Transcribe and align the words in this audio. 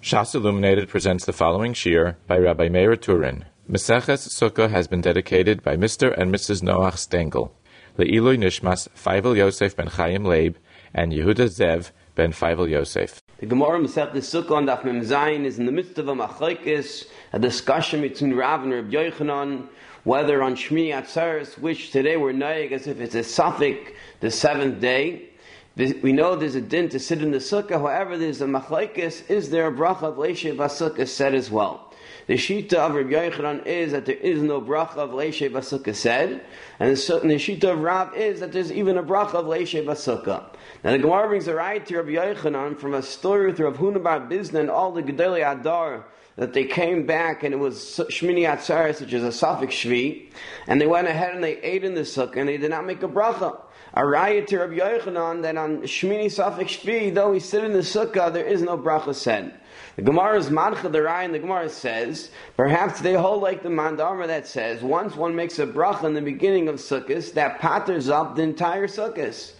Shas 0.00 0.32
Illuminated 0.32 0.88
presents 0.88 1.26
the 1.26 1.32
following 1.32 1.74
shir 1.74 2.16
by 2.28 2.38
Rabbi 2.38 2.68
Meir 2.68 2.94
Turin. 2.94 3.46
Meseches 3.68 4.28
Sukkah 4.28 4.70
has 4.70 4.86
been 4.86 5.00
dedicated 5.00 5.60
by 5.64 5.76
Mr. 5.76 6.16
and 6.16 6.32
Mrs. 6.32 6.62
Noach 6.62 6.96
Stengel, 6.96 7.50
Le'ilui 7.98 8.38
Nishmas 8.38 8.88
Feivel 8.96 9.36
Yosef 9.36 9.74
ben 9.74 9.88
Chaim 9.88 10.24
Leib, 10.24 10.56
and 10.94 11.12
Yehuda 11.12 11.48
Zev 11.48 11.90
ben 12.14 12.32
Feivel 12.32 12.70
Yosef. 12.70 13.20
The 13.40 13.46
Gemara 13.46 13.80
Masechet 13.80 14.12
Sukkah 14.12 14.52
on 14.52 14.66
Daf 14.66 14.84
Mem 14.84 15.00
Zayin 15.00 15.44
is 15.44 15.58
in 15.58 15.66
the 15.66 15.72
midst 15.72 15.98
of 15.98 16.06
a 16.06 16.14
machlekes, 16.14 17.06
a 17.32 17.40
discussion 17.40 18.00
between 18.00 18.34
Rav 18.34 18.62
and 18.62 18.72
Rabbi 18.72 18.92
Yochanan, 18.92 19.66
whether 20.04 20.44
on 20.44 20.54
Shmini 20.54 20.90
Atzeres, 20.90 21.58
which 21.58 21.90
today 21.90 22.16
we're 22.16 22.30
knowing 22.30 22.72
as 22.72 22.86
if 22.86 23.00
it's 23.00 23.16
a 23.16 23.24
suffix, 23.24 23.90
the 24.20 24.30
seventh 24.30 24.80
day, 24.80 25.30
we 25.78 26.12
know 26.12 26.34
there's 26.34 26.56
a 26.56 26.60
din 26.60 26.88
to 26.88 26.98
sit 26.98 27.22
in 27.22 27.30
the 27.30 27.38
sukkah. 27.38 27.80
However, 27.80 28.18
there's 28.18 28.40
a 28.40 28.46
machlekes. 28.46 29.30
Is 29.30 29.50
there 29.50 29.68
a 29.68 29.72
bracha 29.72 30.02
of 30.02 30.16
leishe 30.16 30.54
basukah 30.56 31.06
said 31.06 31.34
as 31.36 31.52
well? 31.52 31.94
The 32.26 32.34
shita 32.34 32.74
of 32.74 32.94
Rabbi 32.94 33.10
Yochanan 33.10 33.64
is 33.64 33.92
that 33.92 34.04
there 34.04 34.16
is 34.16 34.42
no 34.42 34.60
bracha 34.60 34.96
of 34.96 35.10
leishe 35.10 35.48
basukah 35.50 35.94
said, 35.94 36.44
and 36.80 36.90
the 36.90 36.94
shita 36.94 37.72
of 37.72 37.80
Rav 37.80 38.14
is 38.16 38.40
that 38.40 38.50
there's 38.50 38.72
even 38.72 38.98
a 38.98 39.04
bracha 39.04 39.34
of 39.34 39.46
leishe 39.46 39.82
basukah. 39.84 40.52
Now 40.82 40.90
the 40.90 40.98
Gemara 40.98 41.28
brings 41.28 41.46
a 41.46 41.54
right 41.54 41.86
to 41.86 42.02
Rabbi 42.02 42.10
Yochanan 42.10 42.78
from 42.78 42.94
a 42.94 43.02
story 43.02 43.46
with 43.46 43.60
Rav 43.60 43.76
Huna 43.76 44.02
bar 44.02 44.20
Bizna 44.20 44.60
and 44.60 44.70
all 44.70 44.92
the 44.92 45.02
Gedali 45.02 45.48
Adar 45.48 46.06
that 46.34 46.54
they 46.54 46.64
came 46.64 47.06
back 47.06 47.44
and 47.44 47.54
it 47.54 47.58
was 47.58 47.78
Shmini 48.10 48.48
Atzeres, 48.48 49.00
which 49.00 49.12
is 49.12 49.22
a 49.22 49.32
suffix 49.32 49.74
Shvi, 49.74 50.30
and 50.66 50.80
they 50.80 50.86
went 50.86 51.08
ahead 51.08 51.34
and 51.34 51.42
they 51.42 51.58
ate 51.58 51.84
in 51.84 51.94
the 51.94 52.02
sukkah 52.02 52.36
and 52.36 52.48
they 52.48 52.56
did 52.56 52.70
not 52.70 52.84
make 52.84 53.02
a 53.02 53.08
bracha 53.08 53.60
a 53.98 54.06
riot 54.06 54.46
to 54.46 54.60
Rabbi 54.60 54.76
Yochanan 54.76 55.42
that 55.42 55.56
on 55.56 55.78
Shmini 55.78 56.26
Safik 56.26 56.68
Shvi, 56.68 57.12
though 57.12 57.32
we 57.32 57.40
sit 57.40 57.64
in 57.64 57.72
the 57.72 57.80
sukkah, 57.80 58.32
there 58.32 58.46
is 58.46 58.62
no 58.62 58.78
bracha 58.78 59.12
said. 59.12 59.52
The 59.96 60.02
Gemara's 60.02 60.52
Mancha 60.52 60.88
the 60.88 61.02
Rai 61.02 61.24
and 61.24 61.34
the 61.34 61.40
Gemara 61.40 61.68
says, 61.68 62.30
perhaps 62.56 63.00
they 63.00 63.14
hold 63.14 63.42
like 63.42 63.64
the 63.64 63.70
Mandama 63.70 64.28
that 64.28 64.46
says, 64.46 64.82
once 64.82 65.16
one 65.16 65.34
makes 65.34 65.58
a 65.58 65.66
bracha 65.66 66.04
in 66.04 66.14
the 66.14 66.22
beginning 66.22 66.68
of 66.68 66.76
sukkahs, 66.76 67.32
that 67.32 67.58
patters 67.58 68.08
up 68.08 68.36
the 68.36 68.42
entire 68.42 68.86
sukkahs. 68.86 69.54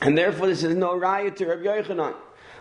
And 0.00 0.18
therefore 0.18 0.48
this 0.48 0.64
is 0.64 0.74
no 0.74 0.96
riot 0.96 1.36
to 1.36 1.46
Rabbi 1.46 1.62
Yochanan. 1.62 2.16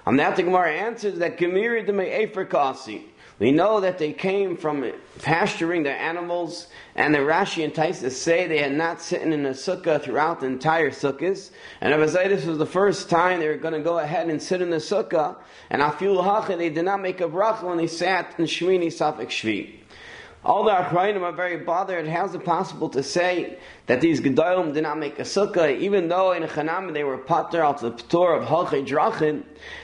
On 0.05 0.17
that 0.17 0.35
the 0.35 0.43
Gemara 0.43 0.71
answers 0.71 1.17
that 1.17 1.39
Gemiri 1.39 1.83
de 1.83 1.93
Me'efer 1.93 2.45
Kasi. 2.45 3.05
We 3.37 3.51
know 3.51 3.81
that 3.81 3.97
they 3.97 4.13
came 4.13 4.55
from 4.55 4.89
pasturing 5.21 5.83
their 5.83 5.97
animals, 5.97 6.67
and 6.95 7.13
the 7.13 7.19
Rashi 7.19 7.65
and 7.65 7.73
Taisa 7.73 8.09
say 8.09 8.47
they 8.47 8.59
had 8.59 8.71
not 8.71 9.01
sitting 9.01 9.33
in 9.33 9.45
a 9.45 9.49
sukkah 9.49 10.01
throughout 10.01 10.39
the 10.39 10.45
entire 10.45 10.89
sukkahs. 10.89 11.51
And 11.81 11.93
Abazai, 11.93 12.29
this 12.29 12.45
was 12.45 12.57
the 12.57 12.65
first 12.65 13.09
time 13.09 13.41
they 13.41 13.49
were 13.49 13.57
going 13.57 13.73
to 13.73 13.81
go 13.81 13.99
ahead 13.99 14.29
and 14.29 14.41
sit 14.41 14.61
in 14.61 14.69
the 14.69 14.77
sukkah, 14.77 15.35
and 15.69 15.81
Afil 15.81 16.23
Hacha, 16.23 16.55
they 16.55 16.69
did 16.69 16.85
not 16.85 17.01
make 17.01 17.19
a 17.19 17.27
bracha 17.27 17.63
when 17.63 17.77
they 17.77 17.87
sat 17.87 18.35
in 18.39 18.45
Shmini 18.45 18.87
Safik 18.87 19.27
Shvi. 19.27 19.79
All 20.45 20.63
the 20.63 20.71
Achrayim 20.71 21.21
are 21.21 21.31
very 21.31 21.57
bothered. 21.57 22.07
How 22.07 22.25
is 22.25 22.35
it 22.35 22.45
possible 22.45 22.87
to 22.89 23.01
say 23.01 23.57
that 23.87 24.01
these 24.01 24.21
Gedolim 24.21 24.73
did 24.73 24.83
not 24.83 24.97
make 24.97 25.19
a 25.19 25.23
sukkah, 25.23 25.77
even 25.79 26.07
though 26.07 26.31
in 26.31 26.43
Chanam 26.43 26.93
they 26.93 27.03
were 27.03 27.17
pater 27.17 27.63
out 27.63 27.81
the 27.81 27.91
Ptor 27.91 28.41
of 28.41 28.47
Halchei 28.47 28.85
Drachin, 28.85 29.43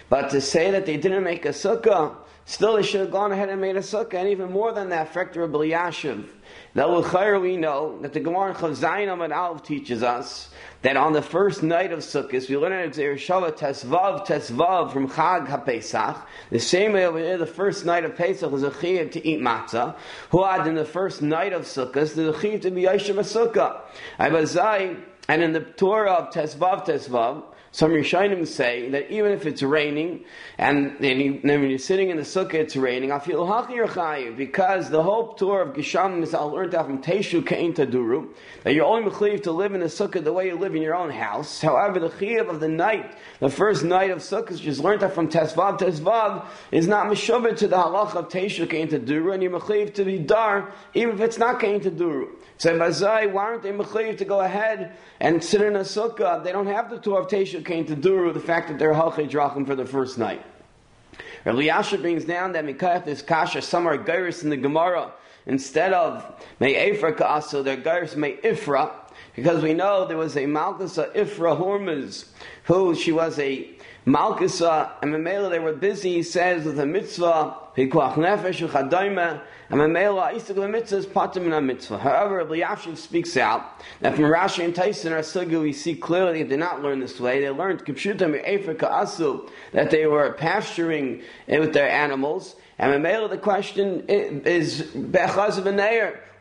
but 0.09 0.29
to 0.31 0.41
say 0.41 0.71
that 0.71 0.85
they 0.85 0.97
didn't 0.97 1.23
make 1.23 1.45
a 1.45 1.49
sukkah, 1.49 2.15
Still, 2.45 2.75
they 2.75 2.83
should 2.83 3.01
have 3.01 3.11
gone 3.11 3.31
ahead 3.31 3.49
and 3.49 3.61
made 3.61 3.77
a 3.77 3.81
sukkah, 3.81 4.15
and 4.15 4.29
even 4.29 4.51
more 4.51 4.73
than 4.73 4.89
that, 4.89 5.13
Frekter 5.13 5.43
of 5.43 5.51
Yashiv. 5.51 6.27
That 6.73 7.41
we 7.41 7.55
know 7.55 7.99
that 8.01 8.13
the 8.13 8.19
Gemara 8.19 8.49
in 8.49 8.55
Chazayin 8.55 9.07
Amad 9.07 9.31
Alv 9.31 9.63
teaches 9.63 10.03
us 10.03 10.49
that 10.81 10.97
on 10.97 11.13
the 11.13 11.21
first 11.21 11.61
night 11.63 11.91
of 11.91 11.99
Sukkot, 11.99 12.49
we 12.49 12.57
learn 12.57 12.71
in 12.71 12.79
at 12.79 12.93
Shava 12.95 13.55
Tesvav 13.55 14.25
Tesvav 14.25 14.91
from 14.91 15.07
Chag 15.09 15.47
HaPesach. 15.47 16.21
The 16.49 16.59
same 16.59 16.93
way 16.93 17.05
over 17.05 17.19
here, 17.19 17.37
the 17.37 17.45
first 17.45 17.85
night 17.85 18.03
of 18.03 18.15
Pesach 18.15 18.51
is 18.51 18.63
a 18.63 18.71
chiyuv 18.71 19.11
to 19.11 19.27
eat 19.27 19.39
matzah. 19.39 19.95
Who 20.31 20.43
had 20.43 20.65
in 20.65 20.75
the 20.75 20.85
first 20.85 21.21
night 21.21 21.53
of 21.53 21.63
Sukkot, 21.63 22.15
the 22.15 22.33
chiyuv 22.33 22.61
to 22.63 22.71
be 22.71 22.83
Yishem 22.83 23.15
Sukkah. 23.19 23.81
And 24.19 25.41
in 25.41 25.53
the 25.53 25.61
Torah 25.61 26.11
of 26.13 26.33
Tesvav 26.33 26.85
Tesvav, 26.85 27.43
some 27.73 27.91
Rishonim 27.91 28.45
say 28.45 28.89
that 28.89 29.09
even 29.09 29.31
if 29.31 29.45
it's 29.45 29.63
raining, 29.63 30.25
and 30.57 30.97
then, 30.99 31.21
you, 31.21 31.39
then 31.41 31.61
when 31.61 31.69
you're 31.69 31.79
sitting 31.79 32.09
in 32.09 32.17
the 32.17 32.23
sukkah, 32.23 32.55
it's 32.55 32.75
raining, 32.75 33.13
I 33.13 33.19
feel 33.19 33.47
chayiv 33.47 34.35
because 34.35 34.89
the 34.89 35.01
whole 35.01 35.35
tour 35.35 35.61
of 35.61 35.73
Gisham 35.73 36.21
is 36.21 36.33
I 36.33 36.41
learned 36.41 36.73
that 36.73 36.85
from 36.85 37.01
Teshu 37.01 37.47
Kain 37.47 37.73
Taduru, 37.73 38.27
that 38.63 38.73
you're 38.73 38.85
only 38.85 39.09
mechayiv 39.09 39.43
to 39.43 39.53
live 39.53 39.73
in 39.73 39.79
the 39.79 39.85
sukkah 39.85 40.21
the 40.21 40.33
way 40.33 40.47
you 40.47 40.57
live 40.57 40.75
in 40.75 40.81
your 40.81 40.95
own 40.95 41.11
house. 41.11 41.61
However, 41.61 42.01
the 42.01 42.09
chayiv 42.09 42.49
of 42.49 42.59
the 42.59 42.67
night, 42.67 43.15
the 43.39 43.49
first 43.49 43.85
night 43.85 44.11
of 44.11 44.17
sukkah, 44.17 44.59
just 44.59 44.81
learned 44.81 45.01
that 45.01 45.15
from 45.15 45.29
Tesvav 45.29 45.79
Tesvav, 45.79 46.45
is 46.73 46.89
not 46.89 47.07
meshubah 47.07 47.55
to 47.55 47.69
the 47.69 47.77
halach 47.77 48.15
of 48.15 48.27
Teshu 48.27 48.69
Kain 48.69 48.89
Taduru, 48.89 49.33
and 49.33 49.41
you're 49.41 49.57
mechayiv 49.57 49.93
to 49.93 50.03
be 50.03 50.19
dar, 50.19 50.73
even 50.93 51.15
if 51.15 51.21
it's 51.21 51.37
not 51.37 51.61
Kain 51.61 51.79
Taduru. 51.79 52.27
So 52.61 52.77
Bazai, 52.77 53.31
why 53.31 53.45
aren't 53.45 53.63
they 53.63 53.71
mechayiv 53.71 54.19
to 54.19 54.25
go 54.25 54.41
ahead 54.41 54.95
and 55.19 55.43
sit 55.43 55.63
in 55.63 55.75
a 55.75 55.79
sukkah? 55.79 56.43
They 56.43 56.51
don't 56.51 56.67
have 56.67 56.91
the 56.91 56.99
tour 56.99 57.19
of 57.19 57.27
Teshu 57.27 57.65
came 57.65 57.85
to 57.85 57.95
Duru, 57.95 58.31
the 58.35 58.39
fact 58.39 58.67
that 58.67 58.77
they're 58.77 58.93
halchei 58.93 59.27
drachim 59.27 59.65
for 59.65 59.75
the 59.75 59.83
first 59.83 60.19
night. 60.19 60.45
Rabbi 61.43 61.97
brings 61.97 62.23
down 62.23 62.51
that 62.51 62.63
Mikayach 62.63 63.07
is 63.07 63.23
kasha, 63.23 63.63
some 63.63 63.87
are 63.87 63.97
gairis 63.97 64.43
in 64.43 64.51
the 64.51 64.57
Gemara, 64.57 65.11
instead 65.47 65.91
of 65.91 66.23
may 66.59 66.75
Ephra 66.75 67.17
ka'asa, 67.17 67.63
they're 67.63 67.77
gairis 67.77 68.15
may 68.15 68.35
Ifra, 68.35 68.91
because 69.35 69.63
we 69.63 69.73
know 69.73 70.05
there 70.05 70.17
was 70.17 70.35
a 70.35 70.43
Malkusa 70.43 71.11
Ifra 71.15 71.59
Hormuz, 71.59 72.27
who 72.65 72.93
she 72.93 73.11
was 73.11 73.39
a 73.39 73.71
Malkusa, 74.05 74.91
and 75.01 75.11
Mamela 75.11 75.49
they 75.49 75.57
were 75.57 75.73
busy, 75.73 76.13
he 76.13 76.21
says, 76.21 76.65
with 76.65 76.79
a 76.79 76.85
mitzvah, 76.85 77.55
Pikuach 77.75 78.13
Nefesh, 78.13 78.59
and 79.71 79.95
is 79.95 81.05
Patim 81.05 81.45
in 81.45 81.53
a 81.53 81.61
mitzvah. 81.61 81.97
However, 81.97 82.43
Rabbi 82.43 82.95
speaks 82.95 83.37
out 83.37 83.79
that 84.01 84.15
from 84.15 84.25
Rashi 84.25 84.65
and 84.65 84.75
Tyson, 84.75 85.13
our 85.13 85.19
Sugi, 85.19 85.61
we 85.61 85.71
see 85.71 85.95
clearly 85.95 86.43
they 86.43 86.49
did 86.49 86.59
not 86.59 86.81
learn 86.81 86.99
this 86.99 87.19
way. 87.21 87.39
They 87.39 87.49
learned 87.49 87.85
Kipshutam 87.85 88.37
Africa 88.45 88.89
Asu, 88.91 89.49
that 89.71 89.89
they 89.89 90.05
were 90.07 90.33
pasturing 90.33 91.21
with 91.47 91.71
their 91.73 91.89
animals. 91.89 92.57
And 92.77 92.91
Mamela, 92.91 93.29
the 93.29 93.37
question 93.37 94.05
is 94.09 94.81
Bechaz 94.93 95.57
of 95.57 95.63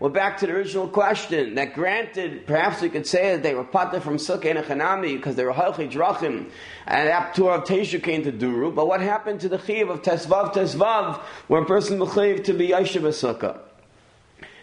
we're 0.01 0.09
back 0.09 0.39
to 0.39 0.47
the 0.47 0.53
original 0.53 0.89
question 0.89 1.55
that 1.57 1.75
granted, 1.75 2.47
perhaps 2.47 2.81
we 2.81 2.89
could 2.89 3.07
say 3.07 3.33
that 3.33 3.43
they 3.43 3.55
were 3.55 3.65
pater 3.65 4.01
from 4.01 4.17
Sukkah 4.17 4.57
and 4.57 4.59
Chanami 4.61 5.15
because 5.15 5.37
they 5.37 5.45
were 5.45 5.53
Halchi 5.53 5.93
Drachim 5.93 6.51
and 6.87 7.11
Aptur 7.11 7.55
of 7.55 7.65
Teshu 7.65 8.03
came 8.03 8.23
to 8.23 8.33
Duru. 8.33 8.75
But 8.75 8.87
what 8.87 9.03
happened 9.03 9.41
to 9.43 9.49
the 9.51 9.59
Chiv 9.59 9.91
of 9.91 10.01
Tesvav 10.01 10.55
Tesvav 10.55 11.21
where 11.49 11.61
a 11.61 11.67
person 11.67 11.99
Mechiv 11.99 12.45
to 12.45 12.55
be 12.55 12.69
Yeshiva 12.69 13.11
Sukkah? 13.11 13.59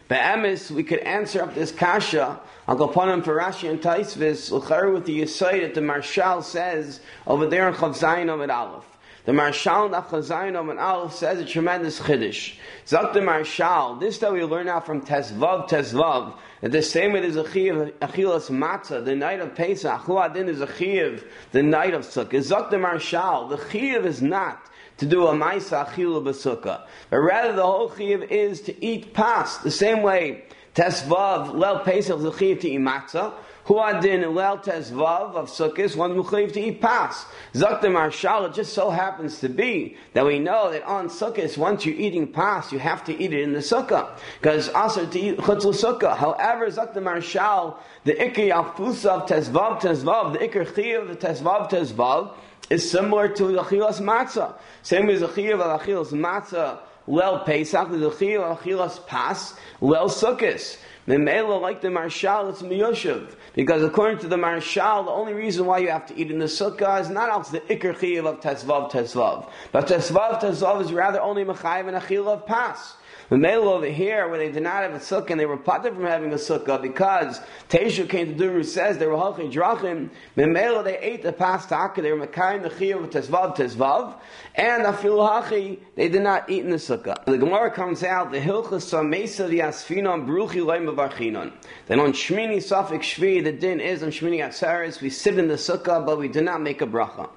Be'emes, 0.09 0.72
we 0.72 0.84
could 0.84 1.00
answer 1.00 1.44
up 1.44 1.53
this 1.53 1.72
kasha. 1.72 2.40
I'll 2.68 2.76
go 2.76 2.86
upon 2.86 3.22
for 3.22 3.38
Rashi 3.38 3.70
and 3.70 3.80
Taisvis, 3.80 4.52
with 4.92 5.06
the 5.06 5.22
Yisai 5.22 5.62
that 5.62 5.76
the 5.76 5.81
Marshal 5.81 6.42
says 6.42 7.00
over 7.28 7.46
there 7.46 7.68
in 7.68 7.76
Chav 7.76 7.96
Zayin 7.96 8.50
Aleph. 8.50 8.97
The 9.28 9.34
Marshal 9.34 9.90
Nachazayim 9.90 10.72
and 10.72 10.80
Aleph 10.80 11.14
says 11.14 11.38
a 11.42 11.44
tremendous 11.44 12.00
chiddush. 12.00 12.54
Zak 12.88 13.12
the 13.12 13.22
Marshal, 13.22 13.96
this 13.96 14.20
that 14.20 14.32
we 14.32 14.42
learn 14.46 14.70
out 14.70 14.86
from 14.86 15.02
Tesvav 15.02 15.68
Tesvav, 15.68 16.38
that 16.62 16.72
the 16.72 16.82
same 16.82 17.12
way 17.12 17.20
there's 17.20 17.36
a 17.36 17.44
chiv 17.52 17.76
achilas 18.00 18.50
matzah, 18.50 19.04
the 19.04 19.18
night 19.18 19.42
of 19.42 19.54
Pesach, 19.54 20.04
Huadin 20.04 20.48
is 20.48 20.62
a 20.62 20.74
chiv, 20.76 21.26
the 21.52 21.62
night 21.62 21.94
of 21.94 22.04
Sukkah. 22.04 22.42
Zak 22.42 22.70
the 22.70 22.78
Marshal, 22.78 23.50
the 23.50 23.58
chiv 23.70 24.06
is 24.06 24.22
not 24.22 24.62
to 24.96 25.06
do 25.06 25.28
a 25.28 25.34
maisa 25.34 25.86
achila 25.86 26.24
b'sukkah, 26.24 26.84
but 27.09 27.18
rather 27.18 27.52
the 27.52 27.66
whole 27.66 27.94
chiv 27.94 28.24
is 28.32 28.62
to 28.62 28.86
eat 28.86 29.14
pas, 29.14 29.58
the 29.58 29.70
same 29.70 30.04
way 30.04 30.46
Tesvav, 30.74 31.54
Lel 31.54 31.80
Pesach, 31.80 32.18
the 32.22 32.32
chiv 32.32 32.62
to 32.62 32.70
eat 32.70 32.80
matzah, 32.80 33.34
who 33.67 33.79
adin 33.79 34.22
elel 34.22 34.63
tezvav 34.63 35.35
of 35.35 35.50
sukkahs, 35.50 35.94
one 35.94 36.16
mechayiv 36.16 36.53
to 36.53 36.59
eat 36.61 36.79
pas. 36.79 37.25
Zakta 37.53 37.91
marshal, 37.91 38.45
it 38.45 38.53
just 38.53 38.73
so 38.73 38.89
happens 38.89 39.39
to 39.39 39.50
be 39.50 39.97
that 40.13 40.25
we 40.25 40.39
know 40.39 40.72
that 40.72 40.83
on 40.83 41.09
sukkahs, 41.09 41.58
once 41.58 41.85
you're 41.85 41.96
eating 41.96 42.28
pas, 42.31 42.72
you 42.72 42.79
have 42.79 43.03
to 43.03 43.14
eat 43.22 43.34
it 43.34 43.41
in 43.41 43.52
the 43.52 43.59
sukkah. 43.59 44.17
Because 44.40 44.69
also 44.69 45.05
to 45.05 45.19
eat 45.19 45.37
chutz 45.40 45.66
sukkah. 45.66 46.16
However, 46.16 46.67
zakta 46.67 47.03
marshal, 47.03 47.78
the 48.05 48.14
ikir 48.14 48.53
yafus 48.53 49.05
of 49.05 49.28
tezvav 49.28 49.81
tezvav, 49.81 50.31
the 50.31 50.40
ikir 50.40 50.61
of 50.61 51.20
tezvav 51.20 51.70
tezvav, 51.70 52.35
is 52.70 52.90
similar 52.90 53.28
to 53.28 53.47
the 53.47 53.63
chilas 53.63 53.99
matzah. 53.99 54.55
Same 54.81 55.09
as 55.09 55.20
the 55.20 55.28
chiyav 55.28 55.59
of 55.59 55.81
chilas 55.81 56.13
matzah, 56.13 56.79
lel 57.05 57.43
pesach, 57.43 57.90
the 57.90 57.97
chiyav 57.97 58.79
of 58.79 59.08
pas, 59.08 59.55
lel 59.81 60.08
sukkahs. 60.08 60.78
Memela, 61.08 61.59
like 61.62 61.80
the 61.82 61.90
Marshal, 61.90 62.50
it's 62.50 62.62
Miyoshev. 62.62 63.36
Because 63.54 63.82
according 63.82 64.20
to 64.20 64.28
the 64.28 64.36
Marshal, 64.36 65.04
the 65.04 65.12
only 65.12 65.34
reason 65.34 65.66
why 65.66 65.78
you 65.78 65.90
have 65.90 66.06
to 66.08 66.20
eat 66.20 66.30
in 66.30 66.40
the 66.40 66.46
sukkah 66.46 67.00
is 67.00 67.09
not 67.09 67.30
also 67.30 67.54
the 67.54 67.62
Chiyav 67.62 68.26
of 68.26 68.42
Tesvav 68.42 68.92
Tesvav. 68.92 69.50
But 69.72 69.88
Tesvav 69.88 70.42
Tesvav 70.42 70.82
is 70.82 70.92
rather 70.92 71.22
only 71.22 71.46
Mechayiv 71.46 71.88
and 71.88 71.96
Achil 71.96 72.28
of 72.28 72.46
Pas. 72.46 72.96
The 73.29 73.38
male 73.38 73.68
over 73.68 73.88
here, 73.88 74.29
where 74.29 74.38
they 74.38 74.50
did 74.50 74.64
not 74.64 74.84
have 74.84 74.94
a 74.94 75.00
sukkah 75.00 75.32
and 75.32 75.40
they 75.40 75.46
were 75.46 75.58
parted 75.58 75.96
from 75.96 76.06
having 76.06 76.32
a 76.32 76.35
sukkah 76.35 76.82
because 76.82 77.41
Teshu 77.70 78.08
came 78.08 78.38
to 78.38 78.41
Duru 78.41 78.64
says 78.64 78.97
they 78.97 79.06
were 79.06 79.16
halchei 79.16 79.52
drachim. 79.52 80.09
Memelo 80.38 80.82
they 80.82 80.97
ate 81.00 81.24
the 81.24 81.34
pastaka. 81.34 82.02
They 82.02 82.14
were 82.14 82.26
mekayim 82.26 82.64
the 82.64 82.70
chiyuv 82.70 83.03
of 83.03 83.09
tesvav 83.09 83.58
tesvav, 83.58 84.16
and 84.56 84.84
afil 84.84 85.18
hachi 85.18 85.79
they 85.96 86.08
did 86.08 86.22
not 86.22 86.50
eat 86.50 86.64
in 86.64 86.70
the 86.70 86.78
sukkah. 86.78 87.26
The 87.26 87.38
Gemara 87.38 87.70
comes 87.70 88.02
out 88.02 88.32
the 88.32 88.40
hilchas 88.40 88.85
samesa 88.85 89.50
the 89.50 89.59
asfinon 89.59 90.26
bruchi 90.26 90.64
loim 90.64 90.90
avarchinon. 90.90 91.52
Then 91.88 92.00
on 92.00 92.14
Shmini 92.14 92.58
Safik 92.58 93.02
Shvi 93.02 93.44
the 93.44 93.52
din 93.52 93.82
is 93.82 94.03
on 94.03 94.09
Shmini 94.09 94.40
Atzeres 94.40 95.02
we 95.02 95.09
sit 95.09 95.38
in 95.38 95.50
the 95.50 95.56
sukkah 95.56 96.06
but 96.06 96.18
we 96.18 96.30
do 96.30 96.40
not 96.40 96.62
make 96.62 96.82
a 96.82 96.88
bracha. 96.88 97.30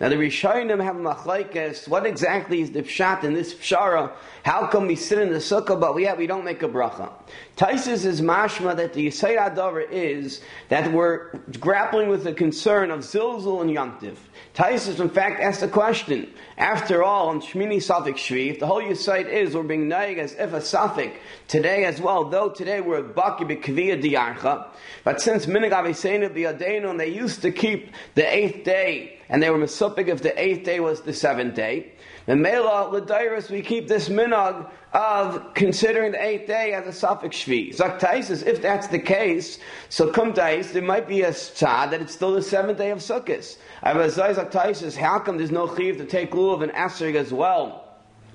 Now 0.00 0.08
the 0.08 0.16
Rishonim 0.16 0.82
have 0.82 0.96
machlekes. 0.96 1.86
What 1.86 2.06
exactly 2.06 2.62
is 2.62 2.70
the 2.70 2.82
pshat 2.82 3.22
in 3.22 3.34
this 3.34 3.52
pshara? 3.52 4.10
How 4.42 4.66
come 4.66 4.86
we 4.86 4.96
sit 4.96 5.18
in 5.18 5.30
the 5.30 5.40
sukkah 5.40 5.78
but 5.78 5.94
we 5.94 6.04
have, 6.04 6.16
we 6.16 6.26
don't 6.26 6.42
make 6.42 6.62
a 6.62 6.68
bracha? 6.68 7.12
Taisus 7.58 8.06
is 8.06 8.22
mashma 8.22 8.74
that 8.78 8.94
the 8.94 9.08
Yisayid 9.08 9.54
Adover 9.54 9.86
is 9.90 10.40
that 10.70 10.90
we're 10.90 11.32
grappling 11.60 12.08
with 12.08 12.24
the 12.24 12.32
concern 12.32 12.90
of 12.90 13.00
zilzul 13.00 13.60
and 13.60 13.68
yantiv. 13.68 14.16
Taisus, 14.54 15.00
in 15.00 15.10
fact, 15.10 15.38
asked 15.42 15.62
a 15.62 15.68
question. 15.68 16.32
After 16.56 17.02
all, 17.02 17.28
on 17.28 17.42
Shmini 17.42 17.76
Safik 17.76 18.14
Shvi, 18.14 18.58
the 18.58 18.66
whole 18.66 18.80
Yisayid 18.80 19.28
is 19.28 19.54
we're 19.54 19.64
being 19.64 19.86
naig 19.86 20.16
as 20.16 20.32
if 20.32 20.54
a 20.54 20.60
Safik 20.60 21.16
today 21.46 21.84
as 21.84 22.00
well, 22.00 22.24
though 22.24 22.48
today 22.48 22.80
we're 22.80 23.02
Baki 23.02 23.40
B'Kviyah 23.40 24.02
Diyarcha, 24.02 24.66
but 25.04 25.20
since 25.20 25.44
Minig 25.44 25.72
Aviseinu 25.72 26.90
and 26.90 26.98
they 26.98 27.08
used 27.08 27.42
to 27.42 27.52
keep 27.52 27.92
the 28.14 28.34
eighth 28.34 28.64
day 28.64 29.19
and 29.30 29.42
they 29.42 29.48
were 29.48 29.58
mesupik 29.58 30.08
if 30.08 30.22
the 30.22 30.38
eighth 30.38 30.64
day 30.64 30.80
was 30.80 31.00
the 31.02 31.14
seventh 31.14 31.54
day. 31.54 31.92
And 32.26 32.42
Mela 32.42 32.90
Ladairis, 32.92 33.48
we 33.48 33.62
keep 33.62 33.88
this 33.88 34.08
minog 34.08 34.68
of 34.92 35.54
considering 35.54 36.12
the 36.12 36.22
eighth 36.22 36.48
day 36.48 36.74
as 36.74 36.86
a 36.86 36.92
suffix 36.92 37.36
shvi. 37.36 37.74
Zaktais 37.74 38.46
if 38.46 38.60
that's 38.60 38.88
the 38.88 38.98
case, 38.98 39.58
so 39.88 40.10
kumtais, 40.10 40.72
there 40.72 40.82
might 40.82 41.08
be 41.08 41.22
a 41.22 41.30
tzad 41.30 41.90
that 41.90 42.02
it's 42.02 42.12
still 42.12 42.32
the 42.32 42.42
seventh 42.42 42.78
day 42.78 42.90
of 42.90 42.98
Sukkot. 42.98 43.56
Avazai 43.84 44.34
Zaktais 44.34 44.96
how 44.96 45.20
come 45.20 45.38
there's 45.38 45.52
no 45.52 45.74
chiv 45.74 45.96
to 45.98 46.04
take 46.04 46.32
lulav 46.32 46.62
and 46.62 46.72
asrig 46.72 47.14
as 47.14 47.32
well? 47.32 47.86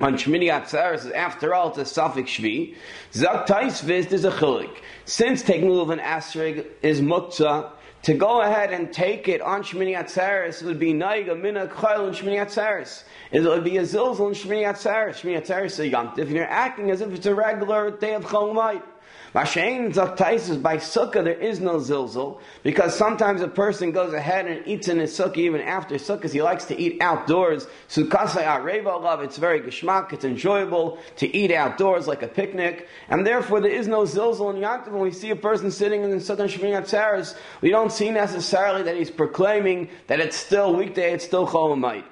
on 0.01 0.15
Shmini 0.15 0.47
Atzeres, 0.47 1.09
after 1.13 1.53
all, 1.53 1.69
it's 1.69 1.77
a 1.77 1.85
suffix 1.85 2.31
shvi. 2.31 2.75
Zaktais 3.13 3.81
viz, 3.81 4.07
there's 4.07 4.25
a 4.25 4.31
chilik. 4.31 4.75
Since 5.05 5.43
taking 5.43 5.69
lulav 5.69 5.91
and 5.91 6.01
asrig 6.01 6.65
is 6.81 7.01
muktzah, 7.01 7.71
to 8.05 8.13
go 8.13 8.41
ahead 8.41 8.71
and 8.71 8.93
take 8.93 9.27
it 9.27 9.41
on 9.41 9.63
Shmini 9.63 9.97
Atzeres 9.97 10.61
would 10.61 10.77
be 10.77 10.93
Naiga 10.93 11.35
Mina 11.41 11.65
Chayil 11.65 12.07
and 12.07 12.15
Shmini 12.15 12.37
Atzeres. 12.37 13.03
It 13.31 13.41
would 13.41 13.63
be 13.63 13.77
a 13.77 13.81
Zilzal 13.81 14.27
and 14.27 14.35
Shmini 14.35 14.63
Atzeres. 14.63 15.21
Shmini 15.21 15.41
Atzeres 15.41 15.65
is 15.65 15.79
a 15.79 15.87
Yom 15.87 16.13
If 16.15 16.29
you're 16.29 16.45
acting 16.45 16.91
as 16.91 17.01
if 17.01 17.11
it's 17.11 17.25
a 17.25 17.33
regular 17.33 17.89
day 17.89 18.13
of 18.13 18.23
Chol 18.23 18.53
Cholmite. 18.53 18.83
Mashain 19.35 19.93
Zaktais 19.93 20.61
by 20.61 20.77
Sukkah, 20.77 21.21
there 21.21 21.33
is 21.33 21.59
no 21.59 21.75
zilzil, 21.75 22.39
because 22.63 22.95
sometimes 22.95 23.41
a 23.41 23.49
person 23.49 23.91
goes 23.91 24.13
ahead 24.13 24.47
and 24.47 24.65
eats 24.65 24.87
in 24.87 24.97
his 24.97 25.11
Sukkah 25.11 25.35
even 25.35 25.59
after 25.59 25.95
Sukkah. 25.95 26.31
He 26.31 26.41
likes 26.41 26.63
to 26.65 26.79
eat 26.79 27.01
outdoors. 27.01 27.67
Sukkasai 27.89 28.45
Areva 28.45 29.01
love, 29.01 29.21
it's 29.21 29.35
very 29.35 29.59
geshmak, 29.59 30.13
it's 30.13 30.23
enjoyable 30.23 30.99
to 31.17 31.27
eat 31.35 31.51
outdoors 31.51 32.07
like 32.07 32.23
a 32.23 32.29
picnic, 32.29 32.87
and 33.09 33.27
therefore 33.27 33.59
there 33.59 33.71
is 33.71 33.89
no 33.89 34.03
zilzil 34.03 34.55
in 34.55 34.61
Yantiv. 34.61 34.93
When 34.93 35.01
we 35.01 35.11
see 35.11 35.31
a 35.31 35.35
person 35.35 35.69
sitting 35.69 36.01
in 36.05 36.11
the 36.11 36.15
Sukkah 36.15 36.47
Shemini 36.47 36.81
Atzeres, 36.81 37.35
we 37.59 37.71
don't 37.71 37.91
see 37.91 38.11
necessarily 38.11 38.83
that 38.83 38.95
he's 38.95 39.11
proclaiming 39.11 39.89
that 40.07 40.21
it's 40.21 40.37
still 40.37 40.73
weekday, 40.73 41.11
it's 41.11 41.25
still 41.25 41.45
Cholamite. 41.45 42.05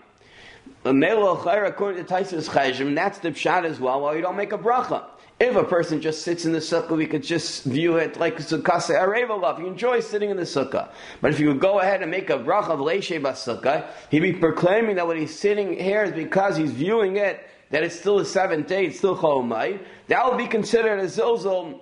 According 0.86 2.06
to 2.06 2.14
Taisus 2.14 2.50
Chayim, 2.50 2.96
that's 2.96 3.20
the 3.20 3.30
pshat 3.32 3.64
as 3.64 3.80
well, 3.80 4.02
while 4.02 4.14
you 4.14 4.22
don't 4.22 4.36
make 4.36 4.52
a 4.52 4.58
bracha. 4.58 5.06
If 5.44 5.58
a 5.58 5.64
person 5.66 6.00
just 6.00 6.22
sits 6.22 6.46
in 6.46 6.54
the 6.54 6.60
sukkah, 6.60 6.96
we 6.96 7.06
could 7.06 7.22
just 7.22 7.66
view 7.66 7.98
it 7.98 8.18
like 8.18 8.38
sukkah 8.38 8.80
arevalov. 8.90 9.60
You 9.60 9.68
enjoy 9.68 10.00
sitting 10.00 10.30
in 10.30 10.38
the 10.38 10.44
sukkah. 10.44 10.90
But 11.20 11.32
if 11.32 11.40
you 11.42 11.50
would 11.50 11.60
go 11.60 11.82
ahead 11.82 12.02
and 12.02 12.10
make 12.10 12.30
a 12.30 12.38
bracha 12.38 12.70
of 12.70 12.80
leishe 12.80 13.22
sukkah, 13.22 13.86
he'd 14.10 14.22
be 14.22 14.32
proclaiming 14.32 14.96
that 14.96 15.06
when 15.06 15.18
he's 15.18 15.38
sitting 15.38 15.78
here 15.78 16.06
is 16.06 16.14
because 16.14 16.56
he's 16.56 16.72
viewing 16.72 17.18
it 17.18 17.46
that 17.72 17.84
it's 17.84 18.00
still 18.00 18.20
a 18.20 18.26
seventh 18.26 18.68
day, 18.68 18.86
it's 18.86 19.00
still 19.00 19.18
chomai. 19.18 19.80
That 20.08 20.26
would 20.30 20.38
be 20.38 20.48
considered 20.48 21.00
a 21.00 21.08
zilzal 21.08 21.82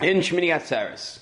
in 0.00 0.18
Shmini 0.18 0.54
Atzeres. 0.54 1.18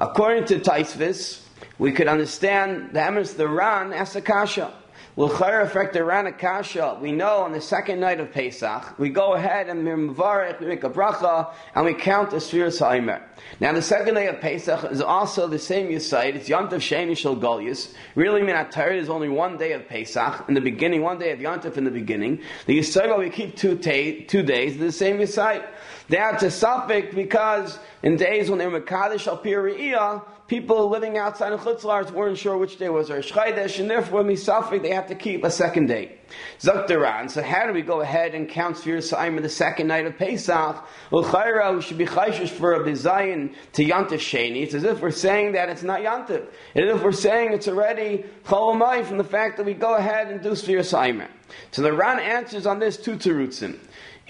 According 0.00 0.46
to 0.46 0.60
Taisvis, 0.60 1.42
we 1.78 1.92
could 1.92 2.08
understand 2.08 2.94
the 2.94 3.00
Emes 3.00 3.36
the 3.36 3.48
Ran 3.48 3.90
Asakasha. 3.90 4.72
L'chayr 5.18 5.64
effect 5.64 5.96
around 5.96 6.32
kasha. 6.38 6.96
We 7.02 7.10
know 7.10 7.38
on 7.38 7.50
the 7.50 7.60
second 7.60 7.98
night 7.98 8.20
of 8.20 8.30
Pesach, 8.30 8.96
we 9.00 9.08
go 9.08 9.34
ahead 9.34 9.68
and 9.68 9.84
we 9.84 9.96
make 9.96 10.84
a 10.84 10.90
bracha, 10.90 11.52
and 11.74 11.84
we 11.84 11.94
count 11.94 12.30
the 12.30 12.40
sphere 12.40 12.68
Saimer. 12.68 13.20
Now 13.58 13.72
the 13.72 13.82
second 13.82 14.14
day 14.14 14.28
of 14.28 14.40
Pesach 14.40 14.92
is 14.92 15.00
also 15.00 15.48
the 15.48 15.58
same 15.58 15.88
Yisayid. 15.88 16.36
It's 16.36 16.48
Yontif 16.48 16.74
Sheni 16.74 17.16
Shel 17.16 17.34
Golius. 17.34 17.94
Really, 18.14 18.42
Minat 18.42 18.94
is 18.94 19.08
only 19.08 19.28
one 19.28 19.58
day 19.58 19.72
of 19.72 19.88
Pesach 19.88 20.44
in 20.46 20.54
the 20.54 20.60
beginning, 20.60 21.02
one 21.02 21.18
day 21.18 21.32
of 21.32 21.40
Yontif 21.40 21.76
in 21.76 21.82
the 21.82 21.90
beginning. 21.90 22.40
The 22.66 22.78
Yisayid 22.78 23.18
we 23.18 23.28
keep 23.28 23.56
two, 23.56 23.76
two 23.76 24.42
days, 24.44 24.78
the 24.78 24.92
same 24.92 25.18
Yisayid. 25.18 25.66
That's 26.08 26.42
to 26.42 26.50
suffix 26.52 27.12
because 27.12 27.76
in 28.04 28.16
days 28.16 28.48
when 28.48 28.60
they 28.60 28.68
were 28.68 28.80
Mekadosh 28.80 29.26
al 29.26 29.38
Piriyah, 29.38 30.22
people 30.48 30.88
living 30.88 31.18
outside 31.18 31.52
of 31.52 31.60
Chutzlars 31.60 32.10
weren't 32.10 32.38
sure 32.38 32.56
which 32.56 32.78
day 32.78 32.88
was 32.88 33.10
Rosh 33.10 33.30
Chodesh, 33.30 33.78
and 33.78 33.88
therefore 33.88 34.34
suffer, 34.34 34.78
they 34.78 34.90
have 34.90 35.06
to 35.08 35.14
keep 35.14 35.44
a 35.44 35.50
second 35.50 35.86
day. 35.86 36.18
Zaktaran. 36.58 37.30
So 37.30 37.42
how 37.42 37.66
do 37.66 37.72
we 37.72 37.82
go 37.82 38.00
ahead 38.00 38.34
and 38.34 38.48
count 38.48 38.76
Sfir 38.76 39.02
Sa'im 39.02 39.40
the 39.40 39.48
second 39.48 39.86
night 39.86 40.06
of 40.06 40.16
Pesach? 40.18 40.84
L'chayra, 41.10 41.74
we 41.74 41.82
should 41.82 41.98
be 41.98 42.06
chayshish 42.06 42.48
for 42.48 42.74
a 42.74 42.80
bizayin 42.80 43.54
to 43.74 43.84
Yantif 43.84 44.18
Sheni. 44.18 44.62
It's 44.62 44.74
as 44.74 44.84
if 44.84 45.00
we're 45.00 45.10
saying 45.10 45.52
that 45.52 45.68
it's 45.68 45.82
not 45.82 46.00
Yantif. 46.00 46.46
It's 46.74 46.90
as 46.90 46.96
if 46.96 47.02
we're 47.02 47.12
saying 47.12 47.52
it's 47.52 47.68
already 47.68 48.24
Cholamai 48.44 49.04
from 49.04 49.18
the 49.18 49.24
fact 49.24 49.58
that 49.58 49.66
we 49.66 49.74
go 49.74 49.94
ahead 49.94 50.28
and 50.28 50.42
do 50.42 50.50
Sfir 50.50 50.84
Sa'im. 50.84 51.22
So 51.70 51.82
the 51.82 51.92
Ran 51.92 52.18
answers 52.18 52.66
on 52.66 52.78
this 52.78 52.96
two 52.96 53.16
terutzim. 53.16 53.78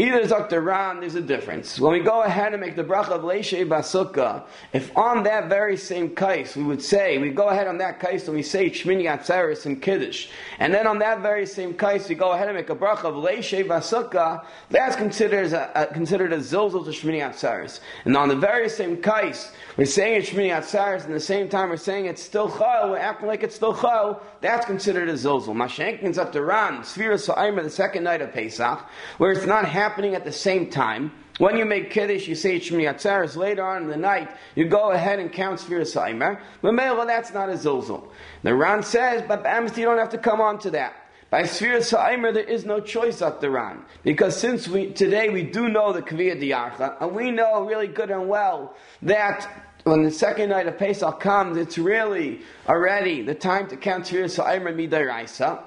Either 0.00 0.24
Dr. 0.28 0.60
Ram, 0.60 1.00
there's 1.00 1.16
a 1.16 1.20
difference. 1.20 1.80
When 1.80 1.92
we 1.92 1.98
go 1.98 2.22
ahead 2.22 2.52
and 2.52 2.60
make 2.60 2.76
the 2.76 2.84
bracha 2.84 3.08
of 3.08 3.22
Leishe 3.22 3.66
Basukah, 3.66 4.44
if 4.72 4.96
on 4.96 5.24
that 5.24 5.48
very 5.48 5.76
same 5.76 6.14
case 6.14 6.54
we 6.54 6.62
would 6.62 6.80
say, 6.80 7.18
we 7.18 7.30
go 7.30 7.48
ahead 7.48 7.66
on 7.66 7.78
that 7.78 7.98
case 7.98 8.28
and 8.28 8.36
we 8.36 8.44
say 8.44 8.70
Shmini 8.70 9.06
Atzeres 9.06 9.66
and 9.66 9.82
Kiddush, 9.82 10.28
and 10.60 10.72
then 10.72 10.86
on 10.86 11.00
that 11.00 11.20
very 11.20 11.46
same 11.46 11.74
case 11.74 12.08
we 12.08 12.14
go 12.14 12.30
ahead 12.30 12.46
and 12.46 12.56
make 12.56 12.70
a 12.70 12.76
bracha 12.76 13.06
of 13.06 13.16
Leishe 13.16 13.66
Basukah, 13.66 14.44
that's 14.70 14.94
considered 14.94 15.52
a, 15.52 15.82
a, 15.82 15.92
considered 15.92 16.32
a 16.32 16.38
zilzal 16.38 16.84
to 16.84 16.92
Shmini 16.92 17.18
Atzeres. 17.18 17.80
And 18.04 18.16
on 18.16 18.28
the 18.28 18.36
very 18.36 18.68
same 18.68 19.02
case, 19.02 19.50
we're 19.76 19.84
saying 19.84 20.20
it's 20.20 20.30
Shmini 20.30 20.50
Atzeres, 20.50 21.06
and 21.06 21.14
the 21.14 21.18
same 21.18 21.48
time 21.48 21.70
we're 21.70 21.76
saying 21.76 22.06
it's 22.06 22.22
still 22.22 22.48
Chayil, 22.48 22.90
we're 22.90 22.98
acting 22.98 23.26
like 23.26 23.42
it's 23.42 23.56
still 23.56 23.74
Chayil, 23.74 24.20
that's 24.42 24.64
considered 24.64 25.08
a 25.08 25.14
zilzal. 25.14 25.56
Mashenkin's 25.56 26.18
Dr. 26.18 26.44
Ram, 26.44 26.82
Sphira 26.82 27.18
Sa'ima, 27.18 27.64
the 27.64 27.70
second 27.70 28.04
night 28.04 28.22
of 28.22 28.32
Pesach, 28.32 28.78
where 29.16 29.32
it's 29.32 29.44
not 29.44 29.64
happening 29.64 29.87
happening 29.88 30.14
at 30.14 30.22
the 30.22 30.32
same 30.32 30.68
time. 30.68 31.10
When 31.38 31.56
you 31.56 31.64
make 31.64 31.90
Kiddush, 31.90 32.28
you 32.28 32.34
say 32.34 32.60
Shmini 32.60 32.92
Atzeres. 32.92 33.36
Later 33.36 33.64
on 33.64 33.84
in 33.84 33.88
the 33.88 33.96
night, 33.96 34.28
you 34.54 34.66
go 34.66 34.90
ahead 34.90 35.18
and 35.18 35.32
count 35.32 35.60
Sfira 35.60 35.82
Saimer. 35.82 36.36
Eh? 36.36 36.40
But 36.60 36.74
well, 36.74 37.06
that's 37.06 37.32
not 37.32 37.48
a 37.48 37.54
Zilzul. 37.54 38.10
The 38.42 38.54
Ran 38.54 38.82
says, 38.82 39.22
but 39.26 39.46
Amnesty, 39.46 39.80
you 39.80 39.86
don't 39.86 39.96
have 39.96 40.10
to 40.10 40.18
come 40.18 40.42
on 40.42 40.58
to 40.58 40.70
that. 40.72 40.94
By 41.30 41.44
Sfira 41.44 41.82
Sa'imer, 41.82 42.32
there 42.32 42.42
is 42.42 42.66
no 42.66 42.80
choice 42.80 43.22
at 43.22 43.40
the 43.40 43.50
Ran. 43.50 43.82
Because 44.02 44.36
since 44.36 44.68
we, 44.68 44.92
today 44.92 45.30
we 45.30 45.42
do 45.42 45.70
know 45.70 45.94
the 45.94 46.02
Kaviyah 46.02 46.42
Diyarcha, 46.42 47.00
and 47.00 47.14
we 47.14 47.30
know 47.30 47.64
really 47.64 47.88
good 47.88 48.10
and 48.10 48.28
well 48.28 48.74
that 49.02 49.48
when 49.84 50.02
the 50.02 50.10
second 50.10 50.50
night 50.50 50.66
of 50.66 50.76
Pesach 50.76 51.18
comes, 51.18 51.56
it's 51.56 51.78
really 51.78 52.42
already 52.68 53.22
the 53.22 53.34
time 53.34 53.68
to 53.68 53.76
count 53.76 54.04
Sfira 54.04 54.28
Sa'imer 54.28 54.74
Midaraisa. 54.74 55.62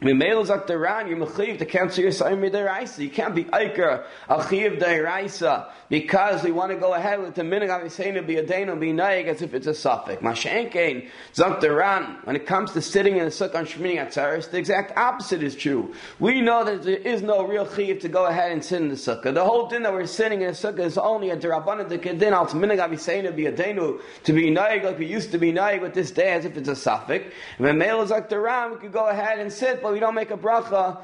Mimel 0.00 0.44
zak 0.44 0.66
deran, 0.66 1.08
you 1.08 1.14
mechiv 1.14 1.56
to 1.58 1.64
cancel 1.64 2.02
your 2.02 2.12
sayim 2.12 2.40
midiraisa. 2.40 2.98
You 2.98 3.10
can't 3.10 3.32
be 3.32 3.44
iker 3.44 4.04
achiv 4.28 4.80
deiraisa 4.80 5.70
because 5.88 6.42
we 6.42 6.50
want 6.50 6.72
to 6.72 6.76
go 6.76 6.94
ahead 6.94 7.22
with 7.22 7.36
the 7.36 7.42
minig 7.42 7.68
avisena 7.68 8.26
be 8.26 8.36
a 8.36 8.44
adenu 8.44 8.78
be 8.80 8.92
naig 8.92 9.28
as 9.28 9.40
if 9.40 9.54
it's 9.54 9.68
a 9.68 9.74
suffix. 9.74 10.20
Mashenkein 10.20 11.08
deran. 11.36 12.24
When 12.26 12.34
it 12.34 12.44
comes 12.44 12.72
to 12.72 12.82
sitting 12.82 13.18
in 13.18 13.24
the 13.24 13.30
sukkah 13.30 13.54
on 13.54 13.66
shmini 13.66 14.04
atzaris, 14.04 14.50
the 14.50 14.58
exact 14.58 14.96
opposite 14.96 15.44
is 15.44 15.54
true. 15.54 15.94
We 16.18 16.40
know 16.40 16.64
that 16.64 16.82
there 16.82 16.96
is 16.96 17.22
no 17.22 17.46
real 17.46 17.72
chiv 17.72 18.00
to 18.00 18.08
go 18.08 18.26
ahead 18.26 18.50
and 18.50 18.64
sit 18.64 18.82
in 18.82 18.88
the 18.88 18.96
sukkah. 18.96 19.32
The 19.32 19.44
whole 19.44 19.68
din 19.68 19.84
that 19.84 19.92
we're 19.92 20.06
sitting 20.06 20.40
in 20.40 20.48
the 20.48 20.54
sukkah 20.54 20.80
is 20.80 20.98
only 20.98 21.30
a 21.30 21.36
derabana 21.36 21.88
de 21.88 21.98
kedin 21.98 22.32
al 22.32 22.46
minig 22.46 22.80
avisena 22.80 23.34
be 23.34 23.44
adenu 23.44 24.00
to 24.24 24.32
be 24.32 24.50
naig 24.50 24.82
like 24.82 24.98
we 24.98 25.06
used 25.06 25.30
to 25.30 25.38
be 25.38 25.52
naig 25.52 25.82
with 25.82 25.94
this 25.94 26.10
day 26.10 26.32
as 26.32 26.44
if 26.44 26.56
it's 26.56 26.68
a 26.68 26.74
suffix. 26.74 27.32
Mimel 27.60 28.04
zak 28.08 28.28
deran, 28.28 28.72
we 28.72 28.78
could 28.78 28.92
go 28.92 29.06
ahead 29.06 29.38
and 29.38 29.52
sit, 29.52 29.83
but 29.84 29.92
we 29.92 30.00
don't 30.00 30.14
make 30.14 30.30
a 30.30 30.36
bracha, 30.36 31.02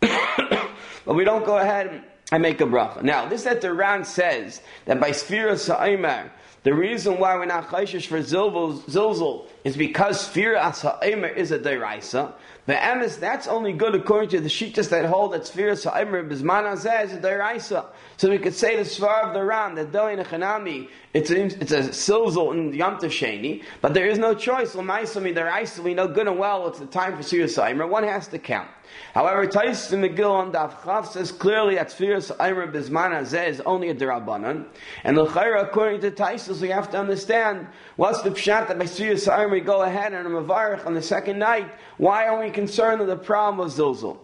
but 0.00 1.14
we 1.14 1.24
don't 1.24 1.44
go 1.44 1.58
ahead 1.58 2.04
I 2.30 2.38
make 2.38 2.60
a 2.60 2.64
bracha. 2.64 3.02
Now, 3.02 3.28
this 3.28 3.42
that 3.42 3.60
the 3.60 3.74
Ran 3.74 4.04
says 4.04 4.62
that 4.86 5.00
by 5.00 5.10
Sfira 5.10 5.58
Sa'imar, 5.58 6.30
the 6.62 6.72
reason 6.72 7.18
why 7.18 7.36
we're 7.36 7.44
not 7.44 7.68
chayshish 7.68 8.06
for 8.06 8.20
zilzul 8.20 9.48
is 9.64 9.76
because 9.76 10.28
Sfira 10.28 10.74
Sa'imar 10.74 11.28
is 11.28 11.50
a 11.50 11.58
deraisa. 11.58 12.32
The 12.66 12.72
emes, 12.72 13.18
that's 13.18 13.46
only 13.46 13.74
good 13.74 13.94
according 13.94 14.30
to 14.30 14.40
the 14.40 14.48
shittas 14.48 14.88
that 14.88 15.04
hold 15.04 15.34
that 15.34 15.42
Sfira 15.42 15.76
Sa'imar 15.76 16.26
Bizman 16.26 16.64
Azeh 16.72 17.04
is 17.04 17.12
a 17.12 17.18
deraisa. 17.18 17.84
So 18.16 18.30
we 18.30 18.38
could 18.38 18.54
say 18.54 18.76
the 18.76 18.84
Svar 18.84 19.22
of 19.24 19.34
the 19.34 19.44
Ran, 19.44 19.74
that 19.74 19.92
Doi 19.92 20.16
Nechanami, 20.16 20.88
it's 21.12 21.30
a, 21.30 21.44
it's 21.44 21.72
a 21.72 21.80
silzul 21.90 22.54
in 22.54 22.72
Yom 22.72 22.98
but 23.82 23.92
there 23.92 24.06
is 24.06 24.18
no 24.18 24.34
choice. 24.34 24.74
L'maisami 24.74 25.34
deraisa, 25.34 25.80
we 25.80 25.92
know 25.92 26.08
good 26.08 26.26
and 26.26 26.38
well 26.38 26.66
it's 26.68 26.78
the 26.78 26.86
time 26.86 27.14
for 27.16 27.22
Sfira 27.22 27.50
Sa'imar. 27.50 27.86
One 27.86 28.04
has 28.04 28.28
to 28.28 28.38
count. 28.38 28.70
However, 29.14 29.46
Tais 29.46 29.92
in 29.92 30.00
Megillah 30.00 30.30
on 30.30 30.52
Daf 30.52 30.80
Chav 30.80 31.06
says 31.06 31.30
clearly 31.30 31.76
that 31.76 31.88
Tfiras 31.88 32.30
Aymer 32.40 32.66
Bisman 32.70 33.12
Azeh 33.12 33.48
is 33.48 33.60
only 33.60 33.90
a 33.90 33.94
Derabanan. 33.94 34.66
And 35.04 35.16
L'chaira, 35.16 35.62
according 35.62 36.00
to 36.00 36.10
Taisus, 36.10 36.60
we 36.60 36.68
have 36.68 36.90
to 36.90 36.98
understand 36.98 37.66
what's 37.96 38.22
the 38.22 38.30
pshat 38.30 38.68
that 38.68 38.78
by 38.78 38.84
Tfiras 38.84 39.28
Aymer 39.28 39.60
go 39.60 39.82
ahead 39.82 40.12
and 40.12 40.26
a 40.26 40.30
Mavarich 40.30 40.84
on 40.84 40.94
the 40.94 41.02
second 41.02 41.38
night. 41.38 41.70
Why 41.96 42.26
are 42.26 42.42
we 42.42 42.50
concerned 42.50 43.00
with 43.00 43.08
the 43.08 43.16
problem 43.16 43.64
of 43.64 43.72
Zilzul? 43.72 44.18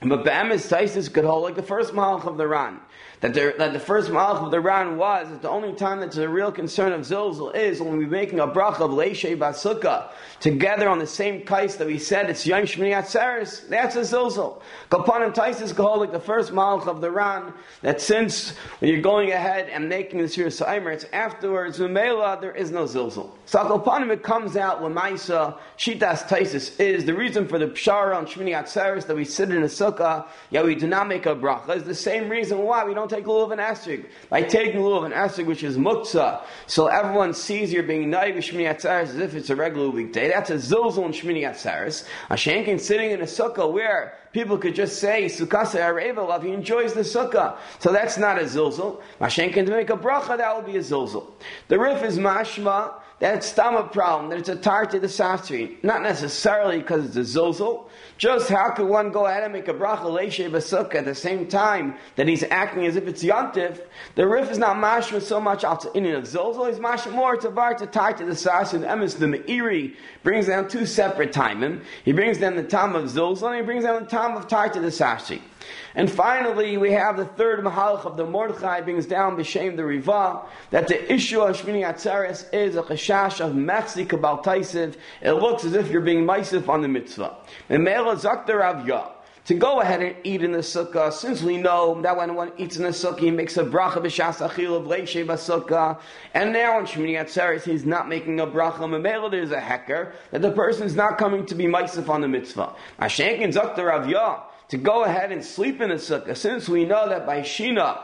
But 0.00 0.24
Ba'amis 0.24 0.70
Taisus 0.70 1.12
could 1.12 1.24
hold 1.24 1.42
like 1.42 1.56
the 1.56 1.62
first 1.62 1.92
Malach 1.92 2.26
of 2.26 2.36
the 2.36 2.46
Ran 2.46 2.80
that, 3.20 3.34
there, 3.34 3.52
that 3.58 3.72
the 3.72 3.80
first 3.80 4.10
malach 4.10 4.44
of 4.44 4.52
the 4.52 4.60
Ran 4.60 4.96
was 4.96 5.28
that 5.28 5.42
the 5.42 5.50
only 5.50 5.72
time 5.74 5.98
that's 5.98 6.16
a 6.18 6.28
real 6.28 6.52
concern 6.52 6.92
of 6.92 7.00
zilzul 7.00 7.54
is 7.54 7.80
when 7.80 7.98
we're 7.98 8.06
making 8.06 8.38
a 8.38 8.46
bracha 8.46 8.80
of 8.80 8.92
leishe 8.92 9.36
basukah 9.36 10.10
together 10.38 10.88
on 10.88 11.00
the 11.00 11.06
same 11.06 11.44
kais 11.44 11.76
that 11.76 11.86
we 11.86 11.98
said 11.98 12.30
it's 12.30 12.46
yom 12.46 12.62
shmini 12.62 12.94
atzeres. 12.94 13.68
That's 13.68 13.96
a 13.96 14.00
zilzul. 14.00 14.62
Kapanim 14.90 15.34
taisis 15.34 15.76
like 15.98 16.12
the 16.12 16.20
first 16.20 16.52
malach 16.52 16.86
of 16.86 17.00
the 17.00 17.10
Ran 17.10 17.52
that 17.82 18.00
since 18.00 18.50
when 18.78 18.92
you're 18.92 19.02
going 19.02 19.32
ahead 19.32 19.68
and 19.68 19.88
making 19.88 20.20
the 20.20 20.28
serious 20.28 20.62
aimer, 20.62 20.92
it's 20.92 21.04
afterwards 21.12 21.78
memela 21.78 22.40
there 22.40 22.54
is 22.54 22.70
no 22.70 22.84
zilzul. 22.84 23.30
So 23.46 23.58
Kapanim 23.58 24.12
it 24.12 24.22
comes 24.22 24.56
out 24.56 24.80
lemaisa 24.80 25.56
shitas 25.76 26.28
taisis 26.28 26.78
is 26.78 27.04
the 27.04 27.14
reason 27.14 27.48
for 27.48 27.58
the 27.58 27.66
pshara 27.66 28.16
on 28.16 28.26
shmini 28.26 28.50
atzeres 28.50 29.06
that 29.08 29.16
we 29.16 29.24
sit 29.24 29.50
in 29.50 29.62
a 29.64 29.66
sukkah. 29.66 30.26
yet 30.50 30.64
we 30.64 30.76
do 30.76 30.86
not 30.86 31.08
make 31.08 31.26
a 31.26 31.34
bracha. 31.34 31.74
Is 31.76 31.82
the 31.82 31.94
same 31.94 32.28
reason 32.28 32.58
why 32.58 32.84
we 32.84 32.94
don't 32.94 33.07
don't 33.08 33.18
take 33.18 33.26
lulav 33.26 33.52
and 33.52 33.60
esrig. 33.60 34.06
By 34.28 34.42
taking 34.42 34.80
lulav 34.80 35.04
and 35.04 35.14
esrig, 35.14 35.46
which 35.46 35.62
is 35.62 35.76
muktzah, 35.76 36.42
so 36.66 36.86
everyone 36.86 37.34
sees 37.34 37.72
you're 37.72 37.82
being 37.82 38.10
naive 38.10 38.36
with 38.36 38.44
Shmini 38.44 38.68
Atzaris 38.74 39.02
as 39.02 39.16
if 39.16 39.34
it's 39.34 39.50
a 39.50 39.56
regular 39.56 39.90
weekday. 39.90 40.28
That's 40.28 40.50
a 40.50 40.54
zilzul 40.54 41.06
in 41.06 41.12
Shmini 41.12 41.42
Atzaris. 41.42 42.06
A 42.30 42.38
sitting 42.78 43.10
in 43.10 43.20
a 43.20 43.24
sukkah 43.24 43.70
where 43.70 44.14
people 44.32 44.58
could 44.58 44.74
just 44.74 44.98
say 44.98 45.26
sukkasa 45.26 45.80
areva 45.80 46.42
he 46.42 46.52
enjoys 46.52 46.92
the 46.92 47.00
sukkah. 47.00 47.56
So 47.78 47.92
that's 47.92 48.18
not 48.18 48.38
a 48.38 48.44
zilzul. 48.44 49.00
Mashenkin 49.20 49.66
to 49.66 49.70
make 49.70 49.90
a 49.90 49.96
bracha, 49.96 50.36
that 50.36 50.56
would 50.56 50.66
be 50.66 50.76
a 50.76 50.80
zilzul. 50.80 51.32
The 51.68 51.78
rif 51.78 52.02
is 52.02 52.18
mashma 52.18 52.94
that 53.20 53.34
it's 53.34 53.46
stomach 53.46 53.92
problem, 53.92 54.30
that 54.30 54.38
it's 54.38 54.48
a 54.48 54.56
tar 54.56 54.86
to 54.86 55.00
the 55.00 55.08
sasri. 55.08 55.82
Not 55.82 56.02
necessarily 56.02 56.78
because 56.78 57.04
it's 57.04 57.34
a 57.34 57.38
zilzul, 57.38 57.88
just 58.16 58.48
how 58.48 58.70
could 58.70 58.86
one 58.86 59.10
go 59.10 59.26
ahead 59.26 59.42
and 59.42 59.52
make 59.52 59.68
a 59.68 59.74
bracha 59.74 60.04
leishe 60.04 60.48
basukah 60.50 60.96
at 60.96 61.04
the 61.04 61.14
same 61.14 61.48
time 61.48 61.96
that 62.16 62.28
he's 62.28 62.44
acting 62.44 62.86
as 62.86 62.96
if 62.96 63.08
it's 63.08 63.24
yontif? 63.24 63.80
The 64.14 64.26
rif 64.26 64.50
is 64.50 64.58
not 64.58 64.76
mashma 64.76 65.20
so 65.20 65.40
much 65.40 65.64
out 65.64 65.80
to 65.80 65.94
Indian 65.94 66.16
of 66.16 66.24
zilzul, 66.24 66.68
he's 66.68 66.78
mashma 66.78 67.12
more 67.12 67.36
to 67.36 67.50
bar 67.50 67.74
to 67.74 67.86
tie 67.86 68.12
to 68.12 68.24
the 68.24 68.36
sas 68.36 68.72
and 68.72 68.84
emes 68.84 69.18
the 69.18 69.26
meiri 69.26 69.96
brings 70.22 70.46
down 70.46 70.68
two 70.68 70.86
separate 70.86 71.32
timim. 71.32 71.82
He 72.04 72.12
brings 72.12 72.38
down 72.38 72.54
the 72.54 72.62
time 72.62 72.94
of 72.94 73.04
zilzul 73.06 73.48
and 73.48 73.56
he 73.56 73.62
brings 73.62 73.84
down 73.84 74.02
the 74.02 74.08
time 74.08 74.36
of 74.36 74.46
tie 74.46 74.68
to 74.68 74.80
the 74.80 74.88
sashi. 74.88 75.40
And 75.94 76.10
finally, 76.10 76.76
we 76.76 76.92
have 76.92 77.16
the 77.16 77.24
third 77.24 77.60
mahalach 77.60 78.04
of 78.04 78.16
the 78.16 78.24
Mordechai 78.24 78.80
brings 78.80 79.06
down 79.06 79.36
b'shem 79.36 79.76
the 79.76 79.84
Riva 79.84 80.42
that 80.70 80.88
the 80.88 81.12
issue 81.12 81.40
of 81.40 81.56
Shmini 81.60 81.84
Atzeres 81.84 82.52
is 82.52 82.76
a 82.76 82.82
chashash 82.82 83.40
of 83.40 83.52
mechzi 83.52 84.06
kabal 84.06 84.44
taisiv. 84.44 84.96
It 85.22 85.32
looks 85.32 85.64
as 85.64 85.74
if 85.74 85.90
you're 85.90 86.00
being 86.00 86.24
meisif 86.24 86.68
on 86.68 86.82
the 86.82 86.88
mitzvah. 86.88 87.36
And 87.68 87.84
Me'ela 87.84 88.16
zakter 88.16 88.60
avya 88.60 89.12
to 89.48 89.54
go 89.54 89.80
ahead 89.80 90.02
and 90.02 90.14
eat 90.24 90.42
in 90.42 90.52
the 90.52 90.58
sukkah, 90.58 91.10
since 91.10 91.42
we 91.42 91.56
know 91.56 92.02
that 92.02 92.14
when 92.14 92.34
one 92.34 92.52
eats 92.58 92.76
in 92.76 92.82
the 92.82 92.90
sukkah, 92.90 93.20
he 93.20 93.30
makes 93.30 93.56
a 93.56 93.64
bracha 93.64 93.94
b'shas 93.94 94.46
achil 94.46 94.76
of 94.76 94.84
leishe 94.84 95.24
b'sukkah, 95.24 95.98
and 96.34 96.52
now 96.52 96.76
on 96.76 96.86
Shmini 96.86 97.18
Atzeres, 97.18 97.62
he's 97.62 97.86
not 97.86 98.10
making 98.10 98.40
a 98.40 98.46
bracha, 98.46 98.80
memela 98.80 99.30
there's 99.30 99.50
a 99.50 99.58
hecker, 99.58 100.12
that 100.32 100.42
the 100.42 100.50
person 100.50 100.84
is 100.84 100.94
not 100.94 101.16
coming 101.16 101.46
to 101.46 101.54
be 101.54 101.64
meisif 101.64 102.10
on 102.10 102.20
the 102.20 102.28
mitzvah. 102.28 102.74
Ashenkin 103.00 103.50
zakter 103.54 103.90
avya, 103.90 104.42
to 104.68 104.76
go 104.76 105.04
ahead 105.04 105.32
and 105.32 105.44
sleep 105.44 105.80
in 105.80 105.88
the 105.90 105.96
sukkah, 105.96 106.36
since 106.36 106.68
we 106.68 106.84
know 106.84 107.08
that 107.08 107.26
by 107.26 107.40
Shina, 107.40 108.00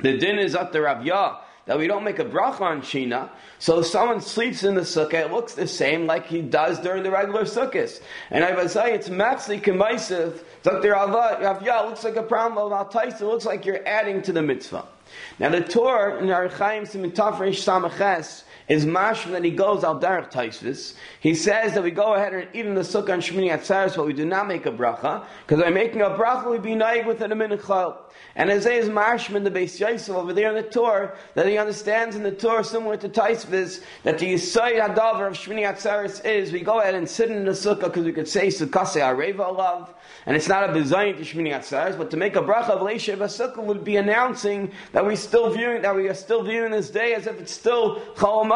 the 0.00 0.16
din 0.16 0.38
is 0.38 0.54
up 0.54 0.72
to 0.72 0.78
Ravya, 0.78 1.38
that 1.66 1.78
we 1.78 1.86
don't 1.86 2.04
make 2.04 2.18
a 2.18 2.24
bracha 2.24 2.62
on 2.62 2.80
Shina. 2.80 3.28
So 3.58 3.80
if 3.80 3.86
someone 3.86 4.20
sleeps 4.20 4.64
in 4.64 4.74
the 4.74 4.82
sukkah, 4.82 5.26
it 5.26 5.32
looks 5.32 5.54
the 5.54 5.66
same 5.66 6.06
like 6.06 6.26
he 6.26 6.40
does 6.40 6.78
during 6.78 7.02
the 7.02 7.10
regular 7.10 7.42
sukkahs. 7.42 8.00
And 8.30 8.44
I 8.44 8.54
would 8.54 8.70
say 8.70 8.94
it's 8.94 9.08
maxi 9.08 9.60
kemaisiv. 9.60 10.38
Dr. 10.62 10.92
Ravya 10.92 11.88
looks 11.88 12.04
like 12.04 12.16
a 12.16 12.22
problem 12.22 12.66
about 12.66 12.90
Tais. 12.90 13.20
It 13.20 13.26
looks 13.26 13.44
like 13.44 13.66
you're 13.66 13.86
adding 13.86 14.22
to 14.22 14.32
the 14.32 14.42
mitzvah. 14.42 14.86
Now 15.38 15.50
the 15.50 15.60
Torah 15.60 16.18
in 16.18 16.26
Archaim 16.26 16.82
Simitafresh 16.82 17.62
Samaches 17.64 18.44
is 18.68 18.86
mashma 18.86 19.32
that 19.32 19.44
he 19.44 19.50
goes 19.50 19.84
al 19.84 19.98
derech 19.98 20.30
taisvis. 20.30 20.94
He 21.20 21.34
says 21.34 21.74
that 21.74 21.82
we 21.82 21.90
go 21.90 22.14
ahead 22.14 22.34
and 22.34 22.48
eat 22.52 22.66
in 22.66 22.74
the 22.74 22.82
sukkah 22.82 23.14
and 23.14 23.22
shmini 23.22 23.50
atzaris, 23.50 23.96
but 23.96 24.06
we 24.06 24.12
do 24.12 24.24
not 24.24 24.46
make 24.46 24.66
a 24.66 24.72
bracha 24.72 25.24
because 25.46 25.62
by 25.62 25.70
making 25.70 26.02
a 26.02 26.10
bracha 26.10 26.50
we 26.50 26.58
be 26.58 26.74
naig 26.74 27.06
with 27.06 27.20
it 27.22 27.32
a 27.32 27.34
minute 27.34 27.58
and 28.36 28.50
as 28.50 28.66
is 28.66 28.88
Marshman, 28.88 29.42
the 29.42 29.50
Beis 29.50 29.80
Yosef 29.80 30.14
over 30.14 30.32
there 30.32 30.50
in 30.50 30.54
the 30.54 30.70
Torah, 30.70 31.16
that 31.34 31.48
he 31.48 31.58
understands 31.58 32.14
in 32.14 32.22
the 32.22 32.30
Torah, 32.30 32.62
similar 32.62 32.96
to 32.96 33.08
Taisviz, 33.08 33.82
that 34.04 34.18
the 34.18 34.34
Yisai 34.34 34.80
Hadavar 34.80 35.26
of 35.26 35.32
Shmini 35.34 35.62
Atzeres 35.62 36.24
is, 36.24 36.52
we 36.52 36.60
go 36.60 36.80
ahead 36.80 36.94
and 36.94 37.08
sit 37.08 37.30
in 37.30 37.44
the 37.44 37.50
Sukkah, 37.50 37.84
because 37.84 38.04
we 38.04 38.12
could 38.12 38.28
say 38.28 38.46
Sukkase 38.46 39.00
Areva 39.00 39.56
Alav, 39.56 39.88
and 40.26 40.36
it's 40.36 40.48
not 40.48 40.70
a 40.70 40.72
Bizayin 40.72 41.16
to 41.16 41.22
Shmini 41.22 41.50
Atzeres, 41.50 41.98
but 41.98 42.10
to 42.12 42.16
make 42.16 42.36
a 42.36 42.40
bracha 42.40 42.70
of 42.70 42.80
Leishev 42.80 43.18
Sukkah 43.18 43.62
would 43.62 43.82
be 43.82 43.96
announcing 43.96 44.70
that 44.92 45.04
we 45.04 45.16
still 45.16 45.50
viewing, 45.50 45.82
that 45.82 45.96
we 45.96 46.08
are 46.08 46.14
still 46.14 46.44
viewing 46.44 46.70
this 46.70 46.90
day 46.90 47.14
as 47.14 47.26
if 47.26 47.40
it's 47.40 47.52
still 47.52 48.00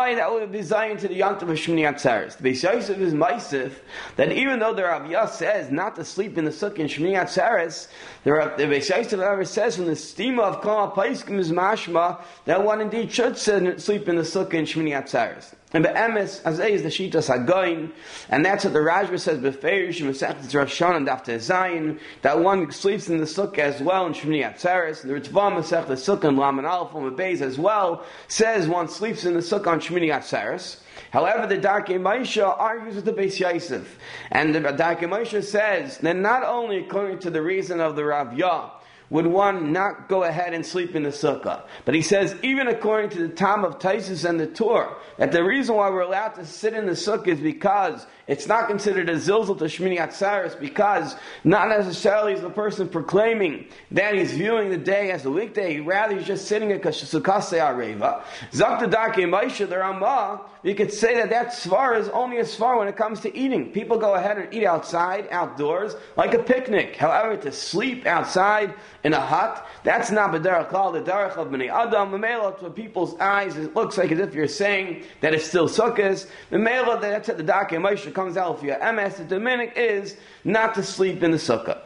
Chalamai, 0.02 0.16
that 0.16 0.32
would 0.32 0.52
be 0.52 0.62
Zion 0.62 0.96
to 0.98 1.08
the 1.08 1.20
Yantav 1.20 1.42
of 1.42 1.48
Shmini 1.50 1.88
Atzeres. 1.88 2.36
The 2.36 2.50
Beis 2.50 2.62
Yosef 2.62 2.98
is 2.98 3.14
Maisif, 3.14 3.72
that 4.16 4.32
even 4.32 4.58
though 4.58 4.74
the 4.74 4.84
Rav 4.84 5.30
says 5.30 5.70
not 5.70 5.96
to 5.96 6.04
sleep 6.04 6.38
in 6.38 6.44
the 6.44 6.50
Sukkah 6.50 6.78
in 6.78 6.86
Shmini 6.86 7.14
Atzeres, 7.14 7.88
the 8.24 8.30
Beis 8.30 8.90
ever 8.90 9.44
says 9.44 9.76
from 9.76 9.86
the 9.86 9.92
stima 9.92 10.42
of 10.42 10.60
Kol 10.60 10.92
Paiskim 10.92 11.38
is 11.38 11.50
mashma 11.50 12.20
that 12.44 12.62
one 12.62 12.80
indeed 12.80 13.10
should 13.10 13.36
sleep 13.36 14.08
in 14.08 14.16
the 14.16 14.22
sukkah 14.22 14.54
in 14.54 14.64
Shmini 14.64 14.90
Atzaris. 14.90 15.54
And 15.72 15.84
the 15.84 15.88
emes 15.88 16.40
as 16.44 16.60
is 16.60 16.82
the 16.82 16.88
shitas 16.88 17.28
hagoin, 17.28 17.90
and 18.28 18.44
that's 18.44 18.64
what 18.64 18.74
the 18.74 18.78
Rashba 18.78 19.18
says 19.18 19.38
beferish 19.38 20.00
Masechet 20.02 20.54
Rosh 20.54 20.80
Hashanah 20.80 20.96
and 20.98 21.08
after 21.08 21.34
Zayin 21.36 21.98
that 22.20 22.38
one 22.38 22.70
sleeps 22.70 23.08
in 23.08 23.18
the 23.18 23.24
sukkah 23.24 23.58
as 23.58 23.80
well 23.80 24.06
in 24.06 24.12
Shmini 24.12 24.44
Atzeres. 24.44 25.02
The 25.02 25.08
Ritva 25.08 25.86
the 25.88 25.94
sukkah 25.94 26.28
and 26.28 26.38
Laman 26.38 26.66
Aleph 26.66 26.94
on 26.94 27.16
the 27.16 27.22
as 27.24 27.58
well 27.58 28.04
says 28.28 28.68
one 28.68 28.88
sleeps 28.88 29.24
in 29.24 29.34
the 29.34 29.40
sukkah 29.40 29.68
on 29.68 29.80
Shmini 29.80 30.10
Atzeres. 30.10 30.76
However, 31.10 31.46
the 31.46 31.58
Darkei 31.60 32.00
Moshe 32.00 32.42
argues 32.42 32.96
with 32.96 33.04
the 33.04 33.12
Beis 33.12 33.38
Yosef, 33.38 33.98
and 34.30 34.54
the 34.54 34.60
Darkei 34.60 35.02
Moshe 35.02 35.42
says 35.44 35.98
that 35.98 36.16
not 36.16 36.42
only 36.42 36.78
according 36.78 37.18
to 37.20 37.30
the 37.30 37.42
reason 37.42 37.80
of 37.80 37.96
the 37.96 38.02
Ravya 38.02 38.70
would 39.12 39.26
one 39.26 39.72
not 39.72 40.08
go 40.08 40.22
ahead 40.22 40.54
and 40.54 40.64
sleep 40.64 40.96
in 40.96 41.02
the 41.02 41.10
sukkah. 41.10 41.64
But 41.84 41.94
he 41.94 42.00
says, 42.00 42.34
even 42.42 42.66
according 42.66 43.10
to 43.10 43.18
the 43.18 43.34
time 43.34 43.62
of 43.62 43.78
Taisus 43.78 44.26
and 44.26 44.40
the 44.40 44.46
Torah, 44.46 44.96
that 45.18 45.32
the 45.32 45.44
reason 45.44 45.74
why 45.74 45.90
we're 45.90 46.00
allowed 46.00 46.34
to 46.36 46.46
sit 46.46 46.72
in 46.72 46.86
the 46.86 46.92
sukkah 46.92 47.28
is 47.28 47.38
because 47.38 48.06
it's 48.26 48.46
not 48.46 48.68
considered 48.68 49.08
a 49.08 49.16
zilzal 49.16 49.58
to 49.58 49.64
Shmini 49.64 49.98
Atzaris 49.98 50.58
because 50.58 51.16
not 51.44 51.68
necessarily 51.68 52.34
is 52.34 52.40
the 52.40 52.50
person 52.50 52.88
proclaiming 52.88 53.66
that 53.90 54.14
he's 54.14 54.32
viewing 54.32 54.70
the 54.70 54.78
day 54.78 55.10
as 55.10 55.24
a 55.24 55.30
weekday, 55.30 55.80
rather 55.80 56.16
he's 56.16 56.26
just 56.26 56.46
sitting 56.46 56.70
at 56.72 56.82
Kashasukase 56.82 57.58
Areva. 57.58 58.22
Zakta 58.52 58.90
Darkei 58.90 59.28
Moshe, 59.28 59.68
the 59.68 59.78
Ramah, 59.78 60.42
you 60.62 60.76
could 60.76 60.92
say 60.92 61.16
that 61.16 61.30
that 61.30 61.48
svar 61.48 61.98
is 61.98 62.08
only 62.10 62.38
a 62.38 62.44
svar 62.44 62.78
when 62.78 62.86
it 62.86 62.96
comes 62.96 63.20
to 63.20 63.36
eating. 63.36 63.72
People 63.72 63.98
go 63.98 64.14
ahead 64.14 64.38
and 64.38 64.54
eat 64.54 64.64
outside, 64.64 65.26
outdoors, 65.32 65.96
like 66.16 66.34
a 66.34 66.42
picnic. 66.42 66.94
However, 66.94 67.36
to 67.38 67.50
sleep 67.50 68.06
outside 68.06 68.74
in 69.02 69.12
a 69.12 69.20
hut, 69.20 69.66
that's 69.82 70.12
not 70.12 70.30
B'derach 70.30 70.70
Klal, 70.70 70.92
the 70.92 71.10
Derech 71.10 71.36
of 71.36 71.48
B'nai 71.48 71.68
Adam. 71.68 72.12
Memela, 72.12 72.56
to 72.60 72.70
people's 72.70 73.18
eyes, 73.18 73.56
it 73.56 73.74
looks 73.74 73.98
like 73.98 74.12
as 74.12 74.20
if 74.20 74.34
you're 74.34 74.46
saying 74.46 75.02
that 75.20 75.34
it's 75.34 75.46
still 75.46 75.68
Sukkot. 75.68 76.28
Memela, 76.52 77.00
that's 77.00 77.28
at 77.28 77.36
the 77.36 77.44
Darkei 77.44 77.72
Moshe 77.72 78.12
comes 78.22 78.36
out 78.36 78.60
for 78.60 78.66
MS, 78.66 79.16
the 79.16 79.24
Dominic 79.24 79.72
is 79.74 80.16
not 80.44 80.74
to 80.76 80.82
sleep 80.82 81.24
in 81.24 81.32
the 81.32 81.38
sukkah. 81.38 81.80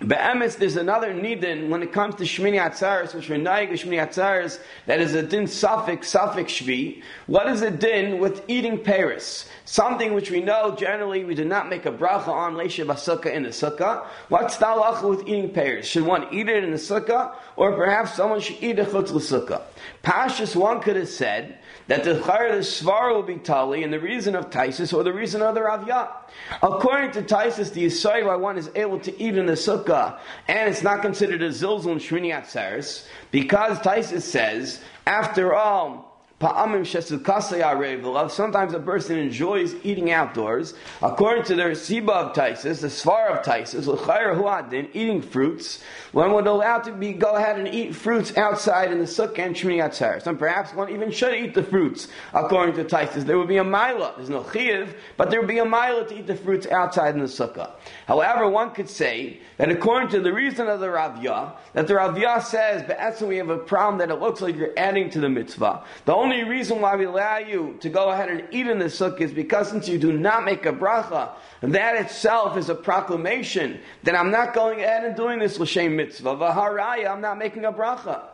Be'emes, 0.00 0.56
there's 0.56 0.76
another 0.76 1.12
nidin 1.12 1.68
when 1.68 1.82
it 1.82 1.92
comes 1.92 2.14
to 2.14 2.22
Shmini 2.22 2.58
Atzaris, 2.58 3.14
which 3.14 3.28
we're 3.28 3.36
naig 3.36 3.68
Shmini 3.70 3.98
Atzaris, 3.98 4.60
that 4.86 5.00
is 5.00 5.14
a 5.14 5.22
din 5.22 5.46
suffix, 5.46 6.08
suffix 6.08 6.52
shvi. 6.52 7.02
What 7.26 7.48
is 7.48 7.62
a 7.62 7.70
din 7.70 8.18
with 8.18 8.44
eating 8.48 8.82
Paris? 8.82 9.46
Something 9.66 10.14
which 10.14 10.30
we 10.30 10.40
know 10.40 10.74
generally 10.74 11.24
we 11.24 11.34
do 11.34 11.44
not 11.44 11.68
make 11.68 11.84
a 11.84 11.90
bracha 11.90 12.28
on 12.28 12.54
Leisha 12.54 12.86
Basukah 12.86 13.34
in 13.34 13.42
the 13.42 13.48
sukkah. 13.50 14.06
What's 14.28 14.56
the 14.56 14.66
halacha 14.66 15.10
with 15.10 15.28
eating 15.28 15.50
Paris? 15.52 15.86
Should 15.86 16.04
one 16.04 16.32
eat 16.32 16.48
it 16.48 16.64
in 16.64 16.70
the 16.70 16.78
sukkah, 16.78 17.34
or 17.56 17.72
perhaps 17.72 18.14
someone 18.14 18.40
should 18.40 18.62
eat 18.62 18.78
a 18.78 18.84
chutz 18.84 19.10
sukkah? 19.10 19.62
Pashas, 20.04 20.54
one 20.54 20.80
could 20.80 20.96
have 20.96 21.08
said 21.08 21.57
that 21.88 22.04
the 22.04 22.14
chayr 22.14 22.52
the 22.52 22.58
svar 22.58 23.14
will 23.14 23.22
be 23.22 23.36
tali, 23.36 23.82
and 23.82 23.92
the 23.92 23.98
reason 23.98 24.34
of 24.34 24.50
Taisus, 24.50 24.94
or 24.94 25.02
the 25.02 25.12
reason 25.12 25.42
of 25.42 25.54
the 25.54 25.60
Ravya. 25.60 26.08
According 26.62 27.12
to 27.12 27.22
Taisus, 27.22 27.72
the 27.72 27.86
Yisrael 27.86 28.26
why 28.26 28.36
one 28.36 28.56
is 28.56 28.70
able 28.74 29.00
to 29.00 29.20
eat 29.20 29.36
in 29.36 29.46
the 29.46 29.54
sukkah, 29.54 30.18
and 30.46 30.68
it's 30.68 30.82
not 30.82 31.02
considered 31.02 31.42
a 31.42 31.48
zilzul 31.48 31.92
in 31.92 31.98
Shmini 31.98 32.28
because 33.30 33.78
Taisus 33.78 34.22
says, 34.22 34.80
after 35.06 35.54
all, 35.54 36.07
Sometimes 36.40 36.94
a 38.72 38.78
person 38.78 39.18
enjoys 39.18 39.74
eating 39.82 40.12
outdoors. 40.12 40.74
According 41.02 41.42
to 41.44 41.56
their 41.56 41.72
Siba 41.72 42.10
of 42.10 42.32
Taisis, 42.32 42.80
the 42.80 42.86
Svar 42.86 43.36
of 43.36 43.44
Taisis, 43.44 43.88
eating 44.94 45.20
fruits, 45.20 45.82
one 46.12 46.32
would 46.34 46.46
allow 46.46 46.78
to 46.78 46.92
be 46.92 47.12
go 47.12 47.34
ahead 47.34 47.58
and 47.58 47.66
eat 47.66 47.92
fruits 47.92 48.36
outside 48.36 48.92
in 48.92 48.98
the 48.98 49.04
sukkah 49.04 49.40
and 49.40 49.56
Shmini 49.56 49.82
Atzeres. 49.82 50.28
And 50.28 50.38
perhaps 50.38 50.72
one 50.74 50.90
even 50.90 51.10
should 51.10 51.34
eat 51.34 51.54
the 51.54 51.62
fruits. 51.64 52.06
According 52.32 52.76
to 52.76 52.84
Taisis, 52.84 53.24
there 53.24 53.36
would 53.36 53.48
be 53.48 53.56
a 53.56 53.64
mila. 53.64 54.14
There's 54.16 54.30
no 54.30 54.46
chiv, 54.52 54.94
but 55.16 55.30
there 55.30 55.40
would 55.40 55.48
be 55.48 55.58
a 55.58 55.64
mila 55.64 56.06
to 56.08 56.18
eat 56.18 56.28
the 56.28 56.36
fruits 56.36 56.68
outside 56.68 57.14
in 57.14 57.20
the 57.20 57.26
sukkah. 57.26 57.72
However, 58.06 58.48
one 58.48 58.70
could 58.70 58.88
say 58.88 59.40
that 59.56 59.70
according 59.70 60.10
to 60.10 60.20
the 60.20 60.32
reason 60.32 60.68
of 60.68 60.78
the 60.78 60.86
Ravya, 60.86 61.56
that 61.72 61.88
the 61.88 61.94
Ravya 61.94 62.44
says, 62.44 62.84
but 62.86 63.20
we 63.26 63.38
have 63.38 63.50
a 63.50 63.58
problem 63.58 63.98
that 63.98 64.10
it 64.14 64.20
looks 64.20 64.40
like 64.40 64.54
you're 64.54 64.72
adding 64.76 65.10
to 65.10 65.18
the 65.18 65.28
mitzvah. 65.28 65.82
The 66.04 66.14
only 66.14 66.27
only 66.28 66.44
reason 66.44 66.82
why 66.82 66.94
we 66.94 67.06
allow 67.06 67.38
you 67.38 67.78
to 67.80 67.88
go 67.88 68.10
ahead 68.10 68.28
and 68.28 68.44
eat 68.50 68.66
in 68.66 68.78
the 68.78 68.84
sukkah 68.84 69.22
is 69.22 69.32
because 69.32 69.70
since 69.70 69.88
you 69.88 69.98
do 69.98 70.12
not 70.12 70.44
make 70.44 70.66
a 70.66 70.72
bracha, 70.72 71.30
that 71.62 71.96
itself 71.96 72.58
is 72.58 72.68
a 72.68 72.74
proclamation 72.74 73.80
that 74.02 74.14
I'm 74.14 74.30
not 74.30 74.52
going 74.52 74.80
ahead 74.80 75.04
and 75.04 75.16
doing 75.16 75.38
this 75.38 75.58
l'shem 75.58 75.96
mitzvah. 75.96 76.36
V'haraya, 76.36 77.10
I'm 77.10 77.22
not 77.22 77.38
making 77.38 77.64
a 77.64 77.72
bracha. 77.72 78.24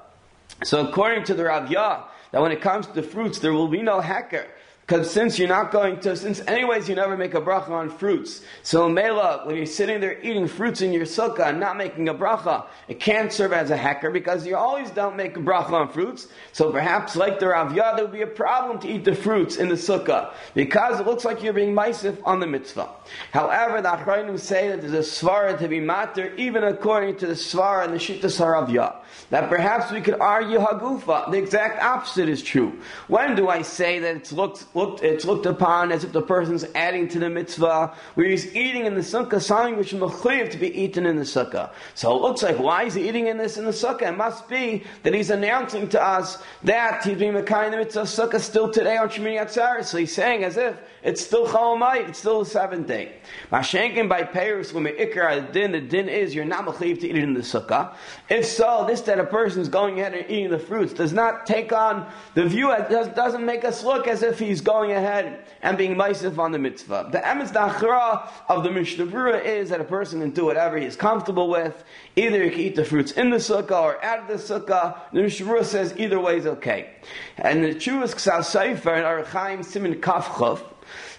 So 0.64 0.84
according 0.84 1.22
to 1.24 1.34
the 1.34 1.44
Ravya, 1.44 2.02
that 2.32 2.42
when 2.42 2.50
it 2.50 2.60
comes 2.60 2.88
to 2.88 3.02
fruits, 3.02 3.38
there 3.38 3.52
will 3.52 3.68
be 3.68 3.80
no 3.80 4.00
hacker. 4.00 4.46
Because 4.86 5.10
since 5.10 5.38
you're 5.38 5.48
not 5.48 5.72
going 5.72 5.98
to, 6.00 6.14
since 6.14 6.40
anyways 6.46 6.90
you 6.90 6.94
never 6.94 7.16
make 7.16 7.32
a 7.32 7.40
bracha 7.40 7.70
on 7.70 7.88
fruits, 7.88 8.42
so 8.62 8.86
Mela, 8.86 9.40
when 9.46 9.56
you're 9.56 9.64
sitting 9.64 9.98
there 9.98 10.20
eating 10.20 10.46
fruits 10.46 10.82
in 10.82 10.92
your 10.92 11.06
sukkah 11.06 11.48
and 11.48 11.58
not 11.58 11.78
making 11.78 12.10
a 12.10 12.14
bracha, 12.14 12.66
it 12.86 13.00
can't 13.00 13.32
serve 13.32 13.54
as 13.54 13.70
a 13.70 13.78
hacker 13.78 14.10
because 14.10 14.46
you 14.46 14.56
always 14.56 14.90
don't 14.90 15.16
make 15.16 15.38
a 15.38 15.40
bracha 15.40 15.72
on 15.72 15.88
fruits. 15.88 16.28
So 16.52 16.70
perhaps, 16.70 17.16
like 17.16 17.40
the 17.40 17.46
Ravya, 17.46 17.96
there 17.96 18.04
would 18.04 18.12
be 18.12 18.20
a 18.20 18.26
problem 18.26 18.78
to 18.80 18.88
eat 18.88 19.04
the 19.04 19.14
fruits 19.14 19.56
in 19.56 19.70
the 19.70 19.74
sukkah 19.74 20.34
because 20.52 21.00
it 21.00 21.06
looks 21.06 21.24
like 21.24 21.42
you're 21.42 21.54
being 21.54 21.74
maisif 21.74 22.18
on 22.26 22.40
the 22.40 22.46
mitzvah. 22.46 22.90
However, 23.32 23.80
the 23.80 23.88
Achrayim 23.88 24.38
say 24.38 24.68
that 24.68 24.82
there's 24.82 24.92
a 24.92 24.98
svara 24.98 25.58
to 25.60 25.68
be 25.68 25.80
matter, 25.80 26.34
even 26.34 26.62
according 26.62 27.16
to 27.16 27.26
the 27.26 27.32
svara 27.32 27.84
and 27.84 27.94
the 27.94 27.98
Shittas 27.98 28.38
Ravya. 28.38 28.96
That 29.30 29.48
perhaps 29.48 29.90
we 29.90 30.02
could 30.02 30.20
argue 30.20 30.58
hagufa. 30.58 31.30
The 31.30 31.38
exact 31.38 31.82
opposite 31.82 32.28
is 32.28 32.42
true. 32.42 32.78
When 33.08 33.34
do 33.34 33.48
I 33.48 33.62
say 33.62 33.98
that 34.00 34.16
it 34.16 34.32
looked 34.32 34.66
looked, 34.74 35.02
it's 35.02 35.24
looked 35.24 35.46
upon 35.46 35.92
as 35.92 36.04
if 36.04 36.12
the 36.12 36.22
person's 36.22 36.64
adding 36.74 37.08
to 37.08 37.18
the 37.18 37.30
mitzvah, 37.30 37.94
where 38.14 38.26
he's 38.26 38.54
eating 38.54 38.86
in 38.86 38.94
the 38.94 39.00
sukkah 39.00 39.40
something 39.40 39.76
which 39.76 39.92
is 39.92 40.00
mechayiv 40.00 40.50
to 40.50 40.58
be 40.58 40.68
eaten 40.78 41.06
in 41.06 41.16
the 41.16 41.22
sukkah. 41.22 41.70
So 41.94 42.14
it 42.16 42.20
looks 42.20 42.42
like, 42.42 42.58
why 42.58 42.84
is 42.84 42.94
he 42.94 43.08
eating 43.08 43.28
in 43.28 43.38
this 43.38 43.56
in 43.56 43.64
the 43.64 43.70
sukkah? 43.70 44.08
It 44.08 44.16
must 44.16 44.48
be 44.48 44.82
that 45.02 45.14
he's 45.14 45.30
announcing 45.30 45.88
to 45.90 46.02
us 46.02 46.42
that 46.64 47.04
he's 47.04 47.18
being 47.18 47.32
mekayim 47.32 47.70
the 47.70 47.78
mitzvah 47.78 48.02
sukkah 48.02 48.40
still 48.40 48.70
today 48.70 48.96
on 48.96 49.08
Shemini 49.08 49.40
Atzaris. 49.40 49.84
So 49.84 49.98
he's 49.98 50.14
saying 50.14 50.44
as 50.44 50.56
if 50.56 50.76
it's 51.02 51.24
still 51.24 51.46
Chalamayit, 51.46 52.08
it's 52.08 52.18
still 52.18 52.40
the 52.40 52.50
seventh 52.50 52.86
day. 52.86 53.16
Mashenkin 53.52 54.08
by 54.08 54.24
Paris, 54.24 54.72
when 54.72 54.84
ikar 54.84 55.52
din, 55.52 55.72
the 55.72 55.80
din 55.80 56.08
is 56.08 56.34
you're 56.34 56.44
not 56.44 56.66
mechayiv 56.66 57.00
to 57.00 57.08
eat 57.08 57.16
it 57.16 57.22
in 57.22 57.34
the 57.34 57.40
sukkah. 57.40 57.94
If 58.28 58.46
so, 58.46 58.84
this 58.86 59.02
that 59.02 59.18
a 59.18 59.24
person 59.24 59.62
is 59.62 59.68
going 59.68 60.00
ahead 60.00 60.14
and 60.14 60.28
eating 60.30 60.50
the 60.50 60.58
fruits 60.58 60.92
does 60.92 61.12
not 61.12 61.46
take 61.46 61.72
on 61.72 62.10
the 62.34 62.46
view, 62.46 62.74
doesn't 62.88 63.44
make 63.44 63.64
us 63.64 63.84
look 63.84 64.08
as 64.08 64.22
if 64.22 64.38
he's 64.38 64.63
going 64.64 64.90
ahead 64.90 65.44
and 65.62 65.78
being 65.78 65.94
maisif 65.94 66.38
on 66.38 66.52
the 66.52 66.58
mitzvah. 66.58 67.08
The 67.12 67.18
emes 67.18 67.52
dachra 67.52 68.28
of 68.48 68.64
the 68.64 68.70
Mishnah 68.70 69.06
Berurah 69.06 69.44
is 69.44 69.68
that 69.68 69.80
a 69.80 69.84
person 69.84 70.20
can 70.20 70.30
do 70.30 70.46
whatever 70.46 70.78
he 70.78 70.86
is 70.86 70.96
comfortable 70.96 71.48
with. 71.48 71.84
Either 72.16 72.42
he 72.42 72.50
can 72.50 72.60
eat 72.60 72.76
the 72.76 72.84
fruits 72.84 73.12
in 73.12 73.30
the 73.30 73.36
sukkah 73.36 73.82
or 73.82 74.04
out 74.04 74.18
of 74.20 74.28
the 74.28 74.34
sukkah. 74.34 74.98
The 75.12 75.22
Mishnah 75.22 75.46
Berurah 75.46 75.64
says 75.64 75.94
either 75.96 76.18
way 76.18 76.38
is 76.38 76.46
okay. 76.46 76.90
And 77.36 77.62
the 77.62 77.74
Chuvas 77.74 78.14
Ksav 78.14 78.44
Sefer 78.44 78.94
and 78.94 79.04
Arachaim 79.04 79.64
Simin 79.64 80.00
Kafchov, 80.00 80.60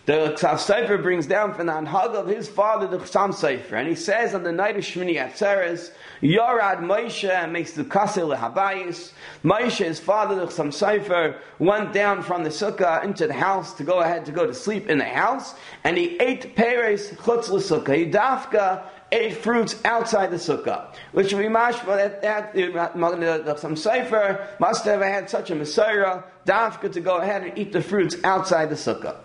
the 0.05 0.35
Ksav 0.38 0.59
Sefer 0.59 1.00
brings 1.00 1.25
down 1.25 1.55
from 1.55 1.65
the 1.65 1.74
Anhag 1.74 2.13
of 2.13 2.27
his 2.27 2.47
father, 2.47 2.85
the 2.85 3.00
Chsam 3.00 3.33
Sefer, 3.33 3.75
and 3.75 3.88
he 3.88 3.95
says 3.95 4.35
on 4.35 4.43
the 4.43 4.51
night 4.51 4.75
of 4.75 4.83
Shmini 4.83 5.15
Atzeres, 5.15 5.91
Yorad 6.21 6.79
Moshe 6.79 7.51
makes 7.51 7.74
the 7.74 7.83
Kasel 7.83 8.38
Habayis. 8.38 9.13
Moshe, 9.43 9.83
his 9.83 10.00
father, 10.00 10.35
the 10.35 10.45
Chsam 10.45 10.72
Sefer, 10.72 11.37
went 11.57 11.91
down 11.91 12.22
from 12.22 12.44
the 12.44 12.51
sukkah 12.51 13.03
into 13.03 13.25
the 13.25 13.33
house 13.33 13.74
to 13.74 13.83
go 13.83 14.01
ahead 14.01 14.25
to 14.27 14.31
go 14.31 14.46
to 14.46 14.53
sleep 14.53 14.89
in 14.89 15.00
the 15.00 15.05
house, 15.05 15.55
and 15.83 15.98
he 15.98 16.18
ate 16.18 16.55
Peres 16.55 17.09
Chutz 17.13 17.50
L'Sukkah. 17.50 17.96
He 17.96 18.05
dafka 18.05 18.83
ate 19.11 19.37
fruits 19.37 19.83
outside 19.85 20.29
the 20.29 20.37
sukkah, 20.37 20.94
which 21.13 21.33
would 21.33 21.41
be 21.41 21.48
mashma 21.48 21.96
that, 21.98 22.22
that 22.22 22.53
the 22.53 22.61
Chsam 22.61 23.75
Sefer 23.75 24.48
must 24.59 24.85
have 24.85 25.01
had 25.01 25.31
such 25.31 25.50
a 25.50 25.55
Messiah, 25.55 26.22
dafka 26.46 26.91
to 26.91 27.01
go 27.01 27.18
ahead 27.18 27.41
and 27.41 27.57
eat 27.57 27.74
the 27.74 27.81
fruits 27.81 28.18
outside 28.24 28.70
the 28.70 28.75
sukkah. 28.75 29.18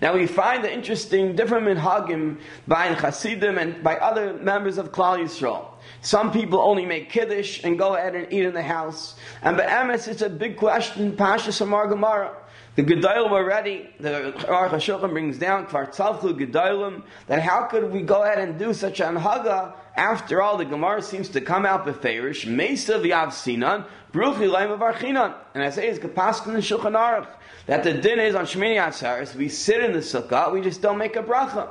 Now 0.00 0.14
we 0.14 0.26
find 0.26 0.62
the 0.62 0.72
interesting 0.72 1.34
different 1.36 1.66
minhagim 1.66 2.38
by 2.66 2.94
Chasidim 2.94 3.58
and 3.58 3.82
by 3.82 3.96
other 3.96 4.34
members 4.34 4.78
of 4.78 4.92
Klal 4.92 5.18
Yisrael. 5.18 5.66
Some 6.00 6.32
people 6.32 6.60
only 6.60 6.84
make 6.84 7.10
kiddush 7.10 7.62
and 7.64 7.78
go 7.78 7.94
ahead 7.94 8.14
and 8.14 8.32
eat 8.32 8.44
in 8.44 8.54
the 8.54 8.62
house. 8.62 9.16
And 9.42 9.56
by 9.56 9.64
Emes, 9.64 10.08
it's 10.08 10.22
a 10.22 10.30
big 10.30 10.56
question, 10.56 11.16
Pasha 11.16 11.52
Samar 11.52 11.88
Gemara. 11.88 12.34
The 12.76 12.82
Gedolim 12.82 13.30
already, 13.30 13.88
the 14.00 14.32
Aruch 14.36 14.70
HaShulchan 14.70 15.10
brings 15.10 15.38
down, 15.38 15.66
Kvar 15.66 15.94
Tzalchu 15.94 16.36
Gedolim, 16.36 17.04
that 17.28 17.40
how 17.40 17.66
could 17.66 17.92
we 17.92 18.02
go 18.02 18.24
ahead 18.24 18.38
and 18.38 18.58
do 18.58 18.74
such 18.74 19.00
an 19.00 19.14
haga? 19.14 19.74
After 19.96 20.42
all, 20.42 20.56
the 20.56 20.64
Gemara 20.64 21.00
seems 21.00 21.28
to 21.30 21.40
come 21.40 21.64
out 21.64 21.86
beferish, 21.86 22.46
Mesa 22.46 22.94
v'yav 22.94 23.32
sinan, 23.32 23.84
bruchi 24.12 24.50
laim 24.50 24.72
of 24.72 24.80
archinan. 24.80 25.34
And 25.54 25.62
I 25.62 25.70
say 25.70 25.88
it's 25.88 26.00
Kapaskin 26.00 26.54
and 26.54 26.64
Shulchan 26.64 26.96
Aruch 26.96 27.28
that 27.66 27.84
the 27.84 27.94
din 27.94 28.18
is 28.18 28.34
on 28.34 28.44
Shemini 28.44 28.76
Atzaris, 28.76 29.34
we 29.34 29.48
sit 29.48 29.82
in 29.82 29.92
the 29.92 30.00
sukkah, 30.00 30.52
we 30.52 30.60
just 30.60 30.82
don't 30.82 30.98
make 30.98 31.16
a 31.16 31.22
bracha. 31.22 31.68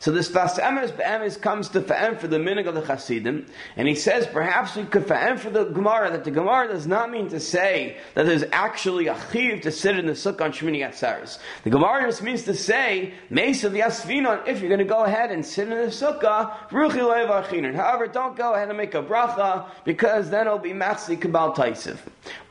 So 0.00 0.10
this 0.10 0.30
Sfas 0.30 0.58
Emes 0.58 0.96
Be'emes 0.96 1.40
comes 1.40 1.68
to 1.70 1.80
Fa'em 1.80 2.18
for 2.18 2.28
the 2.28 2.38
minig 2.38 2.66
of 2.66 2.74
the 2.74 2.82
Chasidim, 2.82 3.46
and 3.76 3.88
he 3.88 3.94
says 3.94 4.26
perhaps 4.26 4.76
we 4.76 4.84
could 4.84 5.04
Fa'em 5.04 5.38
for 5.38 5.50
the 5.50 5.64
Gemara, 5.64 6.10
that 6.10 6.24
the 6.24 6.30
Gemara 6.30 6.68
does 6.68 6.86
not 6.86 7.10
mean 7.10 7.28
to 7.28 7.40
say 7.40 7.96
that 8.14 8.26
there's 8.26 8.44
actually 8.52 9.06
a 9.06 9.16
chiv 9.32 9.62
to 9.62 9.70
sit 9.70 9.98
in 9.98 10.06
the 10.06 10.12
sukkah 10.12 10.42
on 10.42 10.52
Shemini 10.52 10.86
Atzaris. 10.86 11.38
The 11.62 11.70
Gemara 11.70 12.06
just 12.06 12.22
means 12.22 12.42
to 12.44 12.54
say, 12.54 13.14
Mesa 13.30 13.70
Yasvinon, 13.70 14.46
if 14.46 14.60
you're 14.60 14.68
going 14.68 14.78
to 14.78 14.84
go 14.84 15.04
ahead 15.04 15.30
and 15.30 15.44
sit 15.44 15.68
in 15.68 15.78
the 15.78 15.86
sukkah, 15.86 16.52
Ruchi 16.68 17.74
However, 17.74 18.06
don't 18.06 18.36
go 18.36 18.54
ahead 18.54 18.68
and 18.68 18.76
make 18.76 18.94
a 18.94 19.02
bracha, 19.02 19.66
because 19.84 20.30
then 20.30 20.46
it'll 20.46 20.58
be 20.58 20.72
Machsi 20.72 21.18
Kabal 21.18 21.54
Taisif. 21.54 21.98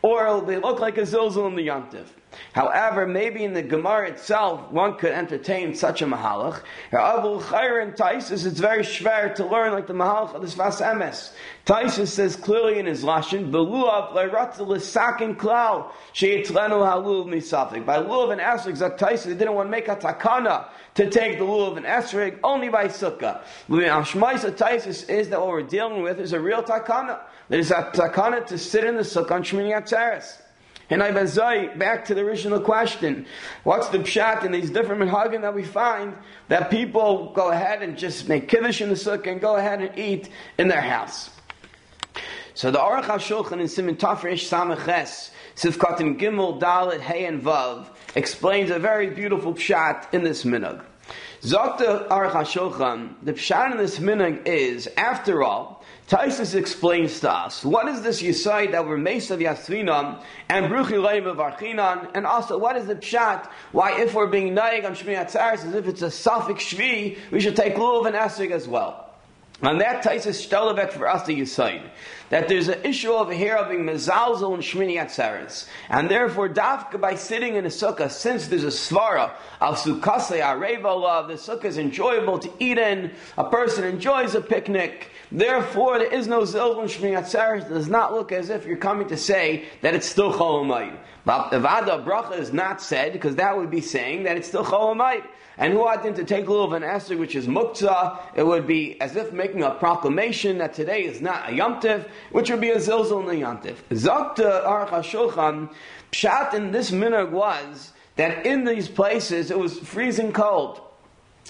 Or 0.02 0.26
it'll 0.26 0.42
be, 0.42 0.58
look 0.58 0.80
like 0.80 0.98
a 0.98 1.02
zilzul 1.02 1.48
in 1.48 1.56
the 1.56 1.68
Yantiv. 1.68 2.06
However, 2.54 3.08
maybe 3.08 3.44
in 3.44 3.54
the 3.54 3.62
Gemara 3.62 4.10
itself, 4.10 4.72
one 4.72 4.98
could 4.98 5.12
entertain 5.12 5.76
such 5.76 6.02
a 6.02 6.06
mahalach. 6.06 6.62
Avul 6.92 7.42
Chayr 7.42 7.82
and 7.82 7.94
Taisus, 7.94 8.46
it's 8.46 8.60
very 8.60 8.84
schwer 8.84 9.34
to 9.36 9.46
learn 9.46 9.74
like 9.74 9.88
the 9.88 9.94
mahalach 9.94 10.34
of 10.34 10.42
this 10.42 10.56
Sfas 10.56 10.82
Emes. 10.82 11.32
Taisus 11.66 12.10
says 12.10 12.36
clearly 12.36 12.80
in 12.80 12.86
his 12.86 13.04
Lashon, 13.04 13.52
Beluav 13.52 14.14
leiratzel 14.14 14.68
l'sakin 14.68 15.36
klal, 15.36 15.92
sheyitzlenu 16.14 16.80
halul 16.86 17.26
misafik. 17.26 17.86
By 17.86 17.98
lulav 17.98 18.32
and 18.32 18.42
esrig, 18.42 18.76
Zak 18.76 18.98
Taisus, 18.98 19.26
they 19.26 19.36
didn't 19.36 19.56
want 19.56 19.68
to 19.68 19.72
make 19.72 19.88
a 19.88 19.96
takana 19.96 20.68
to 20.96 21.10
take 21.10 21.40
the 21.40 21.46
lulav 21.46 21.78
and 21.78 21.86
esrig 21.86 22.40
only 22.44 22.70
by 22.70 22.86
sukkah. 22.86 23.42
Ashmaisa 23.70 24.52
Taisus 24.52 25.10
is 25.10 25.30
that 25.30 25.40
what 25.40 25.50
we're 25.50 25.64
dealing 25.64 26.04
with 26.04 26.20
is 26.20 26.34
a 26.34 26.40
real 26.40 26.62
takana. 26.62 27.22
There's 27.50 27.72
a 27.72 27.92
takana 27.94 28.46
to 28.48 28.58
sit 28.58 28.84
in 28.84 28.96
the 28.96 29.02
sukkah 29.02 29.32
on 29.32 29.44
Shmini 29.44 29.74
Atzeres. 29.74 30.43
And 30.90 31.02
I 31.02 31.12
bezai, 31.12 31.78
back 31.78 32.06
to 32.06 32.14
the 32.14 32.22
original 32.22 32.60
question, 32.60 33.26
what's 33.64 33.88
the 33.90 34.00
pshat 34.00 34.44
in 34.44 34.52
these 34.52 34.70
different 34.70 35.02
minhagim 35.02 35.42
that 35.42 35.56
we 35.56 35.64
find 35.64 36.16
that 36.50 36.70
people 36.70 37.32
go 37.34 37.52
ahead 37.52 37.82
and 37.82 37.98
just 37.98 38.28
make 38.28 38.48
kiddush 38.48 38.82
in 38.82 38.90
the 38.90 38.96
sukkah 38.96 39.32
and 39.32 39.42
go 39.42 39.56
ahead 39.56 39.82
and 39.82 39.98
eat 39.98 40.30
in 40.58 40.68
their 40.68 40.82
house? 40.82 41.30
So 42.54 42.70
the 42.70 42.78
Aruch 42.78 43.06
HaShulchan 43.06 43.60
in 43.62 43.68
Simon 43.68 43.96
Tafresh 43.96 44.48
Samaches, 44.48 45.32
Sifkat 45.56 45.98
Gimel, 46.20 46.60
Dalit, 46.60 47.00
Hey, 47.00 47.26
and 47.26 47.42
Vav, 47.42 47.88
explains 48.16 48.70
a 48.70 48.78
very 48.78 49.10
beautiful 49.10 49.54
pshat 49.54 50.14
in 50.14 50.24
this 50.24 50.44
minhag. 50.44 50.84
Zokta 51.44 52.08
HaShulchan, 52.08 53.16
the 53.22 53.34
pshat 53.34 53.72
in 53.74 53.78
this 53.78 54.00
minhag 54.00 54.48
is, 54.48 54.88
after 54.96 55.44
all, 55.44 55.84
Taisus 56.08 56.56
explains 56.56 57.20
to 57.20 57.30
us 57.30 57.66
what 57.66 57.90
is 57.90 58.02
this 58.02 58.22
Yisai 58.22 58.72
that 58.72 58.88
we're 58.88 58.98
Mesav 58.98 59.42
Yasrinam 59.42 60.24
and 60.48 60.68
Bruchi 60.68 60.94
Leim 60.94 61.28
of 61.28 61.38
Archinan, 61.38 62.10
and 62.16 62.26
also 62.26 62.58
what 62.58 62.78
is 62.78 62.88
the 62.88 62.96
pshat 62.96 63.50
why 63.74 64.00
if 64.00 64.14
we're 64.14 64.28
being 64.28 64.56
naig 64.56 64.86
on 64.86 64.96
Shmi 64.96 65.18
Atzaris 65.18 65.66
as 65.66 65.76
if 65.76 65.86
it's 65.86 66.02
a 66.02 66.08
Safik 66.08 66.60
Shvi, 66.60 67.18
we 67.30 67.42
should 67.42 67.58
take 67.58 67.76
Lulav 67.76 68.06
and 68.08 68.16
Esrig 68.16 68.52
as 68.52 68.66
well. 68.66 69.14
And 69.62 69.82
that 69.82 70.02
Taisus 70.02 70.48
Shtelevek 70.48 70.94
for 70.94 71.10
us 71.10 71.26
to 71.26 71.34
Yisai 71.34 71.82
that 72.34 72.48
there's 72.48 72.68
an 72.68 72.84
issue 72.84 73.12
over 73.12 73.32
here 73.32 73.56
of 73.56 73.70
being 73.70 73.84
mezalzel 73.84 74.56
and 74.56 74.64
shmini 74.64 74.96
atzeres, 74.96 75.68
and 75.90 76.10
therefore 76.10 76.50
dafka 76.50 77.00
by 77.00 77.14
sitting 77.14 77.54
in 77.54 77.66
a 77.68 77.70
sukkah, 77.70 78.10
since 78.10 78.48
there's 78.48 78.64
a 78.64 78.70
svara 78.70 79.32
of 79.62 79.78
sukkasei 79.78 80.42
areva 80.42 81.28
the 81.28 81.36
sukkah 81.36 81.66
is 81.66 81.78
enjoyable 81.78 82.40
to 82.40 82.52
eat 82.58 82.80
in, 82.80 83.12
a 83.38 83.48
person 83.48 83.84
enjoys 83.84 84.34
a 84.34 84.42
picnic. 84.42 85.12
Therefore, 85.32 86.00
there 86.00 86.12
is 86.12 86.28
no 86.28 86.42
zilzul 86.42 86.82
and 86.82 86.90
shmini 86.90 87.22
atzeres. 87.22 87.70
Does 87.70 87.88
not 87.88 88.14
look 88.14 88.32
as 88.32 88.50
if 88.50 88.66
you're 88.66 88.78
coming 88.78 89.08
to 89.10 89.18
say 89.18 89.66
that 89.82 89.94
it's 89.94 90.08
still 90.08 90.34
cholamayim. 90.34 90.98
But 91.26 91.52
the 91.52 91.60
vada 91.60 92.04
bracha 92.04 92.40
is 92.40 92.52
not 92.52 92.82
said 92.82 93.14
because 93.14 93.36
that 93.36 93.56
would 93.56 93.70
be 93.70 93.82
saying 93.82 94.24
that 94.24 94.38
it's 94.38 94.48
still 94.48 94.66
cholamayim. 94.66 95.24
And 95.58 95.74
who 95.74 95.88
had 95.88 96.02
to 96.02 96.24
take 96.24 96.48
a 96.48 96.50
little 96.50 96.66
of 96.66 96.74
an 96.74 96.84
Esther, 96.84 97.16
which 97.16 97.36
is 97.36 97.46
muktzah, 97.46 98.20
it 98.36 98.44
would 98.44 98.66
be 98.66 99.00
as 99.00 99.16
if 99.16 99.32
making 99.32 99.62
a 99.62 99.72
proclamation 99.72 100.58
that 100.58 100.74
today 100.74 101.04
is 101.04 101.22
not 101.22 101.50
a 101.50 101.52
yomtiv, 101.52 102.08
which 102.32 102.50
would 102.50 102.62
be 102.62 102.72
a 102.72 102.78
zilzal 102.78 103.22
in 103.22 103.40
the. 103.40 103.74
Zakta 103.96 104.66
Aruch 104.66 104.90
HaShulchan, 104.90 105.70
pshat 106.12 106.54
in 106.54 106.72
this 106.72 106.92
minhag 106.92 107.32
was 107.32 107.94
that 108.16 108.46
in 108.46 108.66
these 108.66 108.88
places 108.88 109.52
it 109.52 109.58
was 109.58 109.80
freezing 109.80 110.32
cold. 110.32 110.82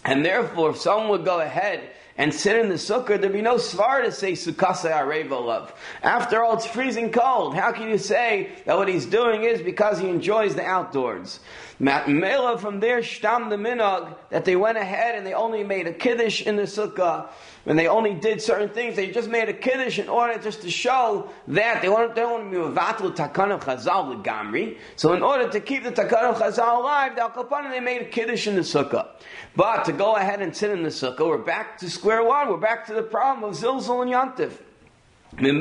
And 0.05 0.25
therefore, 0.25 0.71
if 0.71 0.77
someone 0.77 1.09
would 1.09 1.25
go 1.25 1.39
ahead 1.39 1.89
and 2.17 2.33
sit 2.33 2.57
in 2.57 2.69
the 2.69 2.75
sukkah, 2.75 3.19
there'd 3.19 3.33
be 3.33 3.41
no 3.41 3.55
svar 3.55 4.03
to 4.03 4.11
say 4.11 4.33
sukkasa 4.33 4.91
areva 4.91 5.43
love. 5.43 5.73
After 6.01 6.43
all, 6.43 6.55
it's 6.55 6.65
freezing 6.65 7.11
cold. 7.11 7.55
How 7.55 7.71
can 7.71 7.89
you 7.89 7.97
say 7.97 8.51
that 8.65 8.77
what 8.77 8.87
he's 8.87 9.05
doing 9.05 9.43
is 9.43 9.61
because 9.61 9.99
he 9.99 10.09
enjoys 10.09 10.55
the 10.55 10.63
outdoors? 10.63 11.39
Mela 11.79 12.57
from 12.57 12.79
there, 12.79 13.01
shtam 13.01 13.49
the 13.49 13.55
minog, 13.55 14.15
that 14.29 14.45
they 14.45 14.55
went 14.55 14.77
ahead 14.77 15.15
and 15.15 15.25
they 15.25 15.33
only 15.33 15.63
made 15.63 15.87
a 15.87 15.93
kiddush 15.93 16.43
in 16.43 16.55
the 16.55 16.63
sukkah, 16.63 17.27
when 17.63 17.77
they 17.77 17.87
only 17.87 18.13
did 18.13 18.41
certain 18.41 18.69
things, 18.69 18.95
they 18.95 19.09
just 19.09 19.29
made 19.29 19.47
a 19.47 19.53
kiddush 19.53 19.97
in 19.97 20.09
order 20.09 20.37
just 20.37 20.61
to 20.61 20.69
show 20.69 21.29
that 21.47 21.81
they 21.81 21.87
want, 21.87 22.13
they 22.13 22.23
want 22.23 22.43
to 22.43 22.49
be 22.51 22.57
a 22.57 22.69
vatal 22.69 23.11
takan 23.15 23.51
of 23.51 23.61
chazal 23.61 24.21
gamri. 24.23 24.77
So 24.97 25.13
in 25.13 25.23
order 25.23 25.49
to 25.49 25.59
keep 25.61 25.83
the 25.83 25.91
takan 25.91 26.23
of 26.23 26.37
chazal 26.37 26.79
alive, 26.79 27.15
the 27.15 27.23
al 27.23 27.69
they 27.69 27.79
made 27.79 28.01
a 28.01 28.05
kiddush 28.05 28.47
in 28.47 28.55
the 28.55 28.61
sukkah. 28.61 29.07
But 29.55 29.85
to 29.85 29.93
go 29.93 30.15
ahead 30.15 30.41
and 30.41 30.55
sit 30.55 30.71
in 30.71 30.83
the 30.83 30.89
sukkah, 30.89 31.25
we're 31.27 31.37
back 31.37 31.77
to 31.79 31.89
square 31.89 32.23
one. 32.23 32.49
We're 32.49 32.57
back 32.57 32.85
to 32.87 32.93
the 32.93 33.03
problem 33.03 33.49
of 33.49 33.57
zilzal 33.57 34.01
and 34.01 34.11
yantiv. 34.11 34.51
In 35.39 35.59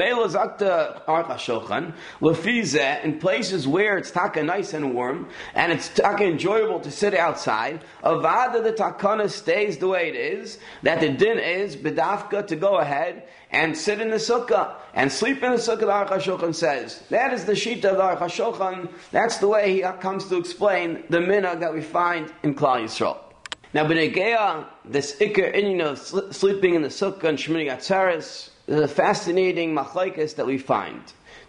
places 3.18 3.66
where 3.66 3.98
it's 3.98 4.10
taka 4.10 4.42
nice 4.42 4.74
and 4.74 4.94
warm 4.94 5.28
and 5.54 5.72
it's 5.72 5.88
taka 5.88 6.24
enjoyable 6.24 6.80
to 6.80 6.90
sit 6.90 7.14
outside. 7.14 7.80
Avada 8.04 8.62
the 8.62 8.72
takana 8.72 9.30
stays 9.30 9.78
the 9.78 9.88
way 9.88 10.08
it 10.08 10.16
is. 10.16 10.58
That 10.82 11.00
the 11.00 11.08
din 11.08 11.38
is 11.38 11.76
bedafka 11.76 12.46
to 12.48 12.56
go 12.56 12.78
ahead 12.78 13.28
and 13.50 13.76
sit 13.76 14.00
in 14.00 14.10
the 14.10 14.16
sukkah 14.16 14.74
and 14.94 15.10
sleep 15.10 15.42
in 15.42 15.52
the 15.52 15.58
sukkah. 15.58 16.08
The 16.08 16.18
shochan 16.18 16.54
says 16.54 17.02
that 17.10 17.32
is 17.32 17.44
the 17.44 17.56
sheet 17.56 17.84
of 17.84 17.96
the 17.96 18.26
shochan. 18.26 18.88
That's 19.10 19.38
the 19.38 19.48
way 19.48 19.72
he 19.74 19.80
comes 20.00 20.28
to 20.28 20.36
explain 20.36 21.04
the 21.08 21.18
minhag 21.18 21.60
that 21.60 21.72
we 21.72 21.80
find 21.82 22.32
in 22.42 22.54
Klal 22.54 22.82
Yisrael. 22.84 23.18
Now, 23.74 23.86
b'negeya 23.86 24.66
this 24.84 25.16
ikar 25.16 25.54
in 25.54 25.66
you 25.66 25.76
know 25.76 25.94
sleeping 25.94 26.74
in 26.74 26.82
the 26.82 26.88
sukkah 26.88 27.24
and 27.24 27.38
Shemini 27.38 27.70
atzaris 27.70 28.50
a 28.68 28.88
fascinating 28.88 29.74
machlaikas 29.74 30.36
that 30.36 30.46
we 30.46 30.58
find. 30.58 31.00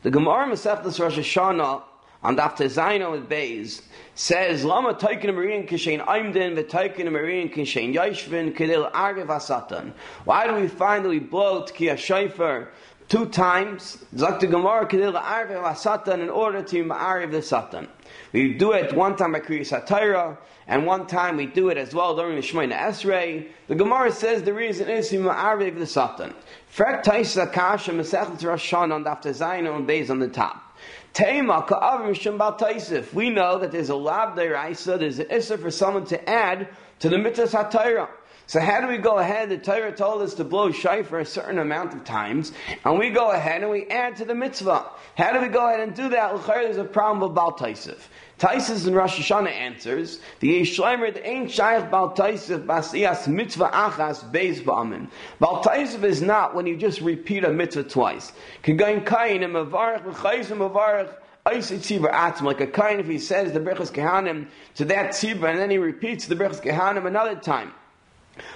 The 0.02 0.12
Gemara 0.12 0.48
Masechtas 0.48 1.00
Rosh 1.00 1.18
Hashanah 1.18 1.84
on 2.24 2.38
Daf 2.38 2.56
Tezayin 2.56 3.10
with 3.12 3.30
Beis 3.30 3.82
says, 4.16 4.64
Lama 4.64 4.94
taikin 4.94 5.34
Marian 5.34 5.68
kishain 5.68 6.06
aimdin 6.06 6.58
v'taikin 6.58 7.12
Marian 7.12 7.50
kishain 7.50 7.94
yashvin 7.94 8.56
kedil 8.56 8.92
argiv 8.92 9.28
asatan. 9.28 9.94
Why 10.26 10.48
do 10.48 10.56
we 10.56 10.68
find 10.68 11.06
that 11.06 11.10
we 11.10 11.20
blow 11.20 11.64
tkiya 11.64 11.96
shayfer 11.96 12.70
two 13.10 13.28
times? 13.28 14.04
Zakta 14.16 14.50
Gemara 14.50 14.88
kedil 14.88 15.22
argiv 15.22 15.64
asatan 15.64 16.20
in 16.20 16.30
order 16.30 16.64
to 16.64 16.84
ma'ariv 16.84 17.32
the 17.32 17.42
satan. 17.42 17.88
We 18.34 18.56
do 18.56 18.72
it 18.72 18.94
one 18.94 19.16
time 19.16 19.34
by 19.34 19.42
Kriyas 19.42 19.80
HaTorah, 19.80 20.38
and 20.68 20.88
one 20.88 21.06
time 21.06 21.38
we 21.38 21.46
do 21.46 21.70
it 21.70 21.78
as 21.78 21.94
well 21.94 22.16
during 22.16 22.36
the 22.36 22.42
Shemona 22.42 22.76
Esrei. 22.76 23.48
The 23.68 23.76
Gemara 23.76 24.12
says 24.12 24.42
the 24.42 24.56
reason 24.56 24.90
is 24.90 25.12
ma'ariv 25.12 25.78
the 25.78 25.86
satan. 25.86 26.34
Frek 26.76 27.04
Tais 27.04 27.38
Akasha 27.38 27.92
Masechet 27.92 28.44
Rosh 28.44 28.74
on 28.74 28.90
Daf 29.04 29.22
Zayin 29.22 29.72
on 29.72 29.86
Beis 29.86 30.10
on 30.10 30.18
the 30.18 30.28
top. 30.28 30.76
Tema 31.14 31.64
Ka'avim 31.68 32.10
Mishum 32.10 32.40
Bal 32.40 32.58
Taisif. 32.58 33.14
We 33.14 33.30
know 33.30 33.60
that 33.60 33.72
there's 33.72 33.90
a 33.90 33.96
lab 33.96 34.36
deraisa, 34.36 34.98
there's 34.98 35.20
an 35.20 35.28
issa 35.30 35.60
for 35.60 35.70
someone 35.70 36.06
to 36.08 36.28
add 36.28 36.70
to 37.02 37.10
the 37.10 37.20
mitzvah 37.20 37.46
satira. 37.46 38.10
So 38.46 38.60
how 38.60 38.82
do 38.82 38.88
we 38.88 38.98
go 38.98 39.20
ahead? 39.20 39.50
The 39.50 39.58
Torah 39.58 39.96
told 39.96 40.22
us 40.22 40.34
to 40.36 40.44
blow 40.44 40.72
shai 40.72 41.04
for 41.04 41.20
a 41.20 41.26
certain 41.26 41.60
amount 41.60 41.94
of 41.94 42.04
times, 42.04 42.52
and 42.84 43.00
we 43.00 43.10
go 43.10 43.32
ahead 43.32 43.62
and 43.62 43.72
we 43.72 43.86
add 43.88 44.18
to 44.18 44.26
the 44.26 44.36
mitzvah. 44.36 44.86
How 45.16 45.32
do 45.32 45.40
we 45.40 45.48
go 45.48 45.66
ahead 45.66 45.80
and 45.80 45.96
do 45.96 46.10
that? 46.10 46.46
There's 46.46 46.78
a 46.78 46.84
problem 46.84 47.22
with 47.22 47.36
Bal 47.36 47.54
Taisif. 47.54 48.00
Taisus 48.40 48.88
in 48.88 48.94
Rosh 48.94 49.20
Hashanah 49.20 49.52
answers, 49.52 50.20
the 50.40 50.62
Yeshleimer, 50.62 51.14
the 51.14 51.26
ain't 51.26 51.52
shaykh 51.52 51.90
Bal 51.92 52.14
Taisif 52.14 52.66
basiyas 52.66 53.28
mitzvah 53.28 53.70
achas 53.70 54.30
beis 54.32 54.62
ba'amin. 54.62 55.08
Bal 55.40 55.64
Taisif 55.64 56.04
is 56.04 56.22
not 56.22 56.56
when 56.56 56.66
you 56.66 56.76
just 56.76 57.02
repeat 57.02 57.44
a 57.44 57.50
mitzvah 57.50 57.84
twice. 57.84 58.34
Kagain 58.64 59.06
kain 59.06 59.44
and 59.44 59.54
mavarach 59.54 60.04
v'chayzim 60.04 60.58
mavarach 60.58 61.16
like 61.46 62.62
a 62.62 62.68
kain 62.68 63.00
if 63.02 63.08
he 63.08 63.20
says 63.20 63.52
the 63.52 63.60
Berchas 63.60 63.92
Kehanim 63.92 64.48
to 64.76 64.86
that 64.86 65.12
tzibur 65.12 65.50
and 65.50 65.60
then 65.60 65.70
he 65.70 65.78
repeats 65.78 66.26
the 66.26 66.36
Berchas 66.36 66.62
Kehanim 66.62 67.06
another 67.06 67.36
time. 67.36 67.74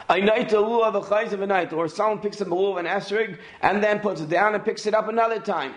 I 0.09 0.21
night 0.21 0.53
a 0.53 0.55
lulav 0.55 0.95
a 0.95 1.01
chayz 1.01 1.33
of 1.33 1.41
a 1.41 1.47
night, 1.47 1.73
or 1.73 1.87
someone 1.87 2.19
picks 2.19 2.41
up 2.41 2.47
a 2.47 2.51
lulav 2.51 2.79
and 2.79 2.87
esrig 2.87 3.37
and 3.61 3.83
then 3.83 3.99
puts 3.99 4.21
it 4.21 4.29
down 4.29 4.55
and 4.55 4.63
picks 4.63 4.85
it 4.85 4.93
up 4.93 5.09
another 5.09 5.39
time. 5.39 5.73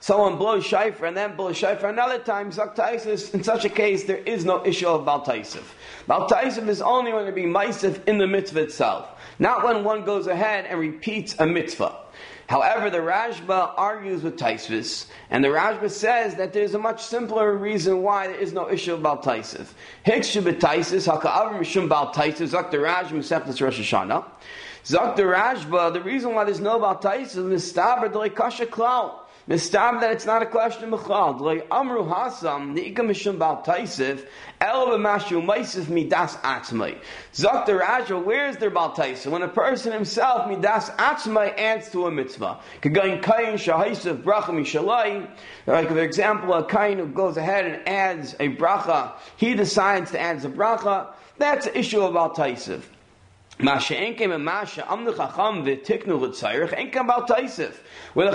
Someone 0.00 0.36
blows 0.36 0.64
shayfer 0.64 1.08
and 1.08 1.16
then 1.16 1.36
blows 1.36 1.58
shayfer 1.58 1.84
another 1.84 2.18
time. 2.18 2.48
In 2.48 3.42
such 3.42 3.64
a 3.64 3.68
case, 3.70 4.04
there 4.04 4.18
is 4.18 4.44
no 4.44 4.64
issue 4.66 4.88
of 4.88 5.06
baltaisif. 5.06 5.62
Baltaisif 6.08 6.68
is 6.68 6.82
only 6.82 7.12
going 7.12 7.26
to 7.26 7.32
be 7.32 7.44
maisif 7.44 8.06
in 8.06 8.18
the 8.18 8.26
mitzvah 8.26 8.60
itself, 8.62 9.08
not 9.38 9.64
when 9.64 9.84
one 9.84 10.04
goes 10.04 10.26
ahead 10.26 10.66
and 10.66 10.78
repeats 10.78 11.34
a 11.38 11.46
mitzvah. 11.46 11.96
However, 12.48 12.90
the 12.90 12.98
Rashba 12.98 13.72
argues 13.78 14.22
with 14.22 14.36
Taisvis, 14.36 15.06
and 15.30 15.42
the 15.42 15.48
Rashba 15.48 15.88
says 15.88 16.34
that 16.34 16.52
there's 16.52 16.74
a 16.74 16.78
much 16.78 17.02
simpler 17.02 17.54
reason 17.56 18.02
why 18.02 18.26
there 18.26 18.36
is 18.36 18.52
no 18.52 18.68
issue 18.68 18.92
about 18.92 19.22
Taisif. 19.22 19.68
Hikshu 20.04 20.42
b'Taisis, 20.42 21.06
haka'avim 21.10 21.60
mishum 21.60 21.88
bal 21.88 22.12
Taisif, 22.12 22.48
zak 22.48 22.70
the 22.70 22.76
Rashba, 22.76 23.12
Meseftas 23.12 23.62
Rosh 23.62 23.80
Hashanah. 23.80 24.26
Zok 24.84 25.16
the 25.16 25.90
the 25.90 26.00
reason 26.00 26.34
why 26.34 26.44
there's 26.44 26.60
no 26.60 26.80
Baltais 26.80 27.36
is 27.36 27.36
mistaber 27.36 28.12
the 28.12 28.28
kasha 28.30 28.66
klal. 28.66 29.20
Mistab 29.48 30.00
that 30.00 30.12
it's 30.12 30.24
not 30.24 30.40
a 30.40 30.46
question 30.46 30.92
of 30.92 31.00
mechal. 31.00 31.40
Like 31.40 31.66
Amru 31.70 32.04
Hasam, 32.04 32.76
the 32.76 32.86
Ika 32.86 33.02
Mishum 33.02 33.38
Baltaisif, 33.38 34.24
El 34.60 34.86
Mashu 34.98 35.44
Maisif 35.44 35.88
Midas 35.88 36.36
Atzmai. 36.36 36.96
Zok 37.34 37.66
the 37.66 38.18
where 38.18 38.48
is 38.48 38.56
there 38.58 38.70
Baltaisif? 38.70 39.28
When 39.28 39.42
a 39.42 39.48
person 39.48 39.92
himself 39.92 40.48
Midas 40.48 40.90
Atzmai 40.90 41.58
adds 41.58 41.90
to 41.90 42.06
a 42.06 42.10
mitzvah. 42.10 42.60
Kagain 42.82 43.20
Kain 43.20 43.54
Shahaisif 43.54 44.22
Bracha 44.22 44.50
Mishalai. 44.50 45.28
Like 45.66 45.88
for 45.88 45.98
example, 45.98 46.54
a 46.54 46.64
Kain 46.64 46.98
who 46.98 47.06
goes 47.06 47.36
ahead 47.36 47.66
and 47.66 47.88
adds 47.88 48.34
a 48.38 48.48
bracha, 48.54 49.12
he 49.36 49.54
decides 49.54 50.12
to 50.12 50.20
add 50.20 50.44
a 50.44 50.48
bracha. 50.48 51.08
That's 51.38 51.66
an 51.66 51.74
issue 51.74 52.00
of 52.00 52.14
Baltaisif. 52.14 52.68
The 52.70 52.78
bal. 52.78 53.01
Where 53.58 53.76
the 53.76 53.80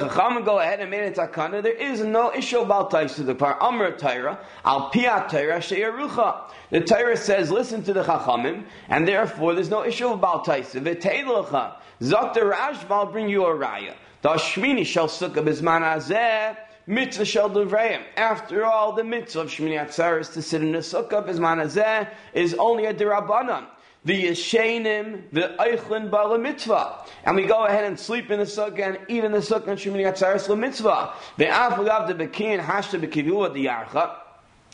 chacham 0.07 0.43
go 0.43 0.59
ahead 0.59 0.79
and 0.79 0.91
made 0.91 1.03
a 1.03 1.11
takana, 1.11 1.63
there 1.63 1.73
is 1.73 2.01
no 2.01 2.33
issue 2.33 2.59
about 2.59 2.91
taisif. 2.91 3.25
The 3.25 3.33
par 3.33 3.57
amr 3.61 3.97
Torah 3.97 4.39
al 4.63 4.91
piyat 4.91 5.29
Torah 5.29 5.57
sheyarucha. 5.57 6.51
The 6.69 6.81
Torah 6.81 7.17
says, 7.17 7.49
listen 7.51 7.83
to 7.83 7.93
the 7.93 8.03
chachamim, 8.03 8.65
and 8.89 9.07
therefore 9.07 9.55
there's 9.55 9.71
no 9.71 9.83
issue 9.83 10.09
about 10.09 10.45
taisif. 10.45 10.83
V'teilacha 10.83 11.77
zok 11.99 12.35
the 12.35 12.41
Rashba, 12.41 12.91
I'll 12.91 13.11
bring 13.11 13.27
you 13.27 13.45
a 13.45 13.55
raya. 13.55 13.95
The 14.21 14.29
shmini 14.29 14.85
shall 14.85 15.07
sukkah 15.07 15.43
bizman 15.43 15.81
azeh 15.81 16.55
mitzvah 16.85 17.25
shel 17.25 17.49
devreim. 17.49 18.03
After 18.15 18.65
all, 18.65 18.93
the 18.93 19.03
mitzvah 19.03 19.41
of 19.41 19.49
Shmini 19.49 19.83
Atzeres 19.83 20.31
to 20.33 20.41
sit 20.41 20.61
in 20.61 20.71
the 20.71 20.79
sukkah 20.79 21.25
bizman 21.27 21.65
azeh 21.65 22.07
is 22.33 22.53
only 22.53 22.85
a 22.85 22.93
derabanan 22.93 23.65
the 24.05 24.25
Yeshenim, 24.25 25.23
the 25.31 25.55
Eichlin 25.59 26.09
Bala 26.09 26.37
Mitzvah. 26.37 27.05
And 27.25 27.35
we 27.35 27.45
go 27.45 27.65
ahead 27.65 27.83
and 27.83 27.99
sleep 27.99 28.31
in 28.31 28.39
the 28.39 28.45
sukkah 28.45 28.87
and 28.87 28.99
eat 29.09 29.23
in 29.23 29.31
the 29.31 29.39
sukkah 29.39 29.67
and 29.67 29.79
Shemini 29.79 30.05
Atzaris 30.05 30.47
La 30.47 30.55
Mitzvah. 30.55 31.13
The 31.37 31.45
Afagav 31.45 32.07
the 32.07 32.15
Bekin 32.15 32.59
Hashta 32.59 32.99
Bekivua 33.01 33.53
the 33.53 33.65
Yarcha. 33.65 34.15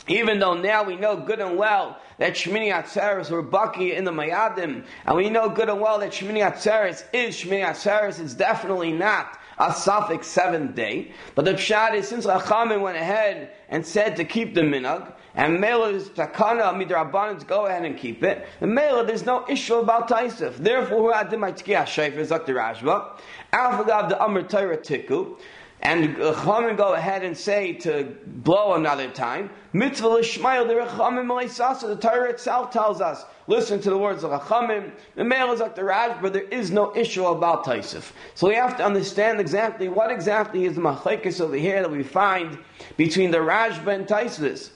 even 0.06 0.38
though 0.38 0.54
now 0.54 0.84
we 0.84 0.96
know 0.96 1.16
good 1.16 1.40
and 1.40 1.56
well 1.56 1.98
that 2.18 2.34
Shmini 2.34 2.72
Atzeres 2.72 3.30
were 3.30 3.42
Baki 3.42 3.96
in 3.96 4.04
the 4.04 4.12
Mayadim, 4.12 4.84
and 5.06 5.16
we 5.16 5.30
know 5.30 5.48
good 5.48 5.68
and 5.68 5.80
well 5.80 5.98
that 5.98 6.12
Shmini 6.12 6.48
Atzeres 6.48 7.04
is 7.12 7.34
Shmini 7.36 7.64
Atzeres, 7.64 8.20
it's 8.20 8.34
definitely 8.34 8.92
not 8.92 9.38
a 9.58 9.72
suffix 9.72 10.26
seventh 10.26 10.74
day. 10.74 11.12
But 11.34 11.44
the 11.44 11.54
pshat 11.54 11.94
is 11.94 12.08
since 12.08 12.26
Rachamim 12.26 12.80
went 12.80 12.96
ahead 12.96 13.52
and 13.68 13.86
said 13.86 14.16
to 14.16 14.24
keep 14.24 14.54
the 14.54 14.62
minhag, 14.62 15.12
and 15.34 15.60
Mela 15.60 15.88
is 15.88 16.08
takana 16.10 16.72
midrabanan 16.74 17.40
to 17.40 17.46
go 17.46 17.66
ahead 17.66 17.84
and 17.84 17.98
keep 17.98 18.22
it. 18.22 18.46
The 18.60 18.66
Mela, 18.66 19.04
there's 19.04 19.26
no 19.26 19.44
issue 19.48 19.76
about 19.76 20.08
Taisif. 20.08 20.56
Therefore, 20.56 20.98
who 20.98 21.12
had 21.12 21.30
the 21.30 21.36
Maitkiya 21.36 21.84
Shaifer 21.84 22.24
Zakti 22.26 22.54
Rashba, 22.54 23.18
Alphagav 23.52 24.08
the 24.08 24.22
Amr 24.22 24.44
Torah 24.44 24.78
Tiku, 24.78 25.36
and 25.80 26.16
Chachamim 26.16 26.76
go 26.76 26.94
ahead 26.94 27.24
and 27.24 27.36
say 27.36 27.74
to 27.74 28.16
blow 28.26 28.74
another 28.74 29.10
time, 29.10 29.50
mitzvah 29.72 30.08
l'shmayel 30.08 30.66
the 30.66 30.74
Chachamim 30.74 31.80
The 31.80 31.96
Torah 31.96 32.30
itself 32.30 32.70
tells 32.70 33.00
us, 33.00 33.24
listen 33.48 33.80
to 33.80 33.90
the 33.90 33.98
words 33.98 34.22
of 34.22 34.30
Chachamim. 34.30 34.92
The 35.16 35.24
male 35.24 35.52
is 35.52 35.60
Raj, 35.60 36.22
but 36.22 36.32
there 36.32 36.42
is 36.44 36.70
no 36.70 36.94
issue 36.96 37.26
about 37.26 37.64
Taisif. 37.64 38.12
So 38.34 38.48
we 38.48 38.54
have 38.54 38.76
to 38.76 38.84
understand 38.84 39.40
exactly 39.40 39.88
what 39.88 40.12
exactly 40.12 40.64
is 40.64 40.76
the 40.76 40.80
machlekes 40.80 41.40
over 41.40 41.56
here 41.56 41.82
that 41.82 41.90
we 41.90 42.04
find 42.04 42.56
between 42.96 43.32
the 43.32 43.38
Rashba 43.38 43.88
and 43.88 44.06
Taisvis. 44.06 44.70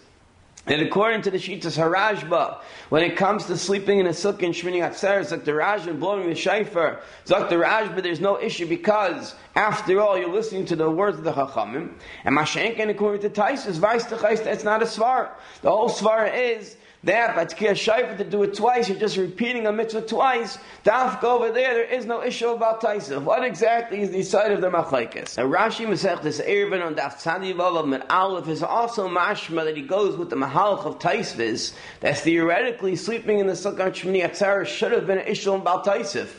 And 0.69 0.83
according 0.83 1.23
to 1.23 1.31
the 1.31 1.39
Shitas 1.39 1.79
Harashba, 1.79 2.61
when 2.91 3.03
it 3.03 3.17
comes 3.17 3.47
to 3.47 3.57
sleeping 3.57 4.01
in 4.01 4.07
a 4.07 4.13
silk 4.13 4.43
and 4.43 4.53
Shmini 4.53 4.87
Atzer, 4.87 5.21
Zakh 5.21 5.57
Raj 5.57 5.87
and 5.87 5.99
blowing 5.99 6.29
the 6.29 6.35
shayfer, 6.35 7.01
Zakh 7.25 7.49
Rashba, 7.49 8.03
there's 8.03 8.21
no 8.21 8.39
issue 8.39 8.67
because, 8.67 9.35
after 9.55 9.99
all, 9.99 10.19
you're 10.19 10.31
listening 10.31 10.67
to 10.67 10.77
the 10.77 10.91
words 10.91 11.17
of 11.17 11.25
the 11.25 11.33
Chachamim. 11.33 11.95
And 12.25 12.37
Mashenken, 12.37 12.91
according 12.91 13.23
to 13.23 13.31
Taisus, 13.31 13.79
Vice 13.79 14.05
to 14.07 14.19
it's 14.51 14.63
not 14.63 14.83
a 14.83 14.85
svar. 14.85 15.31
The 15.63 15.71
whole 15.71 15.89
svar 15.89 16.31
is 16.35 16.77
that 17.05 17.37
by 17.37 17.45
Tkiyah 17.45 17.71
Shaifa 17.71 18.17
to 18.19 18.25
do 18.25 18.43
it 18.43 18.55
twice, 18.55 18.89
you're 18.89 18.99
just 18.99 19.17
repeating 19.17 19.67
a 19.67 19.73
mitzvah 19.73 20.03
twice. 20.03 20.59
Dafka 20.85 21.25
over 21.25 21.53
there, 21.53 21.75
there 21.75 21.85
is 21.85 22.07
no 22.07 22.23
issue 22.23 22.49
about 22.49 22.81
Taisa. 22.81 23.23
What 23.23 23.45
exactly 23.45 24.01
is 24.01 24.11
the 24.11 24.23
side 24.23 24.51
of 24.51 24.61
the 24.61 24.69
Machlaikis? 24.69 25.37
Now 25.37 25.45
Rashi 25.45 25.87
Masech 25.87 26.23
this 26.23 26.41
Eruvin 26.41 26.85
on 26.85 26.97
Daf 26.97 27.23
Tzadivav 27.23 27.95
of 27.95 28.11
Aleph 28.11 28.49
is 28.49 28.63
also 28.63 29.09
mashma 29.09 29.65
that 29.65 29.77
he 29.77 29.83
goes 29.83 30.17
with 30.17 30.31
the 30.31 30.37
Mahalach 30.37 30.85
of 30.85 30.99
Taisvis, 30.99 31.73
that 32.01 32.19
theoretically 32.19 32.97
sleeping 32.97 33.39
in 33.39 33.47
the 33.47 33.53
Sukkah 33.53 33.93
Atzara 33.93 34.67
should 34.67 34.93
have 34.93 35.07
been 35.07 35.19
an 35.19 35.27
issue 35.27 35.53
about 35.53 35.85
Taisif. 35.85 36.31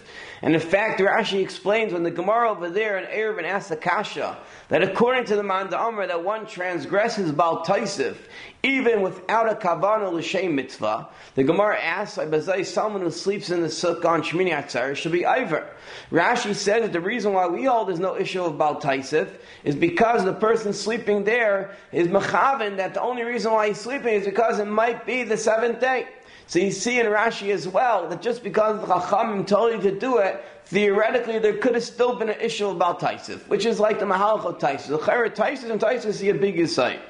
And 0.42 0.54
in 0.54 0.62
fact, 0.62 1.00
Rashi 1.00 1.42
explains 1.42 1.92
when 1.92 2.04
the 2.04 2.12
Gemara 2.12 2.52
over 2.52 2.70
there 2.70 2.98
in 2.98 3.06
Eruvin 3.06 3.44
asks 3.44 3.70
the 3.70 3.76
Kasha 3.76 4.38
that 4.70 4.82
according 4.82 5.26
to 5.26 5.36
the 5.36 5.44
Manda 5.44 5.78
Amr 5.78 6.08
that 6.08 6.24
one 6.24 6.46
transgresses 6.46 7.32
Baal 7.32 7.66
Taisif 7.66 8.16
even 8.64 9.02
without 9.02 9.50
a 9.50 9.56
kavana 9.56 10.12
l'shem 10.12 10.56
mitzvah. 10.56 11.08
The 11.36 11.44
Gemara 11.44 11.80
asks, 11.82 12.18
"Bazay 12.18 12.66
someone 12.66 13.02
who 13.02 13.12
sleeps 13.12 13.50
in 13.50 13.62
the 13.62 13.68
sukkah 13.68 14.06
on 14.06 14.22
Shmini 14.22 14.52
Atzar 14.52 14.96
should 14.96 15.14
be 15.14 15.26
iver." 15.26 15.66
Rashi 16.12 16.54
says 16.54 16.82
that 16.82 16.94
the 16.94 17.00
reason 17.00 17.34
why 17.34 17.48
we 17.48 17.66
hold 17.66 17.88
there's 17.88 18.00
no 18.00 18.18
issue 18.18 18.44
of 18.44 18.58
Baal 18.58 18.82
Taisif 18.82 19.28
is 19.64 19.76
because 19.76 20.26
the 20.26 20.34
person 20.34 20.74
sleeping 20.74 21.24
there 21.24 21.72
is 21.92 22.08
mechaven 22.08 22.78
that 22.78 22.94
the 22.94 23.02
only 23.02 23.24
reason 23.24 23.52
why 23.52 23.68
he's 23.70 23.80
sleeping 23.80 24.14
is 24.14 24.26
because 24.26 24.60
it 24.60 24.68
might 24.68 25.06
be 25.06 25.24
the 25.24 25.38
seventh 25.38 25.80
day. 25.80 26.08
So 26.50 26.58
you 26.58 26.72
see 26.72 27.00
in 27.00 27.06
Rashi 27.06 27.52
as 27.52 27.68
well 27.68 28.10
that 28.10 28.24
just 28.24 28.42
because 28.42 28.82
the 28.82 28.88
Chachamim 28.88 29.46
told 29.46 29.72
you 29.72 29.92
to 29.92 30.00
do 30.00 30.18
it, 30.18 30.44
theoretically 30.66 31.38
there 31.38 31.56
could 31.56 31.76
have 31.76 31.84
still 31.84 32.16
been 32.16 32.28
an 32.28 32.42
issue 32.42 32.70
about 32.70 33.00
Taisif, 33.00 33.48
which 33.48 33.68
is 33.68 33.80
like 33.80 34.00
the 34.00 34.06
Mahalach 34.06 34.46
of 34.46 34.58
Taisif. 34.58 34.88
The 34.88 34.98
Chayra 34.98 35.30
Taisif 35.30 35.70
and 35.70 35.80
Taisif 35.80 36.12
see 36.12 36.30
a 36.30 36.34
big 36.34 36.58
insight. 36.58 37.02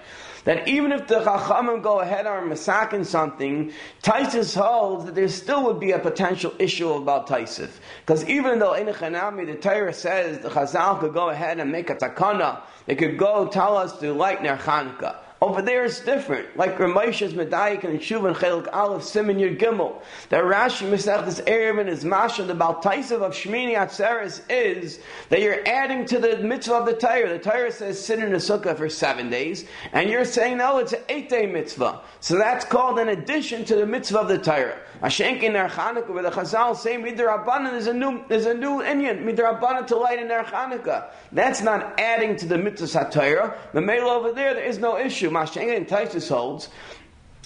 That 0.44 0.68
even 0.68 0.92
if 0.92 1.08
the 1.08 1.22
Chachamim 1.22 1.82
go 1.82 2.02
ahead 2.02 2.28
and 2.28 2.50
massacre 2.50 3.02
something, 3.06 3.72
Taisis 4.04 4.62
holds 4.62 5.06
that 5.06 5.16
there 5.16 5.30
still 5.30 5.64
would 5.68 5.80
be 5.80 5.92
a 5.92 6.00
potential 6.00 6.54
issue 6.60 6.92
about 6.92 7.28
Taisif. 7.28 7.70
Because 8.06 8.28
even 8.28 8.60
though 8.60 8.74
in 8.74 8.88
Chanami 8.88 9.46
the 9.46 9.56
Torah 9.56 9.94
says 9.94 10.40
the 10.40 10.50
Chazal 10.50 11.00
could 11.00 11.14
go 11.14 11.30
ahead 11.30 11.62
and 11.62 11.72
make 11.72 11.90
a 11.90 11.96
takana, 11.96 12.62
they 12.88 12.96
could 12.96 13.18
go 13.18 13.48
tell 13.48 13.78
us 13.78 13.98
to 14.00 14.12
light 14.12 14.44
Ner 14.44 14.58
Chanukah. 14.58 15.16
Over 15.42 15.62
there 15.62 15.86
it's 15.86 16.02
different. 16.02 16.58
Like 16.58 16.78
Ramesh's 16.78 17.34
Medayik 17.34 17.86
and 17.86 18.00
Shuvan 18.00 18.36
Chelik 18.36 18.68
Aleph 18.74 19.04
Simon 19.04 19.38
Yud 19.38 19.58
Gimel. 19.58 20.02
That 20.30 20.44
Rashi 20.44 20.90
Masech 20.90 21.48
area 21.48 21.74
Eruvin 21.74 21.88
is 21.88 22.04
Masha, 22.04 22.44
the 22.44 22.54
Baltaisav 22.54 23.22
of 23.22 23.34
Shmini 23.34 23.76
Atzeres 23.76 24.42
is 24.50 25.00
that 25.30 25.42
you're 25.42 25.66
adding 25.66 26.06
to 26.06 26.20
the 26.20 26.40
mitzvah 26.40 26.76
of 26.76 26.86
the 26.86 26.94
Torah. 26.94 27.30
The 27.30 27.40
Torah 27.40 27.72
says 27.72 28.04
sit 28.04 28.20
in 28.20 28.34
a 28.34 28.38
sukkah 28.38 28.76
for 28.76 28.90
seven 28.90 29.30
days, 29.30 29.66
and 29.94 30.10
you're 30.10 30.26
saying 30.26 30.58
no, 30.58 30.80
it's 30.80 30.92
an 30.92 31.04
eight 31.08 31.30
day 31.30 31.46
mitzvah. 31.46 32.02
So 32.20 32.38
that's 32.38 32.66
called 32.66 33.00
an 33.00 33.08
addition 33.08 33.64
to 33.66 33.76
the 33.76 33.86
mitzvah 33.86 34.20
of 34.20 34.28
the 34.28 34.40
Torah. 34.40 34.80
Ashenk 35.02 35.44
in 35.44 35.54
Ner 35.54 35.70
Chanukah, 35.70 36.10
where 36.10 36.24
the 36.24 36.30
Chazal 36.30 36.76
say 36.76 36.98
Midrabanan 36.98 37.74
is 37.74 37.88
a 37.88 37.94
new 37.94 38.22
is 38.30 38.46
a 38.46 38.54
new 38.54 38.82
Indian 38.84 39.20
Midrabanan 39.20 39.88
to 39.88 39.96
light 39.96 40.20
in 40.20 40.28
Ner 40.28 40.44
Chanukah. 40.44 41.10
That's 41.32 41.62
not 41.62 41.98
adding 42.00 42.36
to 42.36 42.46
the 42.46 42.58
mitzvah 42.58 43.10
Torah. 43.10 43.58
The 43.74 43.80
mail 43.80 44.08
over 44.08 44.34
there, 44.34 44.54
there 44.54 44.66
is 44.66 44.78
no 44.78 44.98
issue. 44.98 45.30
Mashenk 45.30 45.76
and 45.76 45.88
Taisus 45.88 46.28
holds 46.28 46.68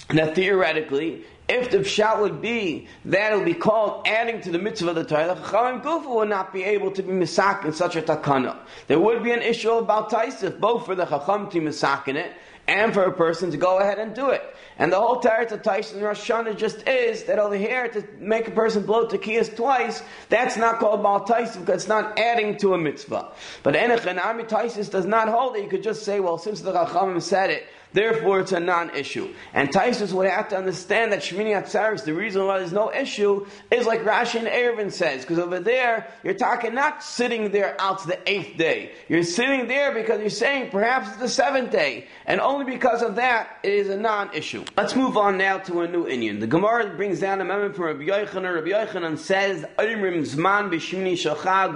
that 0.08 0.34
theoretically, 0.34 1.24
if 1.48 1.70
the 1.70 1.78
pshat 1.78 2.20
would 2.20 2.42
be 2.42 2.88
that 3.04 3.32
it 3.32 3.36
would 3.36 3.44
be 3.44 3.54
called 3.54 4.06
adding 4.06 4.40
to 4.40 4.50
the 4.50 4.58
mitzvah 4.58 4.88
of 4.90 4.96
the 4.96 5.04
Torah, 5.04 5.28
the 5.28 5.40
Chachamim 5.40 5.82
Gufa 5.82 6.12
would 6.12 6.28
not 6.28 6.52
be 6.52 6.64
able 6.64 6.90
to 6.90 7.02
be 7.02 7.12
misak 7.12 7.64
in 7.64 7.72
such 7.72 7.96
a 7.96 8.02
takana. 8.02 8.56
There 8.88 8.98
would 8.98 9.22
be 9.22 9.30
an 9.30 9.42
issue 9.42 9.70
about 9.72 10.10
Taisif, 10.10 10.58
both 10.58 10.86
for 10.86 10.94
the 10.94 11.04
Chacham 11.04 11.50
to 11.50 11.60
misak 11.60 12.08
in 12.08 12.16
it, 12.16 12.32
and 12.66 12.94
for 12.94 13.04
a 13.04 13.12
person 13.12 13.50
to 13.50 13.56
go 13.56 13.78
ahead 13.78 13.98
and 13.98 14.14
do 14.14 14.30
it. 14.30 14.42
And 14.78 14.92
the 14.92 14.98
whole 14.98 15.20
Teretz 15.20 15.52
of 15.52 15.62
Taishan 15.62 16.02
Rosh 16.02 16.28
Hashanah 16.28 16.56
just 16.56 16.86
is 16.88 17.24
that 17.24 17.38
over 17.38 17.56
here 17.56 17.88
to 17.88 18.04
make 18.18 18.48
a 18.48 18.50
person 18.50 18.84
blow 18.84 19.06
tekias 19.06 19.54
twice, 19.54 20.02
that's 20.28 20.56
not 20.56 20.80
called 20.80 21.02
Baal 21.02 21.24
Taisis 21.24 21.60
because 21.60 21.82
it's 21.82 21.88
not 21.88 22.18
adding 22.18 22.56
to 22.58 22.74
a 22.74 22.78
mitzvah. 22.78 23.30
But 23.62 23.74
Enech 23.74 24.04
and 24.06 24.18
Ami 24.18 24.44
Taisis 24.44 24.90
does 24.90 25.06
not 25.06 25.28
hold 25.28 25.56
it. 25.56 25.62
You 25.62 25.68
could 25.68 25.82
just 25.82 26.04
say, 26.04 26.18
well, 26.18 26.38
since 26.38 26.60
the 26.60 26.72
Rachamim 26.72 27.22
said 27.22 27.50
it, 27.50 27.66
Therefore, 27.94 28.40
it's 28.40 28.52
a 28.52 28.60
non-issue. 28.60 29.32
And 29.54 29.70
Taisus 29.70 30.12
would 30.12 30.28
have 30.28 30.48
to 30.48 30.56
understand 30.56 31.12
that 31.12 31.20
Shmini 31.20 31.54
Atzaris, 31.54 32.04
the 32.04 32.12
reason 32.12 32.44
why 32.44 32.58
there's 32.58 32.72
no 32.72 32.92
issue, 32.92 33.46
is 33.70 33.86
like 33.86 34.02
Rashi 34.02 34.40
and 34.40 34.48
Eruvin 34.48 34.92
says, 34.92 35.22
because 35.22 35.38
over 35.38 35.60
there, 35.60 36.12
you're 36.22 36.34
talking 36.34 36.74
not 36.74 37.02
sitting 37.02 37.52
there 37.52 37.80
out 37.80 38.00
to 38.00 38.08
the 38.08 38.18
eighth 38.30 38.58
day. 38.58 38.92
You're 39.08 39.22
sitting 39.22 39.68
there 39.68 39.94
because 39.94 40.20
you're 40.20 40.28
saying 40.28 40.70
perhaps 40.70 41.08
it's 41.08 41.18
the 41.18 41.28
seventh 41.28 41.70
day. 41.70 42.08
And 42.26 42.40
only 42.40 42.64
because 42.64 43.00
of 43.02 43.14
that, 43.14 43.60
it 43.62 43.72
is 43.72 43.88
a 43.88 43.96
non-issue. 43.96 44.64
Let's 44.76 44.96
move 44.96 45.16
on 45.16 45.38
now 45.38 45.58
to 45.58 45.82
a 45.82 45.88
new 45.88 46.06
Indian. 46.06 46.40
The 46.40 46.46
Gemara 46.48 46.96
brings 46.96 47.20
down 47.20 47.40
a 47.40 47.44
memo 47.44 47.72
from 47.72 47.84
Rabbi 47.84 48.04
Yochanan. 48.04 48.54
Rabbi 48.56 48.70
Yochanan 48.70 49.16
says. 49.16 49.64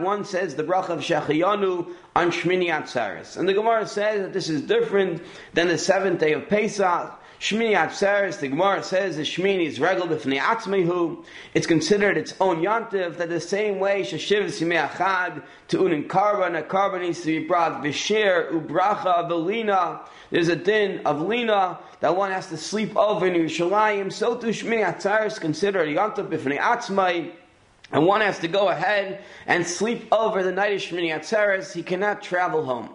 One 0.09 0.25
says 0.25 0.57
the 0.57 0.65
bracha 0.65 0.91
of 0.91 1.01
Shechayanu 1.01 1.95
on 2.17 2.31
Shmini 2.31 2.67
Atzeres. 2.67 3.37
And 3.37 3.49
the 3.49 3.55
Gemara 3.55 3.87
says 3.87 4.23
that 4.23 4.33
this 4.33 4.49
is 4.49 4.63
different 4.63 5.23
than 5.55 5.69
the 5.69 5.79
seventh 5.79 6.21
day 6.21 6.33
of 6.33 6.49
Pesach. 6.49 7.15
Shmini 7.41 7.77
Atzeres, 7.77 8.41
the 8.41 8.49
Gemara 8.49 8.83
says 8.83 9.17
the 9.17 9.23
Shmini 9.23 9.67
is 9.67 9.79
regal 9.79 10.09
b'fnei 10.09 10.41
atzmehu. 10.41 11.25
It's 11.55 11.69
considered 11.69 12.17
its 12.17 12.35
own 12.41 12.63
yontiv, 12.63 13.17
that 13.19 13.29
the 13.29 13.41
same 13.41 13.79
way 13.79 14.03
Shashiv 14.03 14.47
Simei 14.47 15.43
to 15.69 15.79
unin 15.79 16.09
karban, 16.09 16.59
a 16.59 16.63
karban 16.63 17.03
needs 17.03 17.21
to 17.21 17.27
be 17.27 17.47
brought 17.47 17.81
v'shir, 17.85 18.51
ubracha, 18.51 19.29
v'lina. 19.31 20.01
There's 20.31 20.49
a 20.49 20.57
din 20.57 21.07
of 21.07 21.21
lina, 21.21 21.79
that 22.01 22.17
one 22.17 22.33
has 22.33 22.49
to 22.49 22.57
sleep 22.57 22.97
over 22.97 23.29
in 23.29 23.35
Yerushalayim. 23.35 24.13
So 24.13 24.37
to 24.37 24.49
Shmini 24.49 24.85
Atzeres 24.85 25.41
considered 25.41 25.89
yontiv 25.89 26.31
b'fnei 26.31 26.59
atzmei 26.59 27.31
and 27.91 28.05
one 28.05 28.21
has 28.21 28.39
to 28.41 28.49
go 28.49 28.69
ahead 28.69 29.23
and 29.47 29.67
sleep 29.67 30.09
over 30.13 30.43
the 30.43 30.53
night 30.53 30.75
of 30.75 30.81
Shmini 30.81 31.11
Atzeres, 31.15 31.73
he 31.73 31.83
cannot 31.83 32.23
travel 32.23 32.65
home. 32.65 32.91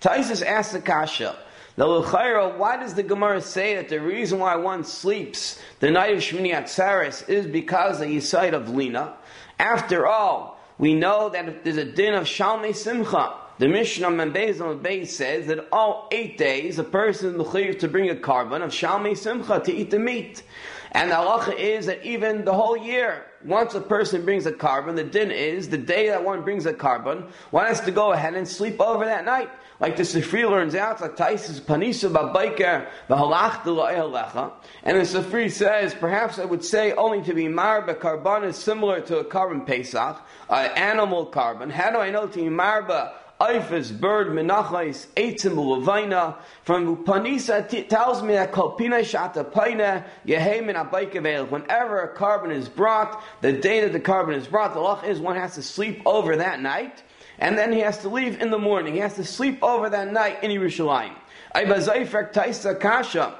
Taisus 0.00 0.44
asks 0.44 0.72
the 0.72 0.80
Kasha, 0.80 1.36
the 1.76 1.86
L'chaira, 1.86 2.58
why 2.58 2.76
does 2.76 2.94
the 2.94 3.02
Gemara 3.02 3.40
say 3.40 3.76
that 3.76 3.88
the 3.88 4.00
reason 4.00 4.38
why 4.38 4.56
one 4.56 4.84
sleeps 4.84 5.58
the 5.80 5.90
night 5.90 6.12
of 6.12 6.20
Shmini 6.20 6.52
Atzeres 6.52 7.26
is 7.28 7.46
because 7.46 8.00
of 8.00 8.08
the 8.08 8.20
sight 8.20 8.52
of 8.52 8.68
Lina? 8.68 9.14
After 9.58 10.06
all, 10.06 10.60
we 10.76 10.94
know 10.94 11.28
that 11.30 11.64
there's 11.64 11.76
a 11.76 11.84
din 11.84 12.14
of 12.14 12.24
Shalmei 12.24 12.74
Simcha. 12.74 13.34
The 13.58 13.68
Mishnah 13.68 14.08
Membez 14.08 14.60
on 14.60 14.82
the 14.82 15.04
says 15.06 15.46
that 15.46 15.68
all 15.70 16.08
eight 16.10 16.36
days 16.36 16.78
a 16.78 16.84
person 16.84 17.40
is 17.40 17.76
to 17.76 17.88
bring 17.88 18.10
a 18.10 18.16
korban 18.16 18.62
of 18.62 18.72
Shalmei 18.72 19.16
Simcha 19.16 19.60
to 19.60 19.72
eat 19.72 19.90
the 19.90 19.98
meat. 19.98 20.42
And 20.90 21.10
the 21.10 21.14
halacha 21.14 21.58
is 21.58 21.86
that 21.86 22.04
even 22.04 22.44
the 22.44 22.52
whole 22.52 22.76
year, 22.76 23.24
once 23.44 23.74
a 23.74 23.80
person 23.80 24.24
brings 24.24 24.46
a 24.46 24.52
carbon, 24.52 24.94
the 24.94 25.04
din 25.04 25.30
is 25.30 25.68
the 25.68 25.78
day 25.78 26.08
that 26.08 26.24
one 26.24 26.42
brings 26.42 26.66
a 26.66 26.72
carbon, 26.72 27.26
one 27.50 27.66
has 27.66 27.80
to 27.82 27.90
go 27.90 28.12
ahead 28.12 28.34
and 28.34 28.46
sleep 28.46 28.80
over 28.80 29.04
that 29.04 29.24
night. 29.24 29.50
Like 29.80 29.96
the 29.96 30.04
Sifri 30.04 30.48
learns 30.48 30.76
out, 30.76 31.00
like 31.00 31.16
Taisis 31.16 31.60
Panisa 31.60 32.08
Babaker 32.08 32.86
Bahalach 33.10 33.62
Lecha. 33.64 34.52
And 34.84 34.96
the 34.96 35.02
Sifri 35.02 35.50
says, 35.50 35.92
perhaps 35.92 36.38
I 36.38 36.44
would 36.44 36.64
say 36.64 36.92
only 36.92 37.20
to 37.22 37.34
be 37.34 37.46
marba 37.46 37.98
korban 37.98 38.44
is 38.44 38.56
similar 38.56 39.00
to 39.00 39.18
a 39.18 39.24
carbon 39.24 39.64
Pesach, 39.64 40.20
an 40.48 40.70
animal 40.76 41.26
carbon. 41.26 41.68
How 41.68 41.90
do 41.90 41.98
I 41.98 42.10
know 42.10 42.28
to 42.28 42.38
be 42.38 42.44
marba 42.44 43.12
Eifes, 43.42 43.98
bird, 43.98 44.28
menachais, 44.28 45.08
eitzim, 45.16 45.56
ulavaina. 45.56 46.36
From 46.62 46.96
Upanisa 46.96 47.88
tells 47.88 48.22
me 48.22 48.34
that 48.34 48.52
kolpina 48.52 49.00
shata 49.00 49.52
paina, 49.52 50.04
yehemin 50.24 50.76
abaikavel. 50.76 51.50
Whenever 51.50 52.02
a 52.02 52.14
carbon 52.14 52.52
is 52.52 52.68
brought, 52.68 53.20
the 53.40 53.52
day 53.52 53.80
that 53.80 53.92
the 53.92 53.98
carbon 53.98 54.36
is 54.36 54.46
brought, 54.46 54.74
the 54.74 54.80
lach 54.80 55.02
is 55.02 55.18
one 55.18 55.34
has 55.34 55.56
to 55.56 55.62
sleep 55.62 56.02
over 56.06 56.36
that 56.36 56.60
night, 56.60 57.02
and 57.40 57.58
then 57.58 57.72
he 57.72 57.80
has 57.80 57.98
to 57.98 58.08
leave 58.08 58.40
in 58.40 58.50
the 58.50 58.58
morning. 58.60 58.94
He 58.94 59.00
has 59.00 59.14
to 59.16 59.24
sleep 59.24 59.60
over 59.60 59.90
that 59.90 60.12
night 60.12 60.44
in 60.44 60.52
Yerushalayim. 60.52 61.16
Taisa 61.52 62.78
Kasha. 62.78 63.36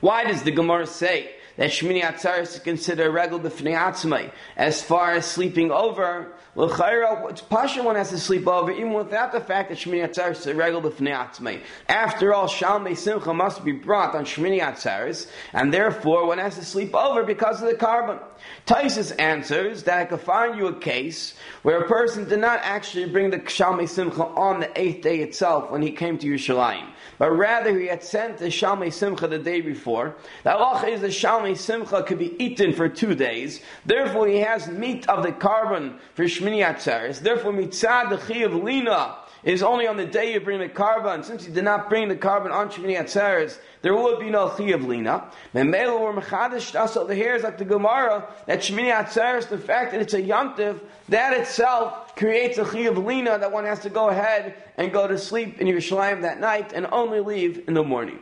Why 0.00 0.24
does 0.24 0.42
the 0.42 0.50
Gemara 0.50 0.86
say 0.86 1.34
that 1.56 1.70
Shmini 1.70 2.02
Atzaris 2.02 2.54
is 2.54 2.58
considered 2.58 3.06
a 3.06 3.10
regal 3.10 3.40
b'fnei 3.40 4.32
As 4.56 4.82
far 4.82 5.12
as 5.12 5.24
sleeping 5.24 5.70
over, 5.70 6.32
L'chayra, 6.56 7.48
Pasha 7.48 7.82
one 7.82 7.96
has 7.96 8.10
to 8.10 8.18
sleep 8.18 8.46
over, 8.46 8.70
even 8.70 8.92
without 8.92 9.32
the 9.32 9.40
fact 9.40 9.70
that 9.70 9.78
Shmini 9.78 10.08
Atzaris 10.08 10.38
is 10.38 10.46
a 10.46 10.54
regal 10.54 10.80
b'fnei 10.80 11.60
After 11.88 12.32
all, 12.32 12.46
Shalmei 12.46 12.96
Simcha 12.96 13.34
must 13.34 13.64
be 13.64 13.72
brought 13.72 14.14
on 14.14 14.24
Shmini 14.24 14.60
Atzaris, 14.60 15.28
and 15.52 15.74
therefore 15.74 16.28
one 16.28 16.38
has 16.38 16.54
to 16.54 16.64
sleep 16.64 16.94
over 16.94 17.24
because 17.24 17.60
of 17.60 17.68
the 17.68 17.74
carbon. 17.74 18.20
Taisus 18.66 19.18
answers 19.18 19.82
that 19.82 19.98
I 19.98 20.04
could 20.04 20.20
find 20.20 20.56
you 20.56 20.68
a 20.68 20.78
case 20.78 21.34
where 21.62 21.80
a 21.80 21.88
person 21.88 22.28
did 22.28 22.38
not 22.38 22.60
actually 22.62 23.06
bring 23.06 23.30
the 23.30 23.40
Shalmei 23.40 23.88
Simcha 23.88 24.24
on 24.24 24.60
the 24.60 24.80
eighth 24.80 25.02
day 25.02 25.20
itself 25.20 25.72
when 25.72 25.82
he 25.82 25.90
came 25.90 26.18
to 26.18 26.26
Yerushalayim 26.28 26.86
but 27.18 27.30
rather 27.30 27.78
he 27.78 27.86
had 27.86 28.02
sent 28.02 28.38
the 28.38 28.46
Shalmei 28.46 28.92
Simcha 28.92 29.28
the 29.28 29.38
day 29.38 29.60
before. 29.60 30.16
The 30.42 30.50
halacha 30.50 30.88
is 30.88 31.00
the 31.00 31.08
Shalmei 31.08 31.56
Simcha 31.56 32.02
could 32.02 32.18
be 32.18 32.34
eaten 32.42 32.72
for 32.72 32.88
two 32.88 33.14
days. 33.14 33.60
Therefore, 33.86 34.26
he 34.26 34.38
has 34.38 34.68
meat 34.68 35.08
of 35.08 35.22
the 35.22 35.32
carbon 35.32 35.98
for 36.14 36.24
Shmini 36.44 36.64
Atzeres. 36.64 37.20
Therefore, 37.20 37.52
mitzad 37.52 38.10
the 38.10 38.18
Chi 38.18 38.40
of 38.40 38.54
Lina 38.54 39.16
is 39.42 39.62
only 39.62 39.86
on 39.86 39.96
the 39.96 40.06
day 40.06 40.32
you 40.32 40.40
bring 40.40 40.60
the 40.60 40.68
carbon. 40.68 41.22
Since 41.22 41.46
you 41.46 41.52
did 41.52 41.64
not 41.64 41.88
bring 41.88 42.08
the 42.08 42.16
carbon 42.16 42.52
on 42.52 42.70
Shmini 42.70 42.98
Atzeres, 42.98 43.58
there 43.82 43.94
would 43.94 44.18
be 44.20 44.30
no 44.30 44.48
Chi 44.48 44.64
of 44.70 44.84
Lina. 44.84 45.24
Memela 45.54 45.98
or 45.98 46.14
Mechadish 46.14 46.96
over 46.96 47.14
here 47.14 47.34
is 47.34 47.42
like 47.42 47.58
the 47.58 47.64
Gemara 47.64 48.26
that 48.46 48.60
Shmini 48.60 48.92
Atzeres, 48.92 49.48
the 49.48 49.58
fact 49.58 49.92
that 49.92 50.00
it's 50.00 50.14
a 50.14 50.22
Yantiv, 50.22 50.80
that 51.08 51.34
itself 51.34 52.14
creates 52.16 52.58
a 52.58 52.64
Chi 52.64 52.80
of 52.80 52.98
Lina 52.98 53.38
that 53.38 53.52
one 53.52 53.64
has 53.64 53.80
to 53.80 53.90
go 53.90 54.08
ahead 54.08 54.54
and 54.76 54.92
go 54.92 55.06
to 55.06 55.18
sleep 55.18 55.60
in 55.60 55.66
Yerushalayim 55.66 56.22
that 56.22 56.40
night 56.40 56.72
and 56.72 56.86
only 56.92 57.20
leave 57.20 57.66
in 57.68 57.74
the 57.74 57.82
morning. 57.82 58.18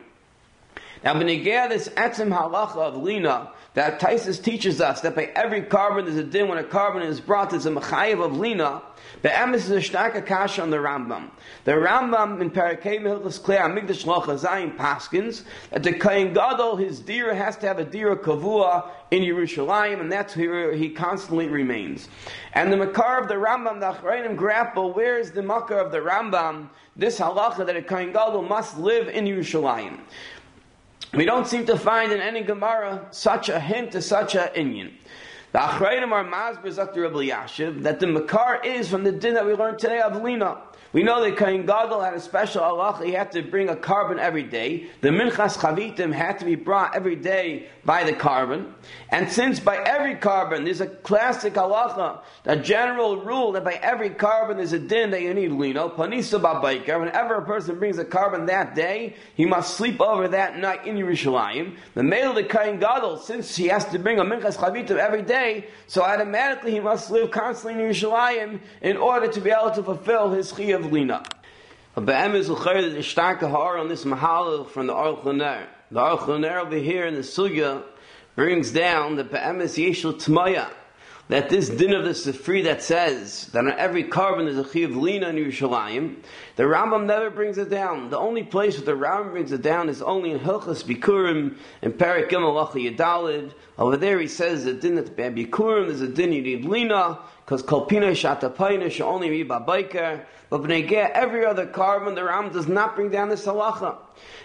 Now, 1.03 1.13
Benegea, 1.15 1.67
this 1.67 1.89
Etzim 1.89 2.29
Halacha 2.29 2.77
of 2.77 2.95
Lina, 2.95 3.51
that 3.73 3.99
Taisus 3.99 4.41
teaches 4.41 4.81
us 4.81 5.01
that 5.01 5.15
by 5.15 5.25
every 5.35 5.63
korban 5.63 6.05
there's 6.05 6.17
a 6.17 6.23
din 6.23 6.47
when 6.47 6.57
a 6.57 6.63
korban 6.63 7.03
is 7.05 7.19
brought, 7.19 7.49
there's 7.49 7.65
a 7.65 7.71
Mechayiv 7.71 8.23
of 8.23 8.37
Lina. 8.37 8.81
The 9.21 9.29
emes 9.29 9.55
is 9.55 9.71
a 9.71 9.81
stark 9.81 10.25
kasha 10.25 10.61
on 10.61 10.69
the 10.69 10.77
Rambam. 10.77 11.29
The 11.65 11.73
Rambam 11.73 12.41
in 12.41 12.51
Parakeh 12.51 13.01
Mehilchus 13.01 13.39
Klei 13.39 13.59
Amigdash 13.59 14.05
Lochazayim 14.05 14.75
Paskins 14.77 15.43
that 15.71 15.83
the 15.83 15.93
Kain 15.93 16.33
Gadol 16.33 16.77
his 16.77 16.99
dira 16.99 17.35
has 17.35 17.57
to 17.57 17.67
have 17.67 17.79
a 17.79 17.85
dira 17.85 18.17
kavua 18.17 18.89
in 19.11 19.23
Yerushalayim, 19.23 20.01
and 20.01 20.11
that's 20.11 20.35
where 20.35 20.73
he 20.73 20.89
constantly 20.89 21.47
remains. 21.47 22.09
And 22.53 22.71
the 22.71 22.77
Makar 22.77 23.21
of 23.21 23.27
the 23.27 23.35
Rambam, 23.35 23.79
the 23.79 23.93
Achrayim 23.93 24.35
grapple, 24.35 24.93
where 24.93 25.19
is 25.19 25.31
the 25.31 25.43
Makar 25.43 25.79
of 25.79 25.91
the 25.91 25.99
Rambam? 25.99 26.69
This 26.95 27.19
halacha 27.19 27.65
that 27.65 27.75
a 27.75 27.81
Kain 27.81 28.11
Gadol 28.11 28.43
must 28.43 28.77
live 28.77 29.07
in 29.07 29.25
Yerushalayim. 29.25 29.99
We 31.13 31.25
don't 31.25 31.45
seem 31.45 31.67
to 31.67 31.77
find 31.77 32.11
in 32.11 32.19
any 32.19 32.41
Gemara 32.41 33.05
such 33.11 33.47
a 33.47 33.59
hint 33.59 33.91
to 33.91 34.01
such 34.01 34.33
a 34.33 34.51
inyan. 34.55 34.93
The 35.51 35.59
Achrayim 35.59 36.11
are 36.11 36.25
Mazber 36.25 36.73
Zakir 36.73 37.03
Rabbi 37.03 37.29
Yashiv 37.29 37.83
that 37.83 37.99
the 37.99 38.07
Makar 38.07 38.61
is 38.63 38.89
from 38.89 39.03
the 39.03 39.11
din 39.11 39.35
that 39.35 39.45
we 39.45 39.53
learned 39.53 39.77
today 39.77 39.99
of 39.99 40.23
Lina. 40.23 40.57
We 40.93 41.01
know 41.01 41.23
that 41.23 41.37
Kain 41.37 41.65
Gadol 41.65 42.01
had 42.01 42.13
a 42.13 42.19
special 42.19 42.61
halacha. 42.61 43.03
He 43.03 43.13
had 43.13 43.31
to 43.31 43.41
bring 43.41 43.67
a 43.67 43.75
korban 43.75 44.19
every 44.19 44.43
day. 44.43 44.91
The 45.01 45.09
Minchas 45.09 45.57
Chavitim 45.57 46.13
had 46.13 46.37
to 46.37 46.45
be 46.45 46.53
brought 46.53 46.95
every 46.95 47.15
day 47.15 47.67
by 47.83 48.03
the 48.03 48.13
korban. 48.13 48.71
And 49.09 49.27
since 49.31 49.59
by 49.59 49.77
every 49.77 50.13
korban 50.13 50.65
there's 50.65 50.81
a 50.81 50.87
classic 50.87 51.55
halacha, 51.55 52.21
a 52.45 52.57
general 52.57 53.17
rule 53.21 53.53
that 53.53 53.63
by 53.63 53.73
every 53.73 54.11
korban 54.11 54.57
there's 54.57 54.73
a 54.73 54.77
din 54.77 55.09
that 55.11 55.23
you 55.23 55.33
need 55.33 55.51
lino, 55.51 55.89
panisa 55.89 56.39
babaikar. 56.39 56.99
Whenever 56.99 57.35
a 57.35 57.45
person 57.45 57.79
brings 57.79 57.97
a 57.97 58.05
korban 58.05 58.45
that 58.45 58.75
day, 58.75 59.15
he 59.33 59.47
must 59.47 59.75
sleep 59.75 59.99
over 59.99 60.27
that 60.27 60.59
night 60.59 60.85
in 60.85 60.95
Yerushalayim. 60.95 61.75
The 61.95 62.03
male 62.03 62.29
of 62.29 62.35
the 62.35 62.43
Kain 62.43 62.79
Gadol, 62.79 63.17
since 63.17 63.55
he 63.55 63.67
has 63.69 63.83
to 63.85 63.97
bring 63.97 64.19
a 64.19 64.23
Minchas 64.23 64.57
Chavitim 64.57 64.97
every 64.97 65.23
day, 65.23 65.69
so 65.87 66.03
automatically 66.03 66.69
he 66.69 66.79
must 66.79 67.09
live 67.09 67.31
constantly 67.31 67.83
in 67.83 67.89
Yerushalayim 67.89 68.59
in 68.83 68.97
order 68.97 69.27
to 69.27 69.41
be 69.41 69.49
able 69.49 69.71
to 69.71 69.81
fulfill 69.81 70.29
his 70.29 70.51
chiyah 70.51 70.82
Lina. 70.91 71.23
Be'em 71.95 72.35
is 72.35 72.49
l'chayr 72.49 72.91
the 72.91 72.99
starke 72.99 73.49
har 73.49 73.77
on 73.77 73.87
this 73.87 74.03
mahal 74.03 74.65
from 74.65 74.87
the 74.87 74.93
Aruch 74.93 75.23
LaNer. 75.23 75.67
The 75.91 75.99
Aruch 75.99 76.27
LaNer 76.27 76.59
over 76.59 76.77
here 76.77 77.05
in 77.05 77.13
the 77.13 77.21
Sugya 77.21 77.83
brings 78.35 78.71
down 78.71 79.15
the 79.15 79.23
Be'em 79.23 79.61
is 79.61 79.77
yeshul 79.77 80.13
tmaya 80.13 80.69
that 81.29 81.49
this 81.49 81.69
din 81.69 81.93
of 81.93 82.03
the 82.03 82.11
Sifri 82.11 82.63
that 82.65 82.83
says 82.83 83.47
that 83.53 83.59
on 83.59 83.71
every 83.71 84.03
korban 84.03 84.45
there's 84.45 84.57
a 84.57 84.69
chi 84.69 84.79
of 84.81 84.95
lina 84.95 85.29
in 85.29 85.37
Yerushalayim, 85.37 86.17
the 86.57 86.63
Rambam 86.63 87.05
never 87.05 87.29
brings 87.29 87.57
it 87.57 87.69
down. 87.69 88.09
The 88.09 88.17
only 88.17 88.43
place 88.43 88.75
where 88.77 88.85
the 88.85 88.91
Rambam 88.91 89.31
brings 89.31 89.51
it 89.51 89.61
down 89.61 89.87
is 89.87 90.01
only 90.01 90.31
in 90.31 90.39
Hilchas 90.39 90.83
Bikurim, 90.83 91.57
in 91.81 91.93
Perik 91.93 92.29
Gimel 92.29 92.69
Yadalid. 92.73 93.53
Over 93.77 93.97
there 93.97 94.19
he 94.19 94.27
says 94.27 94.65
that 94.65 94.81
din 94.81 94.97
at 94.97 95.15
Bikurim, 95.15 95.87
there's 95.87 96.01
a 96.01 96.09
din 96.09 96.33
you 96.33 96.41
need 96.41 96.65
lina, 96.65 97.19
because 97.45 97.63
Kolpina 97.63 98.11
Shatapaina 98.11 98.89
should 98.89 99.05
only 99.05 99.29
be 99.29 99.43
Babaikar, 99.43 100.25
but 100.49 100.61
Bnei 100.61 100.91
every 100.91 101.45
other 101.45 101.65
korban, 101.65 102.15
the 102.15 102.21
Rambam 102.21 102.53
does 102.53 102.67
not 102.67 102.95
bring 102.95 103.09
down 103.09 103.29
the 103.29 103.35
halacha. 103.35 103.97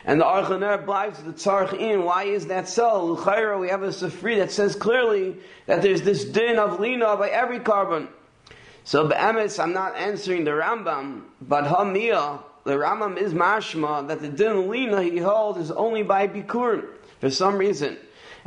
And 0.05 0.21
the 0.21 0.25
Archaner 0.25 0.85
blives 0.85 1.23
the 1.23 1.33
Tzarch 1.33 1.79
in. 1.79 2.05
Why 2.05 2.25
is 2.25 2.47
that 2.47 2.69
so? 2.69 3.05
L'chayra, 3.05 3.61
we 3.61 3.69
have 3.69 3.83
a 3.83 3.89
Sifri 3.89 4.39
that 4.39 4.51
says 4.51 4.75
clearly 4.75 5.37
that 5.67 5.83
there's 5.83 6.03
this 6.03 6.25
din 6.25 6.59
of 6.59 6.81
lina 6.81 7.17
by 7.17 7.29
every 7.29 7.61
korban. 7.61 8.09
So 8.85 9.07
be'emes, 9.07 9.63
I'm 9.63 9.73
not 9.73 9.97
answering 9.97 10.45
the 10.45 10.53
Rambam, 10.53 11.25
but 11.43 11.65
Hamiyah, 11.65 12.43
the 12.65 12.73
Rambam 12.73 13.17
is 13.17 13.35
mashma 13.35 14.09
that 14.09 14.21
the 14.21 14.29
din 14.29 14.69
lina 14.69 15.03
he 15.03 15.19
holds 15.19 15.59
is 15.59 15.71
only 15.71 16.03
by 16.03 16.27
bikur 16.27 16.87
for 17.21 17.31
some 17.31 17.59
reason. 17.59 17.97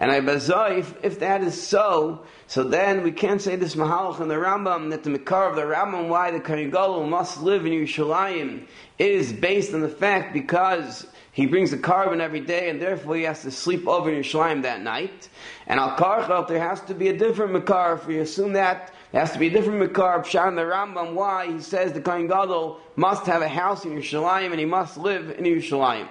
And 0.02 0.12
I 0.12 0.20
bazai, 0.20 0.84
if, 1.04 1.20
that 1.20 1.44
is 1.44 1.62
so, 1.62 2.24
so 2.48 2.64
then 2.64 3.04
we 3.04 3.12
can't 3.12 3.40
say 3.40 3.56
this 3.56 3.76
mahalach 3.76 4.20
and 4.20 4.32
the 4.32 4.36
Rambam 4.36 4.90
that 4.90 5.04
the 5.04 5.12
Makar 5.12 5.48
of 5.52 5.56
the 5.56 5.62
Rambam 5.62 6.08
why 6.08 6.32
the 6.32 6.40
Kohen 6.40 6.72
must 7.08 7.44
live 7.44 7.68
in 7.68 7.72
Yerushalayim 7.72 8.66
is 8.98 9.32
based 9.32 9.76
on 9.76 9.82
the 9.82 9.88
fact 9.88 10.34
because 10.34 11.06
he 11.34 11.46
brings 11.46 11.72
a 11.72 11.78
korban 11.78 12.20
every 12.20 12.40
day, 12.40 12.72
and 12.72 12.82
therefore 12.82 13.16
he 13.16 13.22
has 13.24 13.44
to 13.44 13.52
sleep 13.52 13.88
over 13.88 14.10
in 14.10 14.24
Yerushalayim 14.24 14.64
that 14.64 14.82
night. 14.82 15.30
And 15.68 15.80
al 15.80 15.96
karchel, 15.96 16.48
there 16.48 16.68
has 16.68 16.82
to 16.86 16.96
be 16.96 17.10
a 17.10 17.16
different 17.16 17.54
makar. 17.54 17.94
If 17.94 18.08
we 18.08 18.18
assume 18.18 18.54
that, 18.54 18.92
there 19.12 19.22
has 19.22 19.34
to 19.34 19.40
be 19.40 19.50
a 19.50 19.52
different 19.52 19.78
makar. 19.78 20.24
Pshan 20.24 20.56
the 20.56 20.64
Rambam, 20.64 21.14
why 21.14 21.52
he 21.52 21.60
says 21.60 21.94
the 21.94 22.02
Kohen 22.02 22.26
Gadol 22.26 22.80
must 22.96 23.28
have 23.28 23.44
a 23.44 23.48
house 23.48 23.86
in 23.86 23.92
Yerushalayim 23.92 24.50
and 24.50 24.60
he 24.60 24.66
must 24.66 24.98
live 24.98 25.30
in 25.30 25.46
Yerushalayim. 25.46 26.08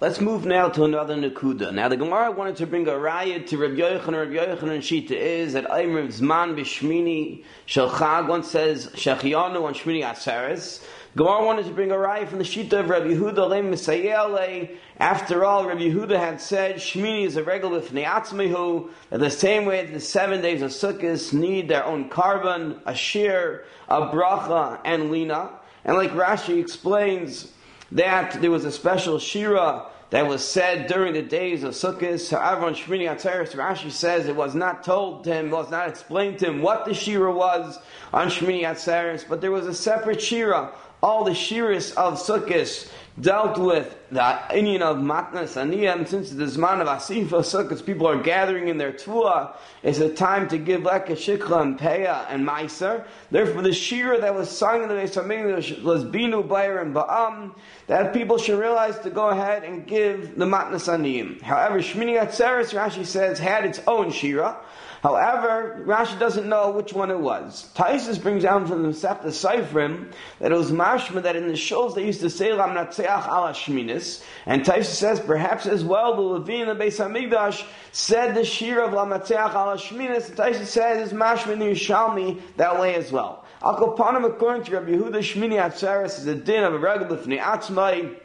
Let's 0.00 0.20
move 0.20 0.44
now 0.44 0.68
to 0.70 0.82
another 0.82 1.14
Nakuda. 1.14 1.72
Now 1.72 1.86
the 1.86 1.96
Gemara 1.96 2.32
wanted 2.32 2.56
to 2.56 2.66
bring 2.66 2.88
a 2.88 2.98
riot 2.98 3.46
to 3.46 3.58
Rabbi 3.58 3.74
Yochanan. 3.76 4.34
Rabbi 4.34 4.52
Yochanan 4.52 4.78
Shita 4.78 5.12
is 5.12 5.52
that 5.52 5.66
Aymer 5.70 6.08
Zman 6.08 6.56
Bishmini 6.58 7.44
Shalchag. 7.68 8.26
One 8.26 8.42
says 8.42 8.88
Shechianu 8.88 9.62
on 9.62 9.72
Shmini 9.72 10.02
Atzeres. 10.02 10.84
Gemara 11.16 11.44
wanted 11.44 11.66
to 11.66 11.70
bring 11.70 11.92
a 11.92 11.96
riot 11.96 12.28
from 12.28 12.38
the 12.38 12.44
Shita 12.44 12.80
of 12.80 12.88
Rabbi 12.88 13.10
Yehuda 13.10 13.48
Le 13.48 13.62
Misayele. 13.62 14.76
After 14.98 15.44
all, 15.44 15.64
Rabbi 15.64 15.82
Yehuda 15.82 16.18
had 16.18 16.40
said 16.40 16.76
Shmini 16.76 17.24
is 17.24 17.36
a 17.36 17.44
regular 17.44 17.80
Fneatzmehu. 17.80 18.90
That 19.10 19.20
the 19.20 19.30
same 19.30 19.64
way 19.64 19.86
the 19.86 20.00
seven 20.00 20.42
days 20.42 20.60
of 20.60 20.72
Sukkot 20.72 21.32
need 21.32 21.68
their 21.68 21.84
own 21.84 22.10
korban, 22.10 22.80
a 22.84 22.96
shear, 22.96 23.64
a 23.88 24.08
bracha, 24.08 24.80
and 24.84 25.12
lina. 25.12 25.50
And 25.84 25.96
like 25.96 26.10
Rashi 26.10 26.60
explains 26.60 27.52
that 27.92 28.40
there 28.40 28.50
was 28.50 28.64
a 28.64 28.72
special 28.72 29.18
shira 29.18 29.86
that 30.10 30.26
was 30.26 30.46
said 30.46 30.86
during 30.86 31.14
the 31.14 31.22
days 31.22 31.64
of 31.64 31.74
Sukkot. 31.74 32.30
However, 32.30 32.66
on 32.66 32.74
Shmini 32.74 33.08
Atzeres, 33.08 33.52
Rashi 33.54 33.90
says 33.90 34.26
it 34.26 34.36
was 34.36 34.54
not 34.54 34.84
told 34.84 35.24
to 35.24 35.34
him, 35.34 35.50
was 35.50 35.70
not 35.70 35.88
explained 35.88 36.38
to 36.40 36.46
him 36.46 36.62
what 36.62 36.84
the 36.84 36.94
shira 36.94 37.32
was 37.32 37.78
on 38.12 38.28
Shmini 38.28 38.62
Atzeres, 38.62 39.24
but 39.28 39.40
there 39.40 39.50
was 39.50 39.66
a 39.66 39.74
separate 39.74 40.22
shira 40.22 40.72
all 41.04 41.22
the 41.22 41.32
shiras 41.32 41.94
of 41.96 42.14
Sukkot 42.14 42.90
dealt 43.20 43.58
with 43.58 43.96
the 44.10 44.38
Indian 44.52 44.82
of 44.82 44.96
Matnas 44.96 45.54
Aniyam, 45.56 46.06
since 46.06 46.30
the 46.30 46.44
Zman 46.44 46.80
of 46.80 46.88
Asifa 46.88 47.40
Sukkot, 47.40 47.84
people 47.86 48.08
are 48.08 48.20
gathering 48.20 48.68
in 48.68 48.76
their 48.76 48.92
Tvua, 48.92 49.54
it's 49.82 49.98
a 49.98 50.12
time 50.12 50.48
to 50.48 50.58
give 50.58 50.82
like 50.82 51.08
a 51.10 51.12
Shikha 51.12 51.62
and 51.62 51.78
Peah 51.78 52.26
and 52.28 52.46
Meiser. 52.46 53.04
Therefore, 53.30 53.62
the 53.62 53.72
Shira 53.72 54.20
that 54.20 54.34
was 54.34 54.50
sung 54.50 54.82
in 54.82 54.88
the 54.88 54.94
Nesamim 54.94 55.82
was 55.82 56.04
Binu, 56.04 56.48
Bayer, 56.48 56.80
and 56.80 56.94
Ba'am, 56.94 57.54
that 57.86 58.12
people 58.12 58.38
should 58.38 58.58
realize 58.58 58.98
to 59.00 59.10
go 59.10 59.28
ahead 59.28 59.62
and 59.62 59.86
give 59.86 60.36
the 60.36 60.44
Matnas 60.44 60.88
Aniyam. 60.88 61.40
However, 61.40 61.78
Shmini 61.78 62.20
Atzeres, 62.20 62.74
Rashi 62.74 63.06
says, 63.06 63.38
had 63.38 63.64
its 63.64 63.80
own 63.86 64.10
Shira. 64.10 64.56
However, 65.04 65.84
Rashi 65.84 66.18
doesn't 66.18 66.48
know 66.48 66.70
which 66.70 66.94
one 66.94 67.10
it 67.10 67.20
was. 67.20 67.68
Taisus 67.74 68.20
brings 68.20 68.42
down 68.42 68.66
from 68.66 68.82
the 68.82 68.88
Masechta 68.88 69.26
Seifrim 69.26 70.10
that 70.38 70.50
it 70.50 70.56
was 70.56 70.72
mashma 70.72 71.22
that 71.24 71.36
in 71.36 71.46
the 71.46 71.56
shows 71.56 71.94
they 71.94 72.06
used 72.06 72.22
to 72.22 72.30
say 72.30 72.54
Lam 72.54 72.70
Natseach 72.70 73.26
ala 73.26 73.52
Shminis, 73.52 74.24
and 74.46 74.62
Taisus 74.62 74.94
says 74.94 75.20
perhaps 75.20 75.66
as 75.66 75.84
well 75.84 76.16
the 76.16 76.22
Levine 76.22 76.70
and 76.70 76.80
the 76.80 76.84
Beis 76.86 76.96
Hamikdash 76.96 77.66
said 77.92 78.34
the 78.34 78.46
shir 78.46 78.82
of 78.82 78.94
Lam 78.94 79.10
Natseach 79.10 79.50
ala 79.50 79.76
Shminis, 79.76 80.30
and 80.30 80.38
Taisus 80.38 80.68
says 80.68 81.12
it's 81.12 81.12
mashma 81.12 81.52
in 81.52 81.58
the 81.58 81.66
Yishalmi 81.66 82.40
that 82.56 82.80
way 82.80 82.94
as 82.94 83.12
well. 83.12 83.44
Akopanim 83.60 84.24
according 84.24 84.64
to 84.64 84.72
Rabbi 84.72 84.92
Yehuda 84.92 85.18
Shmini 85.18 85.60
Atzeres 85.60 86.18
is 86.18 86.26
a 86.26 86.34
din 86.34 86.64
of 86.64 86.72
a 86.72 86.78
regular 86.78 87.18
Fnei 87.18 87.40
Atzmai, 87.40 88.16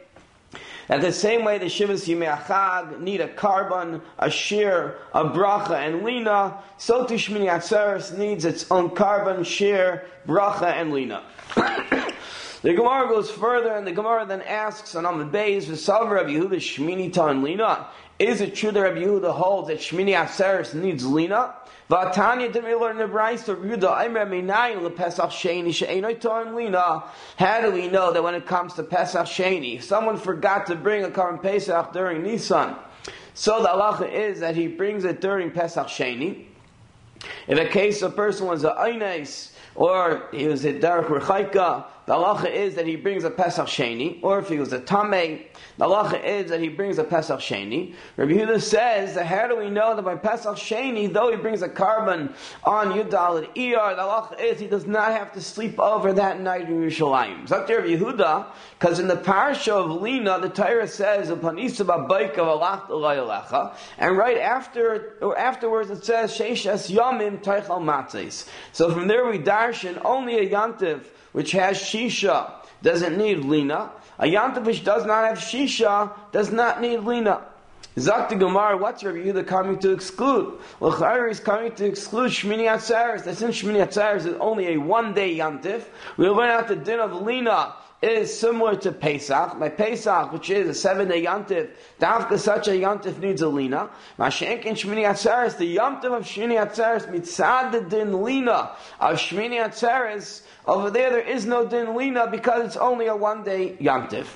that 0.90 1.02
the 1.02 1.12
same 1.12 1.44
way 1.44 1.56
the 1.56 1.66
Shivas 1.66 2.08
Yimei 2.08 2.98
need 2.98 3.20
a 3.20 3.28
korban, 3.28 4.00
a 4.18 4.28
shear, 4.28 4.96
a 5.14 5.24
bracha, 5.24 5.76
and 5.76 6.02
lina, 6.02 6.58
so 6.78 7.06
too 7.06 7.14
Shmini 7.14 7.48
Atzeres 7.48 8.18
needs 8.18 8.44
its 8.44 8.68
own 8.72 8.90
korban, 8.90 9.46
shear, 9.46 10.06
bracha, 10.26 10.64
and 10.64 10.92
lina. 10.92 11.22
the 11.54 12.74
Gemara 12.74 13.08
goes 13.08 13.30
further, 13.30 13.76
and 13.76 13.86
the 13.86 13.92
Gemara 13.92 14.26
then 14.26 14.42
asks 14.42 14.96
and 14.96 15.06
on 15.06 15.20
Amid 15.20 15.32
Beis, 15.32 15.66
V'sav 15.66 16.10
Rabbi 16.10 16.30
Yehuda 16.30 16.56
Shmini 16.56 17.12
Tan 17.12 17.44
Lina, 17.44 17.86
is 18.20 18.42
it 18.42 18.54
true 18.54 18.70
that 18.70 18.80
Rabbi 18.80 18.98
Yehuda 18.98 19.32
holds 19.32 19.68
that 19.68 19.78
Shmini 19.78 20.14
Atzeres 20.14 20.74
needs 20.74 21.06
lina? 21.06 21.54
Vatanya 21.88 22.52
didn't 22.52 22.66
we 22.66 22.74
learn 22.74 22.98
the 22.98 23.04
of 23.04 23.10
Yehuda? 23.10 24.04
Aimer 24.04 24.26
Minayin 24.26 24.86
LePesach 24.86 25.30
Sheni 25.30 25.74
She'enoi 25.74 26.20
Toim 26.20 26.54
Lina. 26.54 27.02
How 27.38 27.62
do 27.62 27.72
we 27.72 27.88
know 27.88 28.12
that 28.12 28.22
when 28.22 28.34
it 28.34 28.46
comes 28.46 28.74
to 28.74 28.82
Pesach 28.82 29.26
Sheni, 29.26 29.76
if 29.76 29.84
someone 29.84 30.18
forgot 30.18 30.66
to 30.66 30.74
bring 30.74 31.02
a 31.02 31.10
Karim 31.10 31.38
Pesach 31.38 31.94
during 31.94 32.22
Nisan, 32.22 32.76
so 33.32 33.62
the 33.62 33.68
halacha 33.68 34.12
is 34.12 34.40
that 34.40 34.54
he 34.54 34.68
brings 34.68 35.04
it 35.04 35.22
during 35.22 35.50
Pesach 35.50 35.86
Sheni. 35.86 36.44
In 37.48 37.58
a 37.58 37.66
case 37.66 38.02
a 38.02 38.10
person 38.10 38.46
was 38.46 38.64
a 38.64 38.78
Eines, 38.78 39.54
or 39.74 40.28
he 40.30 40.46
was 40.46 40.66
a 40.66 40.78
Derek 40.78 41.06
Rechaika, 41.06 41.86
the 42.06 42.14
halacha 42.14 42.52
is 42.52 42.74
that 42.74 42.86
he 42.86 42.96
brings 42.96 43.24
a 43.24 43.30
Pesach 43.30 43.66
Sheni, 43.66 44.18
or 44.22 44.38
if 44.38 44.48
he 44.48 44.58
was 44.58 44.72
a 44.72 44.80
Tameh, 44.80 45.42
the 45.78 45.84
halacha 45.84 46.24
is 46.24 46.50
that 46.50 46.60
he 46.60 46.68
brings 46.68 46.98
a 46.98 47.04
Pesach 47.04 47.40
Sheni. 47.40 47.94
Rabbi 48.16 48.32
Yehuda 48.32 48.60
says 48.60 49.14
that 49.14 49.26
how 49.26 49.46
do 49.48 49.56
we 49.56 49.70
know 49.70 49.94
that 49.94 50.02
by 50.02 50.16
Pesach 50.16 50.56
Sheni, 50.56 51.12
though 51.12 51.30
he 51.30 51.36
brings 51.36 51.62
a 51.62 51.68
korban 51.68 52.32
on 52.64 52.92
Yudal 52.92 53.38
and 53.38 53.46
Iyar, 53.54 53.96
the 53.96 54.02
halacha 54.02 54.40
is 54.40 54.58
he 54.60 54.66
does 54.66 54.86
not 54.86 55.12
have 55.12 55.32
to 55.32 55.40
sleep 55.40 55.78
over 55.78 56.12
that 56.14 56.40
night 56.40 56.68
in 56.68 56.82
Yerushalayim. 56.82 57.46
Zakir 57.46 57.78
Rabbi 57.78 57.96
Yehuda, 57.96 58.46
because 58.78 58.98
in 58.98 59.08
the 59.08 59.16
parsha 59.16 59.72
of 59.72 60.02
Lina, 60.02 60.40
the 60.40 60.48
Torah 60.48 60.88
says, 60.88 61.30
"Upon 61.30 61.58
and 63.98 64.18
right 64.18 64.38
after 64.38 65.16
or 65.20 65.38
afterwards 65.38 65.90
it 65.90 66.04
says, 66.04 66.32
"Sheishes 66.32 66.90
Yamim 66.90 67.42
Teichal 67.42 67.80
Matzes." 67.82 68.48
So 68.72 68.92
from 68.92 69.06
there 69.08 69.26
we 69.26 69.38
darshan 69.38 70.00
only 70.04 70.38
a 70.38 70.48
yantiv 70.48 71.02
which 71.32 71.52
has 71.52 71.78
shisha 71.78 72.52
doesn't 72.82 73.16
need 73.16 73.38
lina. 73.38 73.90
A 74.18 74.24
yantav 74.24 74.64
which 74.64 74.84
does 74.84 75.04
not 75.06 75.26
have 75.26 75.38
shisha 75.38 76.12
does 76.32 76.50
not 76.52 76.80
need 76.80 76.98
lina. 76.98 77.42
Zakti 77.96 78.38
Gemara, 78.38 78.76
what's 78.76 79.02
Rabbi 79.02 79.18
Yehuda 79.18 79.46
coming 79.46 79.78
to 79.80 79.90
exclude? 79.90 80.58
Well, 80.78 80.92
Chayr 80.92 81.28
is 81.28 81.40
coming 81.40 81.74
to 81.74 81.84
exclude 81.84 82.30
Shmini 82.30 82.64
Atzeres. 82.64 83.24
That 83.24 83.36
since 83.36 83.60
Shmini 83.60 83.84
Atzeres 83.84 84.26
is 84.26 84.36
only 84.40 84.74
a 84.74 84.76
one 84.76 85.12
day 85.12 85.36
yantif, 85.36 85.82
we'll 86.16 86.34
learn 86.34 86.50
out 86.50 86.68
the 86.68 86.76
din 86.76 87.00
of 87.00 87.22
lina 87.22 87.74
is 88.00 88.38
similar 88.38 88.76
to 88.76 88.92
Pesach. 88.92 89.58
My 89.58 89.68
Pesach, 89.68 90.32
which 90.32 90.48
is 90.48 90.68
a 90.68 90.74
seven 90.74 91.08
day 91.08 91.24
yantif, 91.24 91.70
Davka 92.00 92.38
such 92.38 92.68
a 92.68 92.70
yantif 92.70 93.18
needs 93.18 93.42
a 93.42 93.48
lina. 93.48 93.90
Mashenk 94.18 94.64
and 94.66 94.76
Shmini 94.76 95.04
Atzeres, 95.04 95.58
the 95.58 95.76
yantif 95.76 96.16
of 96.16 96.24
Shmini 96.24 96.64
Atzeres, 96.64 97.06
mitzad 97.10 97.72
the 97.72 97.80
din 97.82 98.22
lina 98.22 98.70
of 99.00 99.16
Shmini 99.16 99.62
Atzeres, 99.62 100.42
over 100.66 100.90
there 100.90 101.10
there 101.10 101.28
is 101.28 101.46
no 101.46 101.66
din 101.66 101.96
lina 101.96 102.26
because 102.30 102.66
it's 102.66 102.76
only 102.76 103.06
a 103.06 103.16
one 103.16 103.42
day 103.42 103.76
yantif. 103.80 104.26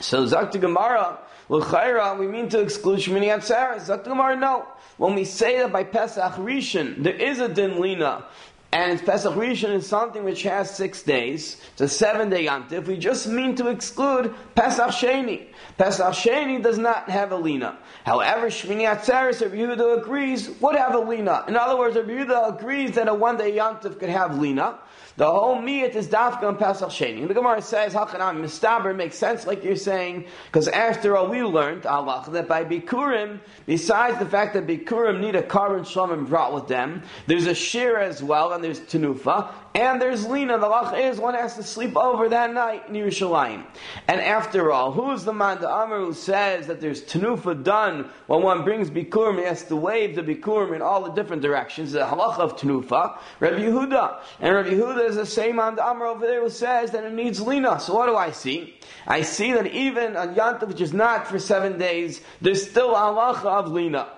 So 0.00 0.24
Zakta 0.24 0.60
Gemara, 0.60 1.18
L'chaira, 1.48 2.18
we 2.18 2.26
mean 2.26 2.48
to 2.48 2.60
exclude 2.60 3.00
Shmini 3.00 3.26
Atzeres. 3.26 3.88
Zakta 3.88 4.04
Gemara, 4.04 4.36
no. 4.36 4.66
When 4.96 5.14
we 5.14 5.24
say 5.24 5.58
that 5.58 5.72
by 5.72 5.84
Pesach 5.84 6.34
Rishon, 6.34 7.02
there 7.02 7.14
is 7.14 7.40
a 7.40 7.48
din 7.48 7.80
lina, 7.80 8.24
and 8.72 9.04
Pesach 9.04 9.34
Rishon 9.34 9.74
is 9.74 9.86
something 9.86 10.24
which 10.24 10.44
has 10.44 10.74
six 10.74 11.02
days. 11.02 11.60
It's 11.72 11.80
a 11.82 11.88
seven 11.88 12.30
day 12.30 12.46
yantif. 12.46 12.86
We 12.86 12.96
just 12.96 13.26
mean 13.26 13.54
to 13.56 13.68
exclude 13.68 14.34
Pesach 14.54 14.88
Sheni. 14.88 15.48
Pesach 15.76 16.14
Sheni 16.14 16.62
does 16.62 16.78
not 16.78 17.10
have 17.10 17.32
a 17.32 17.36
lina. 17.36 17.76
However, 18.04 18.46
Shmini 18.46 18.90
Atzeres, 18.90 19.42
Rabbi 19.42 19.56
Yehuda 19.56 19.98
agrees, 19.98 20.48
would 20.60 20.76
have 20.76 20.94
a 20.94 21.00
lina. 21.00 21.44
In 21.48 21.56
other 21.56 21.76
words, 21.76 21.96
Rabbi 21.96 22.12
Yehuda 22.12 22.58
agrees 22.58 22.92
that 22.92 23.08
a 23.08 23.14
one 23.14 23.36
day 23.36 23.52
yantif 23.52 23.98
could 23.98 24.08
have 24.08 24.38
lina. 24.38 24.78
The 25.16 25.30
whole 25.30 25.56
miyat 25.56 25.94
is 25.94 26.08
dafka 26.08 26.48
and 26.48 26.58
Pesach 26.58 26.88
Sheni. 26.88 27.20
And 27.20 27.30
the 27.30 27.34
Gemara 27.34 27.60
says, 27.60 27.92
"How 27.92 28.04
can 28.04 28.20
Hachanam 28.20 28.40
Mistaber 28.40 28.94
makes 28.94 29.16
sense 29.16 29.46
like 29.46 29.62
you're 29.62 29.76
saying, 29.76 30.26
because 30.46 30.68
after 30.68 31.16
all, 31.16 31.28
we 31.28 31.42
learned, 31.42 31.86
Allah, 31.86 32.24
that 32.30 32.48
by 32.48 32.64
Bikurim, 32.64 33.40
besides 33.66 34.18
the 34.18 34.26
fact 34.26 34.54
that 34.54 34.66
Bikurim 34.66 35.20
need 35.20 35.36
a 35.36 35.42
korban 35.42 35.80
shlomim 35.80 36.28
brought 36.28 36.54
with 36.54 36.68
them, 36.68 37.02
there's 37.26 37.46
a 37.46 37.54
shir 37.54 37.98
as 37.98 38.22
well, 38.22 38.52
and 38.52 38.64
there's 38.64 38.80
tenufa, 38.80 39.48
and 39.74 40.00
there's 40.00 40.26
lina. 40.26 40.58
The 40.58 40.66
lach 40.66 40.98
is 40.98 41.18
one 41.18 41.34
has 41.34 41.56
to 41.56 41.62
sleep 41.62 41.96
over 41.96 42.28
that 42.28 42.52
night 42.52 42.88
in 42.88 42.94
Yerushalayim. 42.94 43.64
And 44.08 44.20
after 44.20 44.70
all, 44.72 44.92
who's 44.92 45.24
the 45.24 45.32
man, 45.32 45.60
the 45.60 45.70
Amr, 45.70 45.98
who 45.98 46.12
says 46.12 46.66
that 46.66 46.80
there's 46.80 47.02
tenufa 47.02 47.62
done 47.62 48.10
when 48.26 48.42
one 48.42 48.64
brings 48.64 48.90
Bikurim, 48.90 49.38
he 49.38 49.44
has 49.44 49.64
to 49.64 49.76
wave 49.76 50.14
the 50.14 50.22
Bikurim 50.22 50.74
in 50.74 50.82
all 50.82 51.02
the 51.02 51.12
different 51.12 51.42
directions, 51.42 51.92
the 51.92 52.00
halacha 52.00 52.38
of 52.38 52.56
tenufa, 52.56 53.18
Rabbi 53.40 53.60
Yehuda. 53.60 54.20
And 54.40 54.54
Rabbi 54.54 54.70
Yehuda 54.70 55.01
there's 55.02 55.16
the 55.16 55.26
same 55.26 55.58
on 55.58 55.76
the 55.76 55.84
Amr 55.84 56.06
over 56.06 56.26
there 56.26 56.42
who 56.42 56.50
says 56.50 56.90
that 56.92 57.04
it 57.04 57.12
needs 57.12 57.40
lina. 57.40 57.78
So 57.80 57.94
what 57.94 58.06
do 58.06 58.16
I 58.16 58.30
see? 58.30 58.78
I 59.06 59.22
see 59.22 59.52
that 59.52 59.66
even 59.66 60.16
on 60.16 60.34
Yantav, 60.34 60.68
which 60.68 60.80
is 60.80 60.92
not 60.92 61.26
for 61.26 61.38
seven 61.38 61.78
days, 61.78 62.20
there's 62.40 62.68
still 62.68 62.94
halacha 62.94 63.44
of 63.44 63.70
lina. 63.70 64.08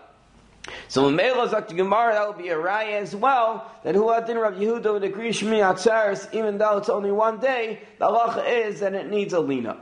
So 0.89 1.05
when 1.05 1.17
Mela 1.17 1.49
Zakti 1.49 1.77
Gemara, 1.77 2.15
that 2.15 2.27
will 2.27 2.43
be 2.43 2.49
a 2.49 2.57
raya 2.57 3.01
as 3.01 3.15
well, 3.15 3.71
that 3.83 3.95
who 3.95 4.11
Adin 4.11 4.39
Rav 4.39 4.55
Yehuda 4.55 4.93
would 4.93 5.05
agree 5.05 5.31
Shmi 5.31 6.35
even 6.35 6.59
though 6.59 6.79
it's 6.79 6.89
only 6.89 7.13
one 7.13 7.39
day, 7.39 7.81
the 7.99 8.07
halacha 8.07 8.67
is 8.67 8.81
that 8.81 8.95
it 8.95 9.11
needs 9.11 9.33
a 9.33 9.41
lina. 9.41 9.79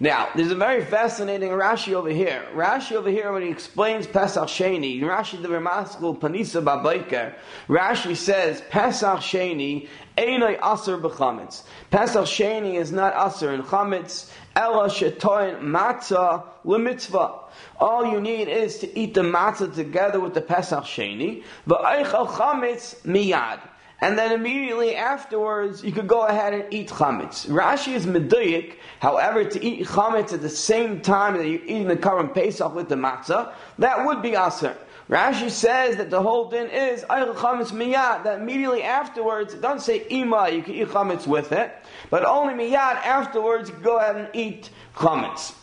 Now, 0.00 0.28
there's 0.34 0.50
a 0.50 0.56
very 0.56 0.84
fascinating 0.84 1.50
Rashi 1.50 1.94
over 1.94 2.10
here. 2.10 2.44
Rashi 2.54 2.92
over 2.92 3.08
here, 3.08 3.32
when 3.32 3.42
he 3.42 3.48
explains 3.48 4.06
Pesach 4.06 4.48
Sheni, 4.48 5.00
Rashi 5.00 5.40
the 5.40 5.48
Ramaskul 5.48 6.18
Panisa 6.18 6.62
Babaker, 6.62 7.34
Rashi 7.68 8.16
says 8.16 8.62
Pesach 8.68 9.20
Sheni 9.20 9.88
Einay 10.18 10.58
Aser 10.62 10.98
b'chametz. 10.98 11.62
Pesach 11.90 12.24
Sheni 12.26 12.74
is 12.74 12.92
not 12.92 13.14
Aser 13.14 13.52
in 13.52 13.62
chametz. 13.62 14.30
Ella 14.54 14.88
shetoin 14.88 15.60
matzah 15.62 16.44
lemitzvah. 16.66 17.44
All 17.80 18.04
you 18.12 18.20
need 18.20 18.48
is 18.48 18.78
to 18.80 18.98
eat 18.98 19.14
the 19.14 19.22
matzah 19.22 19.74
together 19.74 20.20
with 20.20 20.34
the 20.34 20.42
Pesach 20.42 20.84
Sheni. 20.84 21.42
V'eichel 21.66 22.28
chametz 22.28 23.00
miyad 23.02 23.60
and 24.02 24.18
then 24.18 24.32
immediately 24.32 24.96
afterwards 24.96 25.84
you 25.84 25.92
could 25.92 26.08
go 26.08 26.26
ahead 26.26 26.52
and 26.52 26.64
eat 26.74 26.88
chametz. 26.88 27.46
Rashi 27.46 27.94
is 27.94 28.04
meduyik, 28.04 28.74
however, 28.98 29.44
to 29.44 29.64
eat 29.64 29.86
chametz 29.86 30.32
at 30.32 30.42
the 30.42 30.48
same 30.48 31.00
time 31.00 31.36
that 31.38 31.46
you're 31.46 31.62
eating 31.62 31.86
the 31.86 31.96
current 31.96 32.34
Pesach 32.34 32.74
with 32.74 32.88
the 32.88 32.96
matzah, 32.96 33.52
that 33.78 34.04
would 34.04 34.20
be 34.20 34.34
aser. 34.34 34.76
Rashi 35.08 35.48
says 35.48 35.96
that 35.96 36.10
the 36.10 36.20
whole 36.20 36.50
din 36.50 36.68
is 36.68 37.04
chametz 37.04 37.70
miyad, 37.70 38.24
that 38.24 38.40
immediately 38.40 38.82
afterwards, 38.82 39.54
it 39.54 39.62
doesn't 39.62 39.80
say 39.80 40.04
ima, 40.10 40.50
you 40.50 40.64
can 40.64 40.74
eat 40.74 40.88
chametz 40.88 41.28
with 41.28 41.52
it, 41.52 41.72
but 42.10 42.24
only 42.24 42.54
miyad 42.54 42.96
afterwards 42.96 43.70
you 43.70 43.76
go 43.76 43.98
ahead 43.98 44.16
and 44.16 44.28
eat 44.32 44.70
chametz. 44.96 45.54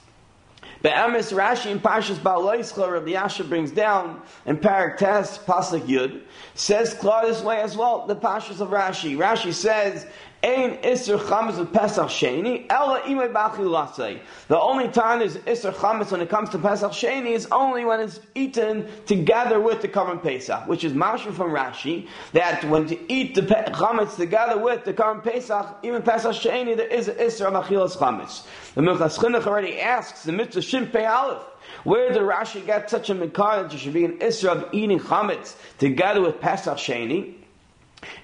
Be'emes 0.82 1.34
Rashi 1.34 1.72
in 1.72 1.80
Parshas 1.80 2.16
Ba'aloischa, 2.16 2.90
Rabbi 2.90 3.12
Yasha 3.12 3.44
brings 3.44 3.72
down 3.72 4.22
in 4.46 4.58
Parak 4.58 4.98
Tes, 4.98 5.38
Pasuk 5.40 5.82
Yud, 5.82 6.22
says 6.56 6.94
this 6.94 7.42
way 7.44 7.60
as 7.60 7.76
well, 7.76 8.08
the 8.08 8.16
Parshas 8.16 8.62
of 8.62 8.70
Rashi. 8.70 9.18
Rashi 9.18 9.54
says, 9.54 10.08
Ein 10.42 10.78
Isser 10.84 11.20
Chametz 11.20 11.58
with 11.58 11.74
Pesach 11.74 12.08
Sheni, 12.08 12.66
Ella 12.70 13.02
Imei 13.02 13.32
Bachi 13.32 14.22
The 14.48 14.58
only 14.58 14.88
time 14.88 15.20
there's 15.20 15.36
Isser 15.36 15.74
Chametz 15.74 16.12
when 16.12 16.22
it 16.22 16.30
comes 16.30 16.50
to 16.52 16.58
Pesach 16.58 16.92
Sheni 16.92 17.32
is 17.32 17.46
only 17.52 17.84
when 17.84 18.00
it's 18.00 18.22
eaten 18.36 18.88
together 19.06 19.60
with 19.60 19.82
the 19.82 19.90
Karban 19.90 20.24
Pesach, 20.24 20.66
which 20.66 20.86
is 20.86 20.94
Mashra 20.94 21.34
from 21.34 21.52
Rashi, 21.52 22.08
that 22.32 22.64
when 22.66 22.88
to 22.88 23.12
eat 23.12 23.36
the 23.36 23.42
Chametz 23.42 24.16
together 24.16 24.58
with 24.58 24.86
the 24.86 24.94
Karban 24.94 25.22
Pesach, 25.22 25.76
even 25.84 26.02
Pesach 26.02 26.32
Sheni, 26.32 26.78
there 26.78 26.88
is 26.88 27.10
an 27.10 27.16
Isser 27.16 27.46
of 27.46 27.66
Achilas 27.66 27.98
Chametz. 27.98 28.46
The 28.76 28.82
Minchas 28.82 29.20
Chinuch 29.20 29.46
already 29.46 29.82
asks, 29.82 30.24
the 30.24 30.32
Mitzvah 30.32 30.62
Shin 30.62 30.88
Pei 30.88 31.06
Aleph, 31.06 31.44
where 31.84 32.14
did 32.14 32.22
Rashi 32.22 32.66
get 32.66 32.90
such 32.90 33.10
a 33.10 33.16
mikar 33.16 33.62
that 33.62 33.70
there 33.72 33.78
should 33.78 33.94
be 33.94 34.06
an 34.06 34.20
Isra 34.20 34.50
of 34.50 34.74
eating 34.74 35.00
chametz 35.00 35.56
together 35.78 36.22
with 36.22 36.40
Pesach 36.40 36.78
Sheni? 36.78 37.39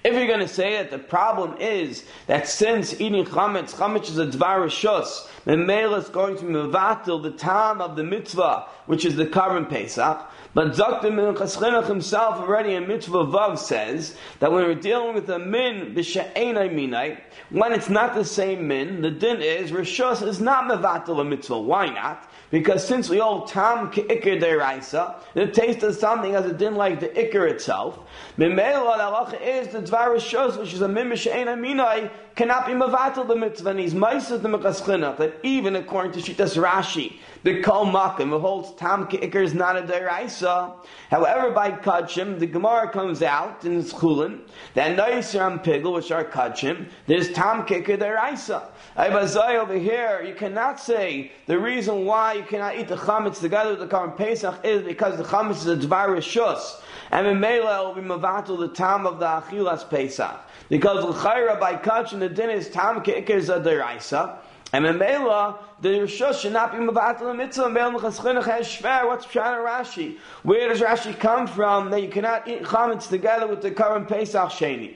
If 0.03 0.13
you're 0.13 0.27
going 0.27 0.39
to 0.39 0.47
say 0.47 0.77
that 0.77 0.91
the 0.91 0.99
problem 0.99 1.57
is 1.59 2.05
that 2.27 2.47
since 2.47 2.99
eating 3.01 3.25
chametz, 3.25 3.73
chametz 3.73 4.09
is 4.09 4.17
a 4.17 4.27
dvar 4.27 4.63
rishos, 4.65 5.27
Memela 5.45 5.99
is 5.99 6.09
going 6.09 6.37
to 6.37 6.43
be 6.43 6.53
mevatel 6.53 7.21
the 7.21 7.31
time 7.31 7.81
of 7.81 7.95
the 7.95 8.03
mitzvah, 8.03 8.65
which 8.87 9.05
is 9.05 9.15
the 9.15 9.25
korban 9.25 9.69
pesach. 9.69 10.31
But 10.55 10.75
Dr. 10.75 11.09
Minchas 11.09 11.87
himself 11.87 12.39
already 12.39 12.73
in 12.73 12.87
Mitzvah 12.87 13.25
Vav 13.25 13.57
says 13.57 14.15
that 14.39 14.51
when 14.51 14.63
we're 14.63 14.73
dealing 14.73 15.13
with 15.13 15.29
a 15.29 15.37
min 15.37 15.93
b'sha'enai 15.93 16.73
minai, 16.73 17.19
when 17.49 17.73
it's 17.73 17.89
not 17.89 18.15
the 18.15 18.23
same 18.23 18.67
min, 18.67 19.01
the 19.01 19.11
din 19.11 19.41
is 19.41 19.71
Rishos 19.71 20.25
is 20.25 20.39
not 20.39 20.63
mevatel 20.63 21.19
a 21.19 21.25
mitzvah. 21.25 21.59
Why 21.59 21.87
not? 21.87 22.31
Because 22.51 22.87
since 22.87 23.09
we 23.09 23.19
all 23.19 23.45
tam 23.45 23.91
ikir 23.91 24.41
deraisa, 24.41 25.15
the 25.33 25.47
taste 25.47 25.83
of 25.83 25.95
something 25.95 26.35
as 26.35 26.45
it 26.45 26.57
didn't 26.57 26.75
like 26.75 26.99
the 26.99 27.09
ikir 27.09 27.49
itself. 27.49 27.99
Mimela 28.37 29.29
the 29.31 29.49
is 29.49 29.69
the 29.69 29.81
dvar 29.81 30.15
Rishos, 30.15 30.57
which 30.57 30.73
is 30.73 30.81
a 30.81 30.87
min 30.87 31.09
b'sha'enai 31.09 31.59
minai, 31.59 32.09
cannot 32.35 32.67
be 32.67 32.73
mevatel 32.73 33.27
the 33.27 33.35
mitzvah. 33.35 33.69
And 33.69 33.79
he's 33.79 33.93
meises 33.93 34.41
the 34.41 34.49
mechas 34.49 35.17
that 35.17 35.35
even 35.43 35.75
according 35.75 36.11
to 36.13 36.19
Shitas 36.19 36.61
Rashi, 36.61 37.17
the 37.43 37.61
kol 37.61 37.85
makim 37.85 38.37
holds 38.39 38.73
tam 38.73 39.07
ikir 39.07 39.43
is 39.43 39.53
not 39.53 39.77
a 39.77 39.83
deraisa. 39.83 40.73
However, 41.09 41.51
by 41.51 41.71
kachim, 41.71 42.39
the 42.39 42.47
Gemara 42.47 42.89
comes 42.89 43.21
out 43.21 43.63
in 43.63 43.79
its 43.79 43.93
Chulin 43.93 44.41
that 44.73 44.97
noiser 44.97 45.45
and 45.45 45.63
pigel, 45.63 45.93
which 45.93 46.11
are 46.11 46.25
kachim, 46.25 46.87
there's 47.07 47.31
tam 47.31 47.65
ikir 47.65 47.99
deraisa. 47.99 48.63
Ibazai 48.97 49.59
over 49.59 49.77
here, 49.77 50.23
you 50.25 50.33
cannot 50.33 50.79
say 50.79 51.31
the 51.47 51.59
reason 51.59 52.05
why 52.05 52.33
you 52.33 52.43
cannot 52.43 52.77
eat 52.77 52.87
the 52.87 52.95
chametz 52.95 53.39
together 53.39 53.71
with 53.71 53.79
the 53.79 53.87
Karm 53.87 54.17
Pesach 54.17 54.59
is 54.63 54.81
because 54.83 55.17
the 55.17 55.23
chametz 55.23 55.57
is 55.57 55.67
a 55.67 55.77
dvar 55.77 56.07
rishus. 56.07 56.81
And 57.11 57.27
in 57.27 57.39
Mela 57.39 57.83
will 57.83 58.01
be 58.01 58.07
mavatul 58.07 58.57
the 58.57 58.69
tam 58.69 59.05
of 59.05 59.19
the 59.19 59.25
achilas 59.25 59.87
Pesach. 59.89 60.41
Because 60.67 61.03
l'chayra 61.03 61.59
by 61.59 61.75
kachim 61.75 62.24
the 62.27 62.33
din 62.33 62.49
is 62.49 62.69
tam 62.69 63.01
ikir 63.01 63.29
is 63.29 63.49
a 63.49 63.59
deraisa. 63.59 64.37
And 64.73 64.85
in 64.85 64.97
Mela, 64.97 65.59
the 65.79 65.89
Rishos 65.89 66.41
should 66.41 66.53
not 66.53 66.71
be 66.71 66.79
Mavatal 66.79 67.19
the 67.19 67.33
Mitzvah. 67.33 67.69
Mel 67.69 67.91
Mechaschinach 67.91 68.45
has 68.45 68.67
Shver. 68.67 69.07
What's 69.07 69.25
Pshat 69.25 69.63
Rashi? 69.63 70.17
Where 70.43 70.67
does 70.69 70.81
Rashi 70.81 71.17
come 71.17 71.47
from 71.47 71.91
that 71.91 72.01
you 72.01 72.09
cannot 72.09 72.47
eat 72.47 72.63
chametz 72.63 73.07
together 73.07 73.47
with 73.47 73.61
the 73.61 73.71
current 73.71 74.07
Pesach 74.07 74.49
Sheni? 74.49 74.95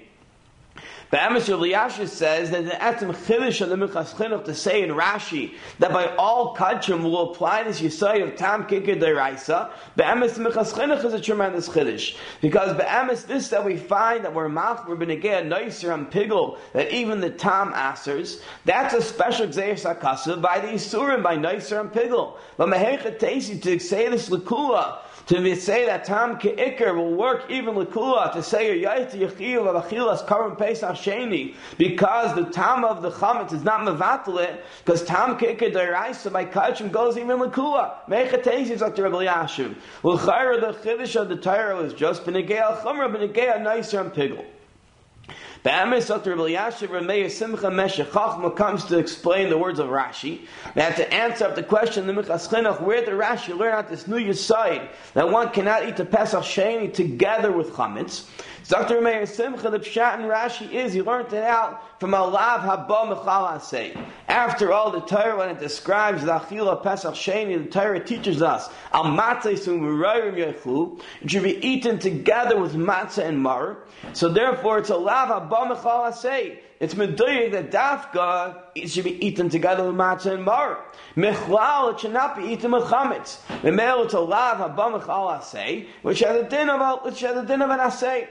The 1.11 1.25
Amos 1.25 1.49
Eliashiv 1.49 2.07
says 2.07 2.51
that 2.51 2.65
the 2.65 2.71
Etzem 2.71 3.15
Chiddush 3.15 3.61
of 3.61 3.69
the 3.69 3.75
Minchas 3.75 4.45
to 4.45 4.53
say 4.53 4.83
in 4.83 4.91
Rashi 4.91 5.55
that 5.79 5.91
by 5.91 6.15
all 6.17 6.55
Kachim 6.55 7.01
will 7.01 7.31
apply 7.31 7.63
this 7.63 7.81
Yisai 7.81 8.21
of 8.21 8.35
Tam 8.35 8.65
Kikir 8.65 9.01
Deraisa. 9.01 9.71
The 9.95 10.07
Amos 10.07 10.37
Minchas 10.37 10.71
Chinuch 10.71 11.03
is 11.03 11.13
a 11.15 11.19
tremendous 11.19 11.67
Chiddush 11.67 12.15
because 12.41 12.77
the 12.77 12.85
Amos 12.87 13.23
this 13.23 13.49
that 13.49 13.65
we 13.65 13.75
find 13.75 14.23
that 14.23 14.35
we're 14.35 14.49
Mach 14.49 14.87
we're 14.87 14.97
Benegeh 14.97 15.47
nicer 15.47 15.91
and 15.91 16.11
Pigel 16.11 16.59
that 16.73 16.93
even 16.93 17.21
the 17.21 17.31
Tam 17.31 17.73
Asers 17.73 18.41
that's 18.65 18.93
a 18.93 19.01
special 19.01 19.47
Xeir 19.47 19.73
Sakasa 19.73 20.39
by 20.39 20.59
the 20.59 20.67
Yisurim 20.67 21.23
by 21.23 21.35
nicer 21.35 21.79
and 21.79 21.91
Pigel. 21.91 22.37
But 22.55 22.69
Mehechet 22.69 23.61
to 23.63 23.79
say 23.79 24.07
this 24.09 24.29
Lakula 24.29 24.99
to 25.27 25.55
say 25.55 25.85
that 25.85 26.05
Tam 26.05 26.37
Ke'ikr 26.37 26.95
will 26.95 27.13
work 27.13 27.45
even 27.49 27.75
Lakula 27.75 28.31
to 28.33 28.41
say 28.43 28.81
Yayt 28.81 29.11
Yechiv 29.11 29.67
of 29.67 29.83
Achilas 29.83 30.27
Karim 30.27 30.55
Pesach 30.55 30.95
Sheni 30.95 31.55
because 31.77 32.35
the 32.35 32.45
Tam 32.45 32.83
of 32.83 33.01
the 33.01 33.11
Chametz 33.11 33.53
is 33.53 33.63
not 33.63 33.81
Mevatel 33.81 34.57
because 34.83 35.03
Tam 35.03 35.37
Ke'ikr 35.37 35.73
Deraisa 35.73 36.31
by 36.31 36.45
Kachim 36.45 36.91
goes 36.91 37.17
even 37.17 37.39
Lakula. 37.39 38.05
Mechatesi 38.07 38.71
is 38.71 38.79
Dr. 38.79 39.03
Rabbi 39.03 39.25
Yashim. 39.25 39.75
L'chayra 40.03 40.59
the 40.59 40.73
Chiddush 40.73 41.19
of 41.19 41.29
the 41.29 41.35
Torah 41.35 41.79
is 41.79 41.93
just 41.93 42.23
Benegei 42.23 42.59
Al-Chumra 42.59 43.13
Benegei 43.13 43.61
Nicer 43.61 44.01
and 44.01 44.11
Pigel. 44.11 44.45
Ba'amis 44.47 44.47
Dr. 44.47 44.47
Eliashiv 44.47 44.47
Rameir 44.49 44.77
Simcha 45.19 45.48
Meshech 45.48 45.48
Chachma 48.05 48.55
comes 48.55 48.85
to 48.85 48.97
explain 48.97 49.49
the 49.49 49.57
words 49.57 49.79
of 49.79 49.87
Rashi. 49.89 50.47
They 50.73 50.81
have 50.81 50.95
to 50.95 51.13
answer 51.13 51.45
up 51.45 51.55
the 51.55 51.63
question 51.63 52.07
the 52.07 52.13
Michas 52.13 52.81
where 52.81 53.03
did 53.03 53.09
Rashi 53.09 53.57
learn 53.57 53.73
out 53.73 53.89
this 53.89 54.07
new 54.07 54.17
Yisayid 54.17 54.87
that 55.13 55.29
one 55.29 55.49
cannot 55.49 55.87
eat 55.87 55.97
the 55.97 56.05
Pesach 56.05 56.43
Sheni 56.43 56.93
together 56.93 57.51
with 57.51 57.71
Chametz? 57.71 58.25
Dr. 58.69 59.01
Meir 59.01 59.25
Simcha, 59.25 59.71
the 59.71 59.79
Pshat 59.79 60.19
and 60.19 60.25
Rashi 60.25 60.71
is, 60.71 60.93
he 60.93 61.01
learned 61.01 61.33
it 61.33 61.43
out 61.43 61.99
from 61.99 62.11
Alav 62.11 62.59
Haba 62.59 63.17
Mechal 63.17 64.05
After 64.27 64.71
all, 64.71 64.91
the 64.91 64.99
Torah, 64.99 65.35
when 65.37 65.49
it 65.49 65.59
describes 65.59 66.23
the 66.23 66.33
Achila 66.33 66.83
Pesach 66.83 67.15
Sheni, 67.15 67.63
the 67.63 67.67
Torah 67.67 67.99
teaches 67.99 68.43
us, 68.43 68.69
Al 68.93 69.05
Matzah 69.05 69.57
Sum 69.57 69.81
Yechu, 69.81 71.01
it 71.19 71.31
should 71.31 71.41
be 71.41 71.57
eaten 71.67 71.97
together 71.97 72.59
with 72.59 72.75
matzah 72.75 73.25
and 73.25 73.39
mar. 73.39 73.85
So 74.13 74.29
therefore, 74.29 74.77
it's 74.77 74.91
Alav 74.91 75.49
Haba 75.49 75.75
Mechal 75.75 76.57
It's 76.79 76.93
Medoyik 76.93 77.51
that 77.53 77.71
Dafka, 77.71 78.65
it 78.75 78.91
should 78.91 79.05
be 79.05 79.25
eaten 79.25 79.49
together 79.49 79.87
with 79.87 79.95
matzah 79.95 80.33
and 80.33 80.43
mar. 80.43 80.85
Mechlal, 81.15 81.95
it 81.95 82.01
should 82.01 82.13
not 82.13 82.37
be 82.37 82.43
eaten 82.43 82.69
with 82.69 82.83
chametz. 82.83 83.39
Memel, 83.63 84.05
it's 84.05 84.13
Alav 84.13 84.57
Haba 84.57 85.01
Mechal 85.01 85.87
which 86.03 86.19
has 86.19 86.35
a 86.35 86.47
din 86.47 86.69
of, 86.69 87.03
which 87.03 87.21
has 87.21 87.35
a 87.35 87.43
din 87.43 87.63
of 87.63 87.71
an 87.71 87.79
asay. 87.79 88.27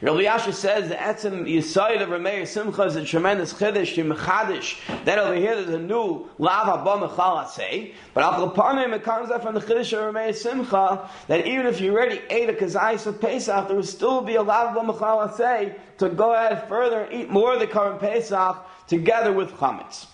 Rabbi 0.00 0.22
Yasha 0.22 0.52
says 0.52 0.88
the 0.88 0.94
etzem 0.94 1.46
yisoid 1.46 2.00
of 2.00 2.08
Rameir 2.08 2.46
Simcha 2.46 2.82
is 2.82 2.96
a 2.96 3.04
tremendous 3.04 3.52
chiddush 3.52 3.94
to 3.94 4.04
mechadish. 4.04 4.78
Then 5.04 5.18
over 5.18 5.34
here 5.34 5.56
there's 5.56 5.68
a 5.74 5.78
new 5.78 6.28
lav 6.38 6.66
haba 6.66 7.08
mechal 7.08 7.48
say, 7.48 7.94
but 8.12 8.22
al 8.22 8.48
kapanim 8.48 8.94
it 8.94 9.02
comes 9.02 9.30
out 9.30 9.42
from 9.42 9.54
the 9.54 9.60
chiddush 9.60 9.92
of 9.92 10.14
Rameir 10.14 10.34
Simcha 10.34 11.10
that 11.28 11.46
even 11.46 11.66
if 11.66 11.80
you 11.80 11.92
already 11.92 12.20
ate 12.30 12.48
a 12.48 12.52
kazayis 12.52 13.06
of 13.06 13.20
Pesach, 13.20 13.66
there 13.66 13.76
will 13.76 13.82
still 13.82 14.20
be 14.20 14.36
a 14.36 14.42
lav 14.42 14.76
haba 14.76 14.96
mechal 14.96 15.36
say 15.36 15.76
to 15.98 16.08
go 16.08 16.34
ahead 16.34 16.68
further 16.68 17.02
and 17.02 17.12
eat 17.12 17.30
more 17.30 17.54
of 17.54 17.60
the 17.60 17.66
current 17.66 18.00
Pesach 18.00 18.56
together 18.86 19.32
with 19.32 19.50
chametz. 19.52 20.06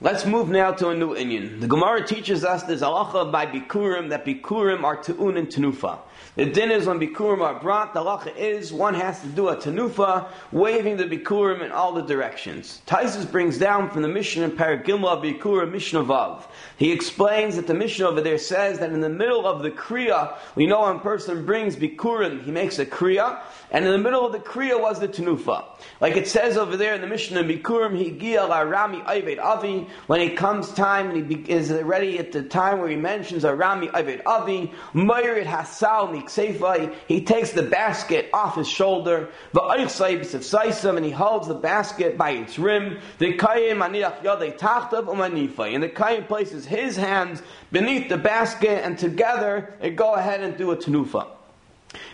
Let's 0.00 0.26
move 0.26 0.50
now 0.50 0.72
to 0.72 0.90
a 0.90 0.94
new 0.94 1.16
Indian. 1.16 1.60
The 1.60 1.66
Gemara 1.66 2.06
teaches 2.06 2.44
us 2.44 2.64
there's 2.64 2.82
halacha 2.82 3.32
by 3.32 3.46
Bikurim 3.46 4.10
that 4.10 4.26
Bikurim 4.26 4.84
are 4.84 4.98
Tu'un 4.98 5.38
and 5.38 5.48
Tenufa. 5.48 5.98
The 6.36 6.46
din 6.46 6.72
is 6.72 6.86
when 6.86 6.98
Bikurim 6.98 7.42
are 7.42 7.60
brought, 7.60 7.94
the 7.94 8.00
halacha 8.00 8.36
is 8.36 8.72
one 8.72 8.94
has 8.94 9.20
to 9.20 9.28
do 9.28 9.50
a 9.50 9.56
tanufa, 9.56 10.26
waving 10.50 10.96
the 10.96 11.04
Bikurim 11.04 11.62
in 11.62 11.70
all 11.70 11.92
the 11.92 12.02
directions. 12.02 12.82
Taisus 12.88 13.30
brings 13.30 13.56
down 13.56 13.88
from 13.88 14.02
the 14.02 14.08
Mishnah 14.08 14.42
in 14.42 14.50
Paragilma 14.50 15.22
Bikurim 15.22 15.70
Mishnah 15.70 16.02
Vav. 16.02 16.42
He 16.76 16.90
explains 16.90 17.54
that 17.54 17.68
the 17.68 17.74
Mishnah 17.74 18.08
over 18.08 18.20
there 18.20 18.38
says 18.38 18.80
that 18.80 18.90
in 18.90 19.00
the 19.00 19.08
middle 19.08 19.46
of 19.46 19.62
the 19.62 19.70
Kriya, 19.70 20.36
we 20.56 20.66
know 20.66 20.82
when 20.82 20.96
a 20.96 20.98
person 20.98 21.46
brings 21.46 21.76
Bikurim, 21.76 22.42
he 22.42 22.50
makes 22.50 22.80
a 22.80 22.86
Kriya, 22.86 23.40
and 23.74 23.84
in 23.84 23.90
the 23.90 23.98
middle 23.98 24.24
of 24.24 24.30
the 24.30 24.38
Kriya 24.38 24.80
was 24.80 25.00
the 25.00 25.08
Tenufa. 25.08 25.64
Like 26.00 26.16
it 26.16 26.28
says 26.28 26.56
over 26.56 26.76
there 26.76 26.94
in 26.94 27.00
the 27.00 27.08
Mishnah, 27.08 27.42
Bikurim 27.42 27.98
Higia 27.98 28.48
Rami 28.70 29.00
Ayved 29.00 29.40
Avi, 29.40 29.88
when 30.06 30.20
it 30.20 30.36
comes 30.36 30.70
time 30.74 31.10
and 31.10 31.28
he 31.28 31.52
is 31.52 31.72
ready 31.72 32.20
at 32.20 32.30
the 32.30 32.44
time 32.44 32.78
where 32.78 32.88
he 32.88 32.94
mentions 32.94 33.42
Arami 33.42 33.90
Ayved 33.90 34.22
Avi, 34.26 34.72
Mayrit 34.94 35.46
Hasal 35.46 36.14
Miksefai, 36.14 36.94
he 37.08 37.24
takes 37.24 37.50
the 37.50 37.64
basket 37.64 38.30
off 38.32 38.54
his 38.54 38.68
shoulder, 38.68 39.30
and 39.52 41.04
he 41.04 41.10
holds 41.10 41.48
the 41.48 41.58
basket 41.60 42.16
by 42.16 42.30
its 42.30 42.60
rim, 42.60 43.00
the 43.18 43.36
Kayim 43.36 43.78
Aniach 43.78 44.22
Yodei 44.22 44.56
Tachtav 44.56 45.06
Umanifai, 45.06 45.74
and 45.74 45.82
the 45.82 45.88
Kayim 45.88 46.28
places 46.28 46.64
his 46.64 46.96
hands 46.96 47.42
beneath 47.72 48.08
the 48.08 48.18
basket, 48.18 48.84
and 48.84 48.96
together 48.96 49.74
they 49.80 49.90
go 49.90 50.14
ahead 50.14 50.42
and 50.42 50.56
do 50.56 50.70
a 50.70 50.76
tenufa. 50.76 51.26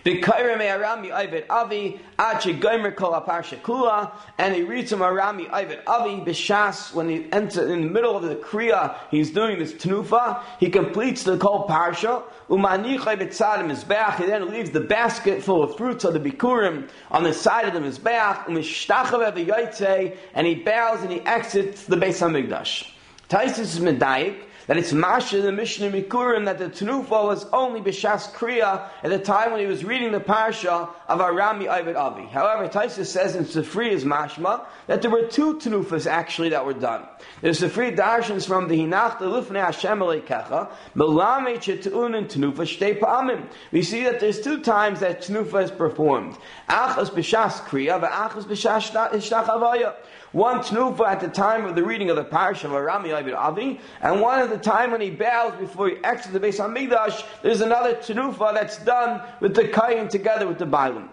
V'kaira 0.05 0.57
me'arami 0.57 1.11
Ivet 1.11 1.45
avi 1.49 1.99
achi 2.17 2.53
gomer 2.53 2.91
kol 2.91 3.13
aparsha 3.13 4.11
and 4.37 4.55
he 4.55 4.63
reads 4.63 4.91
him 4.91 4.99
arami 4.99 5.49
Ivet 5.49 5.83
avi 5.87 6.21
b'shas 6.21 6.93
when 6.93 7.09
he 7.09 7.27
enters 7.31 7.69
in 7.69 7.81
the 7.81 7.89
middle 7.89 8.15
of 8.15 8.23
the 8.23 8.35
kriya. 8.35 8.95
He's 9.09 9.31
doing 9.31 9.59
this 9.59 9.73
tenufa. 9.73 10.41
He 10.59 10.69
completes 10.69 11.23
the 11.23 11.37
kol 11.37 11.67
parsha. 11.67 12.23
Mizbeach. 12.49 14.17
He 14.17 14.25
then 14.25 14.49
leaves 14.49 14.71
the 14.71 14.81
basket 14.81 15.43
full 15.43 15.63
of 15.63 15.77
fruits 15.77 16.03
of 16.03 16.13
the 16.13 16.19
bikurim 16.19 16.89
on 17.09 17.23
the 17.23 17.33
side 17.33 17.67
of 17.67 17.73
the 17.73 17.79
mizbeach. 17.79 18.45
Umishtachav 18.45 19.33
evi 19.33 20.17
and 20.33 20.47
he 20.47 20.55
bows 20.55 21.01
and 21.01 21.11
he 21.11 21.21
exits 21.21 21.85
the 21.85 21.95
Beis 21.95 22.21
Hamikdash. 22.21 22.91
Taisus 23.29 23.79
medayik 23.79 24.43
that 24.67 24.77
it's 24.77 24.93
Masha 24.93 25.41
the 25.41 25.51
Mishnah 25.51 25.91
Mikurim 25.91 26.45
that 26.45 26.57
the 26.57 26.69
Tanufa 26.69 27.09
was 27.25 27.45
only 27.51 27.81
Bishas 27.81 28.31
Kriya 28.31 28.89
at 29.03 29.09
the 29.09 29.19
time 29.19 29.51
when 29.51 29.59
he 29.59 29.65
was 29.65 29.83
reading 29.83 30.11
the 30.11 30.19
Parsha 30.19 30.89
of 31.07 31.19
Arami 31.19 31.67
Ivet 31.67 31.95
Avi. 31.95 32.25
However, 32.25 32.67
Taisa 32.67 33.05
says 33.05 33.35
in 33.35 33.45
Sifri's 33.45 34.03
Mashma 34.03 34.65
that 34.87 35.01
there 35.01 35.11
were 35.11 35.27
two 35.27 35.55
Tanufas 35.57 36.07
actually 36.07 36.49
that 36.49 36.65
were 36.65 36.73
done. 36.73 37.05
There's 37.41 37.61
Sifri 37.61 37.95
Darshans 37.95 38.47
from 38.47 38.67
the 38.67 38.77
Hinach 38.77 39.19
the 39.19 39.25
Lufnei 39.25 39.63
Hashem 39.63 39.99
Aleikecha, 39.99 40.71
Melame 40.95 41.57
Chetun 41.57 42.17
and 42.17 42.27
Tanufa 42.27 42.65
Shtei. 42.65 43.47
We 43.71 43.81
see 43.81 44.03
that 44.03 44.19
there's 44.19 44.41
two 44.41 44.61
times 44.61 44.99
that 44.99 45.21
Tanufa 45.21 45.63
is 45.63 45.71
performed. 45.71 46.37
Achas 46.69 47.09
Bishas 47.09 47.61
Kriya, 47.61 48.01
Achas 48.01 48.43
Bishas 48.43 48.91
Shtach. 48.91 49.95
One 50.31 50.59
tnufa 50.59 51.07
at 51.07 51.19
the 51.19 51.27
time 51.27 51.65
of 51.65 51.75
the 51.75 51.83
reading 51.83 52.09
of 52.09 52.15
the 52.15 52.23
parish 52.23 52.63
of 52.63 52.71
Arami 52.71 53.09
Ibn 53.19 53.33
Avi, 53.33 53.81
and 54.01 54.21
one 54.21 54.39
at 54.39 54.49
the 54.49 54.57
time 54.57 54.91
when 54.91 55.01
he 55.01 55.09
bows 55.09 55.59
before 55.59 55.89
he 55.89 55.97
exits 56.05 56.31
the 56.31 56.39
Beis 56.39 56.57
Hamikdash. 56.57 57.25
There's 57.41 57.59
another 57.59 57.95
tnufa 57.95 58.53
that's 58.53 58.77
done 58.77 59.21
with 59.41 59.55
the 59.55 59.67
kain 59.67 60.07
together 60.07 60.47
with 60.47 60.57
the 60.57 60.65
Bailam. 60.65 61.09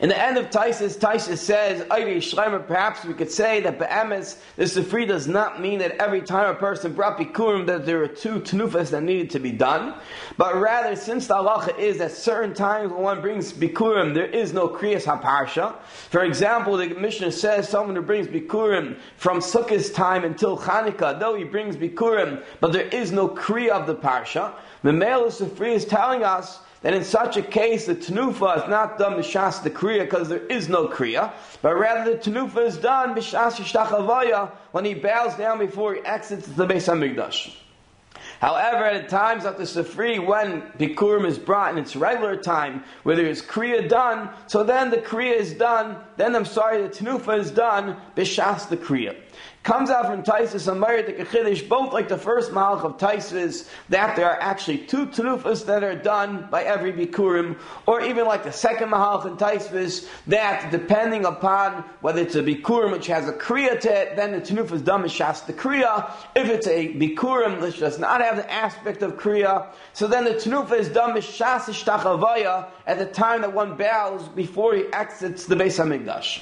In 0.00 0.08
the 0.08 0.18
end 0.18 0.38
of 0.38 0.48
Taisus, 0.48 0.96
Taisus 0.96 1.38
says, 1.38 1.84
perhaps 2.68 3.04
we 3.04 3.12
could 3.14 3.30
say 3.30 3.60
that 3.60 3.78
Be'emes, 3.78 4.38
the 4.56 4.64
Sifri 4.64 5.06
does 5.06 5.26
not 5.26 5.60
mean 5.60 5.80
that 5.80 6.00
every 6.00 6.22
time 6.22 6.48
a 6.48 6.54
person 6.54 6.92
brought 6.92 7.18
Bikurim 7.18 7.66
that 7.66 7.84
there 7.84 7.98
were 7.98 8.08
two 8.08 8.40
Tanufas 8.40 8.90
that 8.90 9.02
needed 9.02 9.30
to 9.30 9.40
be 9.40 9.50
done, 9.50 9.94
but 10.36 10.54
rather, 10.54 10.94
since 10.96 11.26
the 11.26 11.34
halacha 11.34 11.76
is 11.78 11.98
that 11.98 12.12
certain 12.12 12.54
times 12.54 12.92
when 12.92 13.02
one 13.02 13.20
brings 13.20 13.52
Bikurim, 13.52 14.14
there 14.14 14.26
is 14.26 14.52
no 14.52 14.68
Kriyas 14.68 15.04
HaParsha. 15.04 15.74
For 16.10 16.22
example, 16.22 16.76
the 16.76 16.94
Mishnah 16.94 17.32
says 17.32 17.68
someone 17.68 17.96
who 17.96 18.02
brings 18.02 18.28
Bikurim 18.28 18.98
from 19.16 19.40
Sukkot's 19.40 19.90
time 19.90 20.24
until 20.24 20.56
Chanukah, 20.56 21.18
though 21.18 21.34
he 21.34 21.44
brings 21.44 21.76
Bikurim, 21.76 22.42
but 22.60 22.72
there 22.72 22.86
is 22.86 23.10
no 23.10 23.28
Kriya 23.28 23.70
of 23.70 23.86
the 23.86 23.96
Parsha, 23.96 24.54
the 24.82 24.92
male 24.92 25.26
Sifri 25.26 25.72
is 25.72 25.84
telling 25.84 26.22
us 26.22 26.60
then 26.82 26.94
in 26.94 27.04
such 27.04 27.36
a 27.36 27.42
case 27.42 27.86
the 27.86 27.94
tenufa 27.94 28.62
is 28.62 28.68
not 28.68 28.98
done 28.98 29.14
b'shas 29.14 29.62
the 29.62 29.70
kriya 29.70 30.00
because 30.00 30.28
there 30.28 30.46
is 30.46 30.68
no 30.68 30.86
kriya, 30.86 31.32
but 31.62 31.74
rather 31.74 32.12
the 32.12 32.18
tenufa 32.18 32.66
is 32.66 32.76
done 32.76 33.14
b'shas 33.14 33.56
yishtachavaya 33.56 34.50
when 34.72 34.84
he 34.84 34.94
bows 34.94 35.34
down 35.36 35.58
before 35.58 35.94
he 35.94 36.00
exits 36.00 36.46
the 36.46 36.66
Beis 36.66 36.86
Hamikdash. 36.86 37.54
However, 38.40 38.84
at 38.84 39.08
times 39.08 39.44
of 39.44 39.58
the 39.58 39.64
Sifri, 39.64 40.24
when 40.24 40.62
Bikurim 40.78 41.26
is 41.26 41.38
brought 41.38 41.72
in 41.72 41.78
its 41.78 41.96
regular 41.96 42.36
time, 42.36 42.84
where 43.02 43.16
there 43.16 43.26
is 43.26 43.42
Kriya 43.42 43.88
done, 43.88 44.30
so 44.46 44.62
then 44.62 44.90
the 44.90 44.98
Kriya 44.98 45.34
is 45.34 45.54
done, 45.54 45.96
then 46.16 46.36
I'm 46.36 46.44
sorry, 46.44 46.82
the 46.82 46.88
Tenufa 46.88 47.36
is 47.36 47.50
done, 47.50 47.96
Bishas 48.16 48.68
the 48.68 48.76
Kriya 48.76 49.16
comes 49.68 49.90
out 49.90 50.06
from 50.06 50.22
Taisus 50.22 50.66
and 50.66 50.80
Meir 50.80 51.02
the 51.02 51.12
Kechiddish, 51.12 51.68
both 51.68 51.92
like 51.92 52.08
the 52.08 52.16
first 52.16 52.52
Malach 52.52 52.84
of 52.84 52.96
Taisus, 52.96 53.68
that 53.90 54.16
there 54.16 54.24
are 54.24 54.40
actually 54.40 54.78
two 54.78 55.04
Tanufas 55.04 55.66
that 55.66 55.84
are 55.84 55.94
done 55.94 56.48
by 56.50 56.62
every 56.64 56.90
Bikurim, 56.90 57.58
or 57.84 58.00
even 58.00 58.24
like 58.24 58.44
the 58.44 58.50
second 58.50 58.88
Malach 58.88 59.26
in 59.26 59.36
Taisus, 59.36 60.08
that 60.26 60.70
depending 60.70 61.26
upon 61.26 61.84
whether 62.00 62.22
it's 62.22 62.34
a 62.34 62.42
Bikurim 62.42 62.92
which 62.92 63.08
has 63.08 63.28
a 63.28 63.32
Kriya 63.34 63.78
to 63.80 63.92
it, 63.92 64.16
then 64.16 64.32
the 64.32 64.40
Tanuf 64.40 64.72
is 64.72 64.80
done 64.80 65.02
Mishas 65.02 65.44
the 65.44 65.52
Kriya. 65.52 66.10
If 66.34 66.48
it's 66.48 66.66
a 66.66 66.94
Bikurim 66.94 67.60
which 67.60 67.78
does 67.78 67.98
not 67.98 68.22
have 68.22 68.36
the 68.36 68.50
aspect 68.50 69.02
of 69.02 69.18
Kriya, 69.18 69.66
so 69.92 70.06
then 70.06 70.24
the 70.24 70.30
Tanufa 70.30 70.78
is 70.78 70.88
done 70.88 71.12
Mishas 71.14 71.66
Ishtachavaya 71.66 72.68
at 72.86 72.98
the 72.98 73.04
time 73.04 73.42
that 73.42 73.52
one 73.52 73.76
bows 73.76 74.28
before 74.28 74.74
he 74.74 74.84
exits 74.94 75.44
the 75.44 75.56
Beis 75.56 75.78
HaMikdash. 75.78 76.40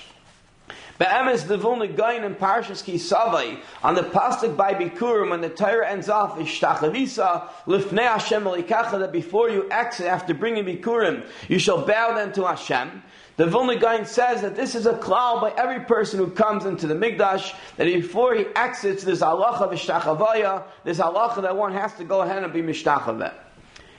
Be'emes 0.98 1.46
the 1.46 1.58
Vilna 1.58 1.88
Gaon 1.88 2.24
in 2.24 2.34
Parshas 2.34 2.82
Kisavai 2.82 3.60
on 3.82 3.94
the 3.94 4.02
pasuk 4.02 4.56
by 4.56 4.72
Bikurim 4.72 5.30
when 5.30 5.42
the 5.42 5.50
Torah 5.50 5.88
ends 5.88 6.08
off 6.08 6.40
is 6.40 6.46
Shtachavisa 6.46 7.48
Lifnei 7.66 8.08
Hashem 8.08 8.44
Elikacha 8.44 8.98
that 9.00 9.12
before 9.12 9.50
you 9.50 9.68
exit 9.70 10.06
after 10.06 10.32
bringing 10.32 10.64
Bikurim 10.64 11.26
you 11.48 11.58
shall 11.58 11.84
bow 11.84 12.14
then 12.14 12.32
to 12.32 12.46
Hashem. 12.46 13.02
The 13.36 13.46
Vilna 13.46 13.76
Gaon 13.78 14.06
says 14.06 14.40
that 14.40 14.56
this 14.56 14.74
is 14.74 14.86
a 14.86 14.96
cloud 14.96 15.42
by 15.42 15.52
every 15.60 15.84
person 15.84 16.18
who 16.18 16.30
comes 16.30 16.64
into 16.64 16.86
the 16.86 16.94
Mikdash, 16.94 17.54
that 17.76 17.84
before 17.84 18.34
he 18.34 18.46
exits, 18.56 19.04
there's 19.04 19.20
halacha 19.20 19.60
of 19.60 19.72
Ishtachavaya, 19.72 20.64
there's 20.84 20.98
halacha 20.98 21.42
that 21.42 21.54
one 21.54 21.72
has 21.72 21.92
to 21.96 22.04
go 22.04 22.22
ahead 22.22 22.42
and 22.42 22.52
be 22.54 22.62
Mishtachaveh. 22.62 23.34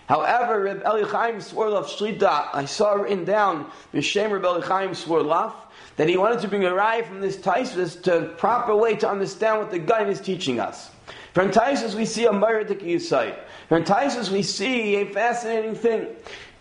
However, 0.08 0.62
Reb 0.62 0.84
Elichaim 0.84 1.36
Swarlaf 1.36 1.86
Shlita, 1.86 2.48
I 2.54 2.64
saw 2.64 2.94
written 2.94 3.26
down, 3.26 3.70
B'Shem 3.94 4.32
Reb 4.32 4.44
Elichaim 4.44 4.92
Swarlaf, 4.92 5.54
that 5.98 6.08
he 6.08 6.16
wanted 6.16 6.40
to 6.40 6.48
bring 6.48 6.64
a 6.64 6.74
rai 6.74 7.02
from 7.04 7.20
this 7.20 7.36
Taisus 7.36 8.02
to 8.04 8.34
proper 8.38 8.74
way 8.74 8.96
to 8.96 9.10
understand 9.10 9.60
what 9.60 9.70
the 9.70 9.80
guy 9.80 10.08
is 10.08 10.22
teaching 10.22 10.62
us. 10.62 10.92
From 11.34 11.52
Taisus 11.52 11.94
we 11.94 12.06
see 12.06 12.26
a 12.26 12.32
Maradik 12.32 12.82
Yisai. 12.82 13.38
From 13.68 13.84
Taisus 13.84 14.32
we 14.32 14.44
see 14.44 14.96
a 14.96 15.06
fascinating 15.12 15.76
thing. 15.76 16.08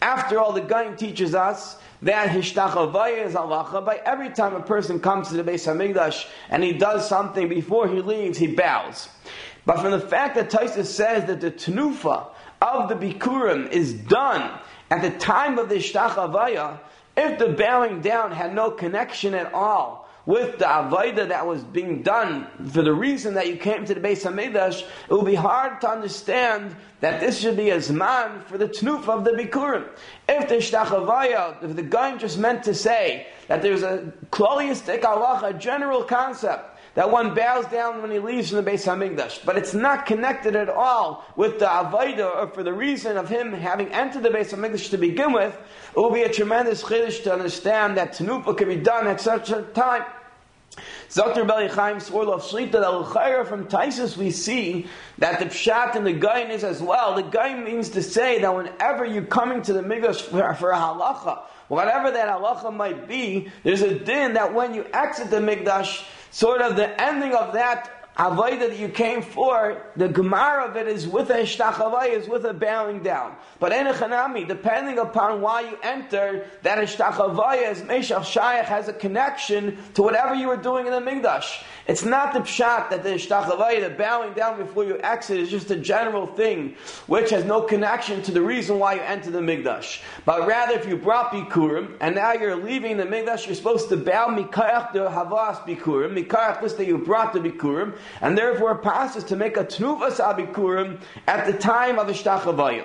After 0.02 0.40
all, 0.40 0.52
the 0.52 0.60
guy 0.60 0.92
teaches 0.94 1.34
us 1.34 1.78
that 2.02 2.28
hishtachavaya 2.28 3.26
is 3.26 3.34
halacha. 3.34 3.84
By 3.84 4.00
every 4.04 4.30
time 4.30 4.54
a 4.54 4.60
person 4.60 4.98
comes 4.98 5.28
to 5.28 5.34
the 5.34 5.44
Beis 5.44 5.66
Hamikdash 5.66 6.26
and 6.50 6.64
he 6.64 6.72
does 6.72 7.08
something 7.08 7.48
before 7.48 7.86
he 7.86 8.02
leaves, 8.02 8.38
he 8.38 8.48
bows. 8.48 9.08
But 9.64 9.80
from 9.80 9.92
the 9.92 10.00
fact 10.00 10.34
that 10.34 10.50
Taisus 10.50 10.86
says 10.86 11.26
that 11.26 11.40
the 11.40 11.50
tenufa 11.50 12.28
of 12.60 12.88
the 12.88 12.94
bikurim 12.94 13.70
is 13.70 13.92
done 13.92 14.58
at 14.90 15.02
the 15.02 15.10
time 15.18 15.58
of 15.58 15.68
the 15.68 15.76
hishtachavaya, 15.76 16.78
if 17.16 17.38
the 17.38 17.48
bowing 17.48 18.00
down 18.00 18.30
had 18.32 18.54
no 18.54 18.70
connection 18.70 19.34
at 19.34 19.52
all 19.52 20.06
with 20.26 20.58
the 20.58 20.64
avodah 20.64 21.28
that 21.28 21.46
was 21.46 21.62
being 21.62 22.02
done 22.02 22.46
for 22.70 22.82
the 22.82 22.92
reason 22.92 23.34
that 23.34 23.46
you 23.46 23.56
came 23.56 23.84
to 23.84 23.94
the 23.94 24.00
Beis 24.00 24.24
Hamikdash, 24.24 24.82
it 24.82 25.10
would 25.10 25.24
be 25.24 25.36
hard 25.36 25.80
to 25.80 25.88
understand 25.88 26.74
that 27.00 27.20
this 27.20 27.38
should 27.38 27.56
be 27.56 27.70
a 27.70 27.76
zman 27.76 28.42
for 28.44 28.58
the 28.58 28.66
tnuf 28.66 29.08
of 29.08 29.24
the 29.24 29.30
bikurim. 29.30 29.88
If 30.28 30.48
the 30.48 30.56
shtachavaya, 30.56 31.62
if 31.62 31.76
the 31.76 31.82
guy 31.82 32.16
just 32.16 32.38
meant 32.38 32.64
to 32.64 32.74
say 32.74 33.28
that 33.46 33.62
there's 33.62 33.84
a 33.84 34.12
kloliistic 34.30 35.04
Allah, 35.04 35.40
a 35.44 35.54
general 35.54 36.02
concept 36.02 36.75
that 36.96 37.10
one 37.10 37.34
bows 37.34 37.66
down 37.66 38.00
when 38.00 38.10
he 38.10 38.18
leaves 38.18 38.50
from 38.50 38.64
the 38.64 38.70
Beis 38.70 38.84
Hamikdash, 38.86 39.44
but 39.44 39.58
it's 39.58 39.74
not 39.74 40.06
connected 40.06 40.56
at 40.56 40.70
all 40.70 41.24
with 41.36 41.58
the 41.58 41.66
Avaida 41.66 42.36
or 42.36 42.48
for 42.48 42.62
the 42.62 42.72
reason 42.72 43.18
of 43.18 43.28
him 43.28 43.52
having 43.52 43.88
entered 43.92 44.22
the 44.22 44.30
Beis 44.30 44.52
Hamikdash 44.52 44.90
to 44.90 44.96
begin 44.96 45.32
with, 45.32 45.54
it 45.54 45.96
will 45.96 46.10
be 46.10 46.22
a 46.22 46.32
tremendous 46.32 46.82
chiddush 46.82 47.22
to 47.24 47.32
understand 47.32 47.98
that 47.98 48.12
Tanupa 48.12 48.56
can 48.56 48.68
be 48.68 48.76
done 48.76 49.06
at 49.06 49.20
such 49.20 49.50
a 49.50 49.62
time. 49.62 50.04
Dr. 51.14 51.44
Beli 51.44 51.68
Chaim 51.68 51.96
Swarlov 51.96 52.40
Shlita 52.40 52.82
Al 52.82 53.44
from 53.44 53.66
Taisus, 53.66 54.16
we 54.16 54.30
see 54.30 54.86
that 55.18 55.38
the 55.38 55.46
Pshat 55.46 55.96
and 55.96 56.06
the 56.06 56.12
Gain 56.12 56.50
is 56.50 56.64
as 56.64 56.82
well. 56.82 57.14
The 57.14 57.22
Gain 57.22 57.62
means 57.62 57.90
to 57.90 58.02
say 58.02 58.40
that 58.40 58.54
whenever 58.54 59.04
you're 59.04 59.24
coming 59.24 59.62
to 59.62 59.72
the 59.74 59.82
Mikdash 59.82 60.22
for, 60.22 60.54
for 60.54 60.70
a 60.70 60.76
halacha, 60.76 61.42
whatever 61.68 62.10
that 62.10 62.28
halacha 62.28 62.74
might 62.74 63.06
be, 63.06 63.48
there's 63.62 63.82
a 63.82 63.98
din 63.98 64.34
that 64.34 64.52
when 64.52 64.74
you 64.74 64.86
exit 64.92 65.30
the 65.30 65.36
Mikdash, 65.36 66.04
sort 66.36 66.60
of 66.60 66.76
the 66.76 67.00
ending 67.00 67.34
of 67.34 67.54
that 67.54 67.96
Avodah 68.18 68.60
that 68.60 68.78
you 68.78 68.88
came 68.88 69.20
for, 69.20 69.82
the 69.96 70.08
Gemara 70.08 70.68
of 70.68 70.76
it 70.76 70.86
is 70.86 71.06
with 71.06 71.28
a 71.28 71.34
Ishtachavai, 71.34 72.08
is 72.08 72.28
with 72.28 72.46
a 72.46 72.54
bowing 72.54 73.02
down. 73.02 73.36
But 73.58 73.72
in 73.72 73.86
a 73.86 73.92
Chanami, 73.92 74.48
depending 74.48 74.98
upon 74.98 75.42
why 75.42 75.62
you 75.62 75.78
enter, 75.82 76.46
that 76.62 76.78
Ishtachavai 76.78 77.70
is 77.70 77.82
Meshach 77.84 78.34
Shayach 78.34 78.64
has 78.64 78.88
a 78.88 78.94
connection 78.94 79.78
to 79.94 80.02
whatever 80.02 80.34
you 80.34 80.48
were 80.48 80.56
doing 80.56 80.86
in 80.86 80.92
the 80.92 81.00
Migdash. 81.00 81.62
It's 81.88 82.04
not 82.04 82.32
the 82.32 82.40
pshat 82.40 82.90
that 82.90 83.04
the 83.04 83.10
ishtachavai, 83.10 83.80
the 83.80 83.90
bowing 83.90 84.32
down 84.32 84.56
before 84.56 84.84
you 84.84 84.98
exit, 85.00 85.38
is 85.38 85.50
just 85.50 85.70
a 85.70 85.76
general 85.76 86.26
thing 86.26 86.74
which 87.06 87.30
has 87.30 87.44
no 87.44 87.62
connection 87.62 88.22
to 88.22 88.32
the 88.32 88.42
reason 88.42 88.80
why 88.80 88.94
you 88.94 89.00
enter 89.02 89.30
the 89.30 89.38
migdash. 89.38 90.02
But 90.24 90.48
rather, 90.48 90.74
if 90.74 90.86
you 90.86 90.96
brought 90.96 91.30
bikurim 91.30 91.96
and 92.00 92.16
now 92.16 92.32
you're 92.32 92.56
leaving 92.56 92.96
the 92.96 93.04
migdash, 93.04 93.46
you're 93.46 93.54
supposed 93.54 93.88
to 93.90 93.96
bow 93.96 94.26
mikayach 94.26 94.92
the 94.92 95.08
havas 95.08 95.58
bikurim, 95.58 96.20
mikayach 96.20 96.60
this 96.60 96.72
that 96.74 96.86
you 96.86 96.98
brought 96.98 97.32
the 97.32 97.38
bikurim, 97.38 97.96
and 98.20 98.36
therefore 98.36 98.76
passes 98.78 99.22
to 99.24 99.36
make 99.36 99.56
a 99.56 99.64
tnuvas 99.64 100.18
abikurim 100.18 101.00
at 101.28 101.46
the 101.46 101.52
time 101.52 102.00
of 102.00 102.08
ishtachavai. 102.08 102.84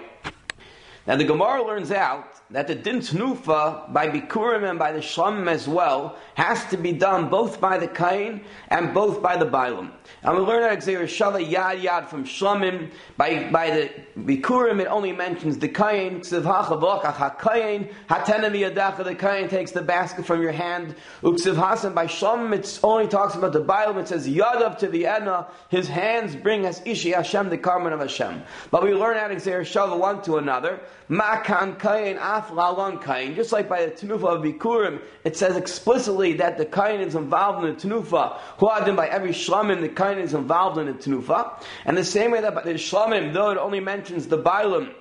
Now 1.08 1.16
the 1.16 1.24
Gemara 1.24 1.64
learns 1.64 1.92
out 1.92 2.41
that 2.52 2.68
the 2.68 2.76
din 2.76 3.00
tnufa 3.00 3.92
by 3.94 4.10
bikurim 4.10 4.70
and 4.70 4.78
by 4.78 4.92
the 4.92 5.00
shlomim 5.00 5.50
as 5.50 5.68
well 5.68 6.18
has 6.36 6.66
to 6.66 6.78
be 6.78 6.92
done 6.92 7.30
both 7.30 7.62
by 7.62 7.78
the 7.78 7.88
kain 7.88 8.44
and 8.70 8.94
both 8.94 9.22
by 9.22 9.38
the 9.38 9.46
bailam. 9.46 9.92
And 10.24 10.38
we 10.38 10.44
learn 10.44 10.62
that 10.62 10.80
Xer 10.80 11.04
Shala 11.04 11.44
Yad 11.44 11.82
Yad 11.82 12.08
from 12.08 12.26
Shlomim. 12.26 12.92
By, 13.18 13.50
by 13.50 13.72
the 13.72 13.92
Bikurim, 14.20 14.80
it 14.80 14.86
only 14.86 15.14
mentions 15.14 15.58
the 15.58 15.68
Kayin. 15.68 16.20
Ksiv 16.20 16.44
HaChavokach 16.44 17.16
HaKayin. 17.16 17.92
Hatenami 18.08 18.70
Yadacha, 18.70 19.04
the 19.04 19.16
Kayin 19.16 19.50
takes 19.50 19.72
the 19.72 19.82
basket 19.82 20.26
from 20.26 20.44
your 20.44 20.52
hand. 20.52 20.96
Uksiv 21.24 21.56
Hasan, 21.56 21.96
by 21.96 22.06
Shlomim, 22.06 22.54
it 22.54 22.80
only 22.84 23.08
talks 23.08 23.34
about 23.34 23.52
the 23.52 23.62
Bible. 23.62 24.00
It 24.00 24.10
says 24.10 24.28
Yadav 24.28 24.78
to 24.80 24.88
the 24.90 25.08
Edna. 25.08 25.48
His 25.70 25.88
hands 25.88 26.36
bring 26.36 26.68
us 26.68 26.82
Ishi 26.86 27.12
Hashem, 27.12 27.50
the 27.50 27.58
Karman 27.58 27.92
of 27.92 28.00
Hashem. 28.00 28.44
But 28.70 28.84
we 28.84 28.94
learn 28.94 29.18
out 29.18 29.32
Xer 29.32 29.62
Shala 29.62 29.98
one 29.98 30.22
to 30.24 30.38
another. 30.38 30.82
Makan 31.10 31.78
Kayin, 31.78 32.18
Af 32.42 32.52
Lalon 32.52 32.98
Kayin. 33.00 33.36
Just 33.36 33.52
like 33.52 33.70
by 33.70 33.86
the 33.86 33.92
Tanufa 33.92 34.38
of 34.38 34.42
Bikurim, 34.42 35.02
it 35.24 35.38
says 35.38 35.56
explicitly 35.56 36.34
that 36.34 36.58
the 36.58 36.66
Kain 36.66 37.00
is 37.00 37.16
involved 37.16 37.64
in 37.66 37.76
the 37.76 37.82
Tanufa. 37.82 38.38
Who 38.58 38.68
by 38.96 39.08
every 39.08 39.32
Shlamim, 39.32 39.82
the 39.82 39.90
Kain 39.90 40.18
is 40.18 40.34
involved 40.34 40.78
in 40.78 40.88
the 40.88 40.94
Tnufa. 40.94 41.64
And 41.86 41.96
the 41.96 42.04
same 42.04 42.32
way 42.32 42.42
that 42.42 42.56
by 42.56 42.64
the 42.64 42.74
Shlamim, 42.74 43.34
though 43.34 43.52
it 43.52 43.58
only 43.58 43.80
mentions 43.80 44.28
the 44.28 44.38
Bailam, 44.38 44.94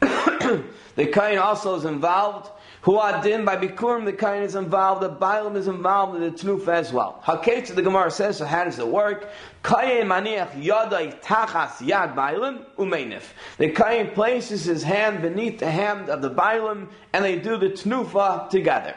the 0.00 1.06
Kain 1.06 1.38
also 1.38 1.76
is 1.76 1.84
involved. 1.84 2.50
Huadin 2.88 3.44
by 3.44 3.54
Bikurim, 3.58 4.06
the 4.06 4.14
Kain 4.14 4.42
is 4.42 4.54
involved. 4.54 5.02
The 5.02 5.10
Bailam 5.10 5.56
is 5.56 5.68
involved 5.68 6.16
in 6.16 6.22
the 6.22 6.30
Tnufa 6.30 6.68
as 6.68 6.90
well. 6.90 7.22
Haketz, 7.22 7.74
the 7.74 7.82
Gemara 7.82 8.10
says, 8.10 8.38
so 8.38 8.46
how 8.46 8.64
does 8.64 8.78
it 8.78 8.88
work? 8.88 9.28
The 13.58 13.70
Kain 13.74 14.10
places 14.12 14.64
his 14.64 14.82
hand 14.82 15.20
beneath 15.20 15.58
the 15.58 15.70
hand 15.70 16.08
of 16.08 16.22
the 16.22 16.30
Bailam, 16.30 16.88
and 17.12 17.22
they 17.22 17.38
do 17.38 17.58
the 17.58 17.68
Tnufa 17.68 18.48
together. 18.48 18.94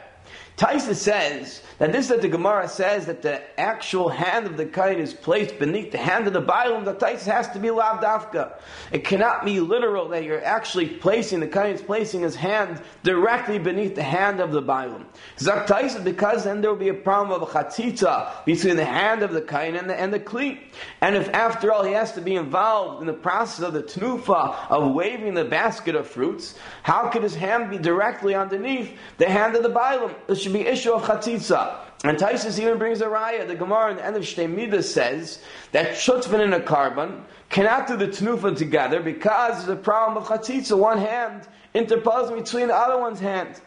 Taisa 0.62 0.94
says 0.94 1.64
that 1.80 1.92
this 1.92 2.10
that 2.10 2.22
the 2.22 2.28
Gemara 2.28 2.70
says 2.70 3.08
that 3.08 3.24
the 3.24 3.42
actual 3.60 4.10
hand 4.10 4.46
of 4.46 4.58
the 4.58 4.66
kain 4.68 5.00
is 5.00 5.12
placed 5.12 5.58
beneath 5.58 5.92
the 5.92 5.98
hand 5.98 6.28
of 6.28 6.34
the 6.34 6.42
Bailam, 6.42 6.86
the 6.86 6.94
Taisa 6.94 7.32
has 7.32 7.50
to 7.50 7.58
be 7.58 7.70
lavdafka. 7.70 8.60
It 8.92 9.04
cannot 9.04 9.44
be 9.44 9.60
literal 9.60 10.08
that 10.10 10.24
you're 10.24 10.46
actually 10.46 10.86
placing, 10.86 11.40
the 11.40 11.48
kain 11.48 11.74
is 11.74 11.82
placing 11.82 12.22
his 12.22 12.36
hand 12.36 12.80
directly 13.02 13.58
beneath 13.58 13.96
the 13.96 14.04
hand 14.04 14.40
of 14.40 14.52
the 14.52 14.62
Bailam. 14.62 15.06
Zak 15.40 15.66
Taisa, 15.66 16.04
because 16.04 16.44
then 16.44 16.62
there 16.62 16.70
will 16.70 16.78
be 16.78 16.90
a 16.90 16.94
problem 16.94 17.42
of 17.42 17.50
a 17.50 17.52
chatzitza 17.52 18.46
between 18.46 18.76
the 18.76 18.86
hand 18.86 19.24
of 19.24 19.34
the 19.34 19.42
kain 19.42 19.76
and 19.76 19.90
the, 19.90 20.00
and 20.00 20.14
the 20.14 20.20
kli. 20.20 20.60
And 21.02 21.16
if 21.16 21.28
after 21.30 21.74
all 21.74 21.84
he 21.84 21.94
has 21.94 22.12
to 22.12 22.22
be 22.22 22.36
involved 22.36 23.02
in 23.02 23.08
the 23.08 23.14
process 23.14 23.66
of 23.66 23.74
the 23.74 23.82
tnufa, 23.82 24.70
of 24.70 24.94
waving 24.94 25.34
the 25.34 25.46
basket 25.46 25.96
of 25.96 26.06
fruits, 26.06 26.54
how 26.84 27.10
could 27.10 27.24
his 27.24 27.34
hand 27.34 27.72
be 27.72 27.80
directly 27.80 28.36
underneath 28.36 28.96
the 29.18 29.28
hand 29.28 29.56
of 29.56 29.64
the 29.64 29.70
Bailam? 29.72 30.14
There 30.28 30.36
should 30.36 30.51
be 30.52 30.62
issue 30.62 30.94
of 30.94 31.04
chatzitza. 31.04 31.78
And 32.04 32.18
Taisus 32.18 32.60
even 32.60 32.78
brings 32.78 33.02
a 33.02 33.06
raya. 33.06 33.48
The 33.48 33.56
Gemara 33.56 33.92
in 33.92 33.98
the 33.98 34.06
end 34.06 34.16
of 34.16 34.24
Shtei 34.24 34.84
says 34.84 35.40
that 35.72 35.92
shutzvin 35.92 36.40
and 36.40 36.54
a 36.54 36.60
korban 36.60 37.22
cannot 37.50 37.88
do 37.88 37.96
the 37.96 38.08
tnufa 38.08 38.58
together 38.58 39.02
because 39.02 39.68
a 39.68 39.76
problem 39.76 40.18
of 40.18 40.28
chatzitza, 40.28 40.78
one 40.78 40.98
hand 40.98 41.48
interposing 41.74 42.38
between 42.38 42.68
the 42.68 42.76
other 42.76 43.00
one's 43.00 43.20
hand. 43.20 43.62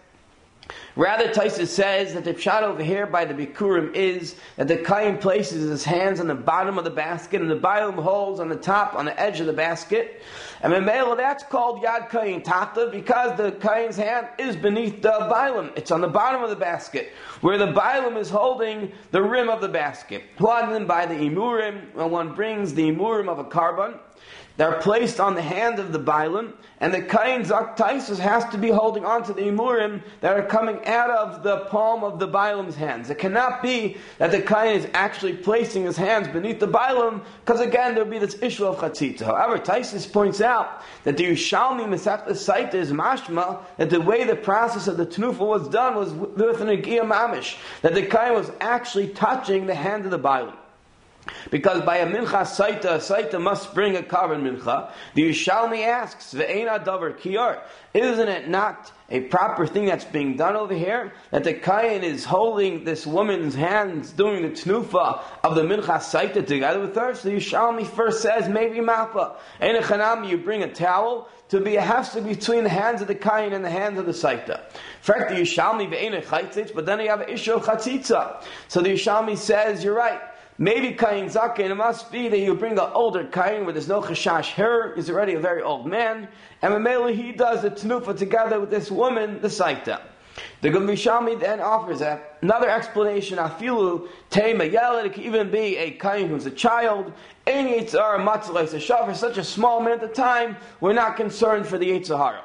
Rather, 0.96 1.28
Taisa 1.28 1.66
says 1.66 2.14
that 2.14 2.24
the 2.24 2.32
pshat 2.32 2.62
over 2.62 2.82
here 2.82 3.06
by 3.06 3.24
the 3.24 3.34
Bikurim 3.34 3.94
is 3.94 4.36
that 4.56 4.68
the 4.68 4.76
Kain 4.76 5.18
places 5.18 5.68
his 5.68 5.84
hands 5.84 6.20
on 6.20 6.28
the 6.28 6.34
bottom 6.34 6.78
of 6.78 6.84
the 6.84 6.90
basket 6.90 7.40
and 7.40 7.50
the 7.50 7.58
Bailam 7.58 8.00
holds 8.00 8.40
on 8.40 8.48
the 8.48 8.56
top, 8.56 8.94
on 8.94 9.04
the 9.04 9.20
edge 9.20 9.40
of 9.40 9.46
the 9.46 9.52
basket. 9.52 10.22
And 10.62 10.72
Memela, 10.72 11.16
that's 11.16 11.42
called 11.42 11.82
Yad 11.82 12.10
Kain 12.10 12.42
Tata 12.42 12.88
because 12.90 13.36
the 13.36 13.52
Kain's 13.52 13.96
hand 13.96 14.28
is 14.38 14.56
beneath 14.56 15.02
the 15.02 15.10
Bailam. 15.10 15.76
It's 15.76 15.90
on 15.90 16.00
the 16.00 16.08
bottom 16.08 16.42
of 16.42 16.50
the 16.50 16.56
basket 16.56 17.12
where 17.40 17.58
the 17.58 17.72
Bailam 17.72 18.16
is 18.16 18.30
holding 18.30 18.92
the 19.10 19.22
rim 19.22 19.48
of 19.48 19.60
the 19.60 19.68
basket. 19.68 20.22
One 20.38 20.86
by 20.86 21.06
the 21.06 21.14
Imurim, 21.14 21.92
when 21.94 22.10
one 22.10 22.34
brings 22.34 22.72
the 22.72 22.90
Imurim 22.90 23.28
of 23.28 23.38
a 23.38 23.44
korban, 23.44 23.98
they're 24.56 24.80
placed 24.80 25.18
on 25.18 25.34
the 25.34 25.42
hand 25.42 25.78
of 25.80 25.92
the 25.92 25.98
Bailam, 25.98 26.52
and 26.78 26.94
the 26.94 27.02
Kain 27.02 27.42
Zaktaisus 27.42 28.18
has 28.18 28.44
to 28.46 28.58
be 28.58 28.68
holding 28.70 29.04
on 29.04 29.24
to 29.24 29.32
the 29.32 29.42
Imurim 29.42 30.02
that 30.20 30.36
are 30.36 30.46
coming 30.46 30.84
out 30.86 31.10
of 31.10 31.42
the 31.42 31.64
palm 31.66 32.04
of 32.04 32.18
the 32.20 32.28
Bailam's 32.28 32.76
hands. 32.76 33.10
It 33.10 33.18
cannot 33.18 33.62
be 33.62 33.96
that 34.18 34.30
the 34.30 34.40
Kain 34.40 34.76
is 34.76 34.86
actually 34.94 35.34
placing 35.34 35.84
his 35.84 35.96
hands 35.96 36.28
beneath 36.28 36.60
the 36.60 36.68
Bailam, 36.68 37.24
because 37.44 37.60
again 37.60 37.94
there 37.94 38.04
will 38.04 38.10
be 38.10 38.18
this 38.18 38.40
issue 38.42 38.64
of 38.64 38.76
Chatzitza. 38.76 39.24
However, 39.24 39.58
Taisus 39.58 40.10
points 40.10 40.40
out 40.40 40.82
that 41.02 41.16
the 41.16 41.24
Yushalmi 41.24 41.86
Mesach 41.86 42.26
Saita 42.28 42.74
is 42.74 42.92
mashma, 42.92 43.60
that 43.76 43.90
the 43.90 44.00
way 44.00 44.24
the 44.24 44.36
process 44.36 44.86
of 44.86 44.96
the 44.96 45.06
Tnufa 45.06 45.40
was 45.40 45.68
done 45.68 45.96
was 45.96 46.12
with 46.12 46.60
an 46.60 46.68
Agia 46.68 47.02
Mamish, 47.02 47.56
that 47.82 47.94
the 47.94 48.06
Kain 48.06 48.34
was 48.34 48.52
actually 48.60 49.08
touching 49.08 49.66
the 49.66 49.74
hand 49.74 50.04
of 50.04 50.10
the 50.12 50.18
Bailam. 50.18 50.54
Because 51.50 51.82
by 51.82 51.98
a 51.98 52.06
mincha 52.06 52.42
saita, 52.42 52.98
saita 52.98 53.40
must 53.40 53.74
bring 53.74 53.96
a 53.96 54.02
korban 54.02 54.42
mincha. 54.42 54.90
The 55.14 55.30
Yishalmi 55.30 55.86
asks, 55.86 56.34
Ve'ena 56.34 56.84
davar 56.84 57.18
kiyar. 57.18 57.60
Isn't 57.94 58.28
it 58.28 58.48
not 58.48 58.92
a 59.08 59.20
proper 59.20 59.66
thing 59.66 59.86
that's 59.86 60.04
being 60.04 60.36
done 60.36 60.56
over 60.56 60.74
here? 60.74 61.12
That 61.30 61.44
the 61.44 61.54
kain 61.54 62.02
is 62.02 62.24
holding 62.24 62.84
this 62.84 63.06
woman's 63.06 63.54
hands, 63.54 64.12
doing 64.12 64.42
the 64.42 64.50
tnufa 64.50 65.20
of 65.42 65.54
the 65.54 65.62
mincha 65.62 65.98
saita 65.98 66.46
together 66.46 66.80
with 66.80 66.94
her. 66.96 67.14
So 67.14 67.28
the 67.28 67.36
Yishalmi 67.36 67.86
first 67.86 68.20
says, 68.20 68.48
maybe 68.48 68.78
mappa. 68.78 69.36
In 69.60 69.76
a 69.76 70.26
you 70.26 70.38
bring 70.38 70.62
a 70.62 70.72
towel 70.72 71.28
to 71.50 71.60
be 71.60 71.76
a 71.76 71.82
hefsek 71.82 72.26
between 72.26 72.64
the 72.64 72.70
hands 72.70 73.00
of 73.00 73.08
the 73.08 73.14
kain 73.14 73.52
and 73.52 73.64
the 73.64 73.70
hands 73.70 73.98
of 73.98 74.06
the 74.06 74.12
saita. 74.12 74.60
Fact, 75.00 75.30
the 75.30 75.36
Yishalmi 75.36 75.90
ve'ena 75.90 76.22
chaitzitz, 76.22 76.74
but 76.74 76.84
then 76.84 77.00
you 77.00 77.08
have 77.08 77.20
of 77.20 77.28
chatzitza. 77.28 78.42
So 78.68 78.80
the 78.80 78.90
Yishalmi 78.90 79.36
says, 79.36 79.84
you're 79.84 79.94
right. 79.94 80.20
Maybe 80.56 80.92
Kain 80.92 81.26
Zaken, 81.26 81.70
it 81.70 81.74
must 81.74 82.12
be 82.12 82.28
that 82.28 82.38
you 82.38 82.54
bring 82.54 82.78
an 82.78 82.90
older 82.94 83.24
Kain 83.24 83.64
where 83.64 83.72
there's 83.72 83.88
no 83.88 84.00
Chashash 84.00 84.50
hair, 84.50 84.94
he's 84.94 85.10
already 85.10 85.34
a 85.34 85.40
very 85.40 85.62
old 85.62 85.86
man, 85.86 86.28
and 86.62 86.72
Mamela 86.72 87.12
he 87.12 87.32
does 87.32 87.62
the 87.62 87.70
Tnufa 87.70 88.16
together 88.16 88.60
with 88.60 88.70
this 88.70 88.88
woman, 88.88 89.40
the 89.40 89.48
Saita. 89.48 90.00
The 90.60 90.68
Gumishami 90.68 91.40
then 91.40 91.60
offers 91.60 92.02
another 92.40 92.70
explanation, 92.70 93.38
Afilu 93.38 94.08
Tema 94.30 94.64
Yel, 94.64 94.98
it 94.98 95.12
could 95.14 95.24
even 95.24 95.50
be 95.50 95.76
a 95.76 95.90
Kain 95.92 96.28
who's 96.28 96.46
a 96.46 96.52
child, 96.52 97.12
any 97.48 97.80
Yitzhar 97.80 98.24
Matzalais 98.24 98.74
a 98.74 99.06
for 99.06 99.14
such 99.14 99.38
a 99.38 99.44
small 99.44 99.80
amount 99.80 100.04
of 100.04 100.12
time, 100.12 100.56
we're 100.80 100.92
not 100.92 101.16
concerned 101.16 101.66
for 101.66 101.78
the 101.78 101.86
Yitzhahara. 101.86 102.42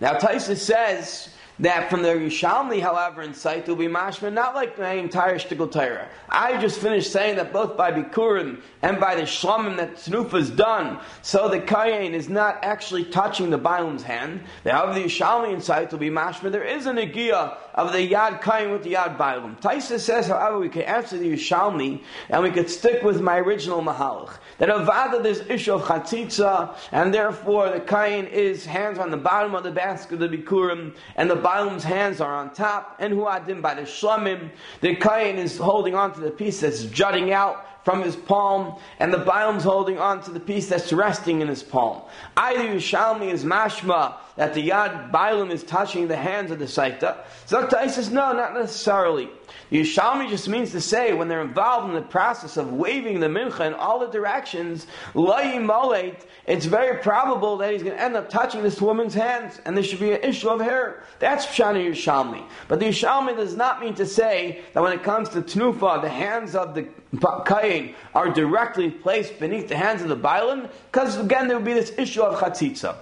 Now 0.00 0.14
Taisa 0.14 0.56
says, 0.56 1.30
that 1.60 1.90
from 1.90 2.02
the 2.02 2.08
Rishalmi, 2.08 2.80
however, 2.80 3.22
in 3.22 3.34
sight 3.34 3.66
will 3.66 3.76
be 3.76 3.86
mashma, 3.86 4.32
not 4.32 4.54
like 4.54 4.76
the 4.76 4.94
entire 4.94 5.38
Shtigl 5.38 5.70
Torah. 5.70 6.08
I 6.28 6.56
just 6.60 6.80
finished 6.80 7.12
saying 7.12 7.36
that 7.36 7.52
both 7.52 7.76
by 7.76 7.90
Bikurim 7.90 8.60
and 8.82 9.00
by 9.00 9.14
the 9.14 9.22
Shlomim 9.22 9.76
that 9.78 9.96
Tnufa 9.96 10.34
is 10.34 10.50
done, 10.50 11.00
so 11.22 11.48
the 11.48 11.60
Kayin 11.60 12.12
is 12.12 12.28
not 12.28 12.58
actually 12.62 13.04
touching 13.04 13.50
the 13.50 13.58
Bailam's 13.58 14.02
hand. 14.02 14.42
The 14.64 14.74
of 14.74 14.94
the 14.94 15.04
Rishalmi 15.04 15.54
in 15.54 15.60
sight 15.60 15.90
will 15.90 15.98
be 15.98 16.10
mashma. 16.10 16.52
There 16.52 16.64
is 16.64 16.86
an 16.86 16.96
Agia 16.96 17.56
of 17.74 17.92
the 17.92 18.08
Yad 18.08 18.40
Kayin 18.40 18.72
with 18.72 18.84
the 18.84 18.94
Yad 18.94 19.16
Bailam. 19.16 19.60
Taisa 19.60 19.98
says, 19.98 20.28
however, 20.28 20.58
we 20.58 20.68
can 20.68 20.82
answer 20.82 21.18
the 21.18 21.32
Rishalmi 21.32 22.02
and 22.28 22.42
we 22.42 22.50
could 22.50 22.70
stick 22.70 23.02
with 23.02 23.20
my 23.20 23.38
original 23.38 23.82
Mahalach. 23.82 24.38
That 24.58 24.70
Avada 24.70 25.22
there's 25.22 25.40
issue 25.40 25.74
of 25.74 25.82
Chatzitza, 25.82 26.74
and 26.90 27.14
therefore 27.14 27.70
the 27.70 27.80
kain 27.80 28.26
is 28.26 28.66
hands 28.66 28.98
on 28.98 29.10
the 29.10 29.16
bottom 29.16 29.54
of 29.54 29.62
the 29.62 29.70
basket 29.70 30.20
of 30.20 30.30
the 30.30 30.36
Bikurim, 30.36 30.96
and 31.14 31.30
the 31.30 31.36
Baalam's 31.36 31.84
hands 31.84 32.20
are 32.20 32.34
on 32.34 32.52
top, 32.52 32.96
and 32.98 33.12
who 33.12 33.20
Huadim 33.20 33.62
by 33.62 33.74
the 33.74 33.82
Shlomim. 33.82 34.50
The 34.80 34.96
Kain 34.96 35.36
is 35.36 35.58
holding 35.58 35.94
on 35.94 36.12
to 36.14 36.20
the 36.20 36.30
piece 36.30 36.60
that's 36.60 36.84
jutting 36.84 37.32
out 37.32 37.64
from 37.84 38.02
his 38.02 38.16
palm, 38.16 38.78
and 38.98 39.12
the 39.12 39.18
Baalam's 39.18 39.64
holding 39.64 39.98
on 39.98 40.22
to 40.22 40.30
the 40.30 40.40
piece 40.40 40.68
that's 40.68 40.92
resting 40.92 41.40
in 41.40 41.48
his 41.48 41.62
palm. 41.62 42.02
Either 42.36 42.64
Yushalmi 42.64 43.32
is 43.32 43.44
mashma, 43.44 44.14
that 44.36 44.54
the 44.54 44.68
Yad 44.68 45.10
Baalam 45.10 45.50
is 45.50 45.62
touching 45.62 46.08
the 46.08 46.16
hands 46.16 46.50
of 46.50 46.58
the 46.58 46.66
Saita. 46.66 47.16
Zakta 47.46 47.88
says, 47.88 48.10
no, 48.10 48.32
not 48.32 48.54
necessarily. 48.54 49.30
Yishalmi 49.70 50.30
just 50.30 50.48
means 50.48 50.70
to 50.72 50.80
say 50.80 51.12
when 51.12 51.28
they're 51.28 51.42
involved 51.42 51.88
in 51.88 51.94
the 51.94 52.00
process 52.00 52.56
of 52.56 52.72
waving 52.72 53.20
the 53.20 53.26
mincha 53.26 53.66
in 53.66 53.74
all 53.74 53.98
the 53.98 54.06
directions, 54.06 54.86
it's 55.14 56.64
very 56.64 57.02
probable 57.02 57.58
that 57.58 57.72
he's 57.72 57.82
going 57.82 57.94
to 57.94 58.02
end 58.02 58.16
up 58.16 58.30
touching 58.30 58.62
this 58.62 58.80
woman's 58.80 59.12
hands, 59.12 59.60
and 59.64 59.76
there 59.76 59.84
should 59.84 60.00
be 60.00 60.12
an 60.12 60.22
issue 60.22 60.48
of 60.48 60.60
hair. 60.60 61.02
That's 61.18 61.44
Pshani 61.44 61.90
Yishalmi. 61.90 62.44
But 62.66 62.80
the 62.80 62.86
Yishalmi 62.86 63.36
does 63.36 63.56
not 63.56 63.80
mean 63.80 63.94
to 63.96 64.06
say 64.06 64.62
that 64.72 64.82
when 64.82 64.92
it 64.92 65.02
comes 65.02 65.28
to 65.30 65.42
Tnufa, 65.42 66.00
the 66.00 66.08
hands 66.08 66.54
of 66.54 66.74
the 66.74 66.88
Kayin 67.16 67.94
are 68.14 68.30
directly 68.30 68.90
placed 68.90 69.38
beneath 69.38 69.68
the 69.68 69.76
hands 69.76 70.00
of 70.00 70.08
the 70.08 70.16
Bailan, 70.16 70.70
because 70.90 71.18
again 71.18 71.46
there 71.46 71.58
would 71.58 71.66
be 71.66 71.74
this 71.74 71.92
issue 71.98 72.22
of 72.22 72.38
Chatzitza. 72.40 72.96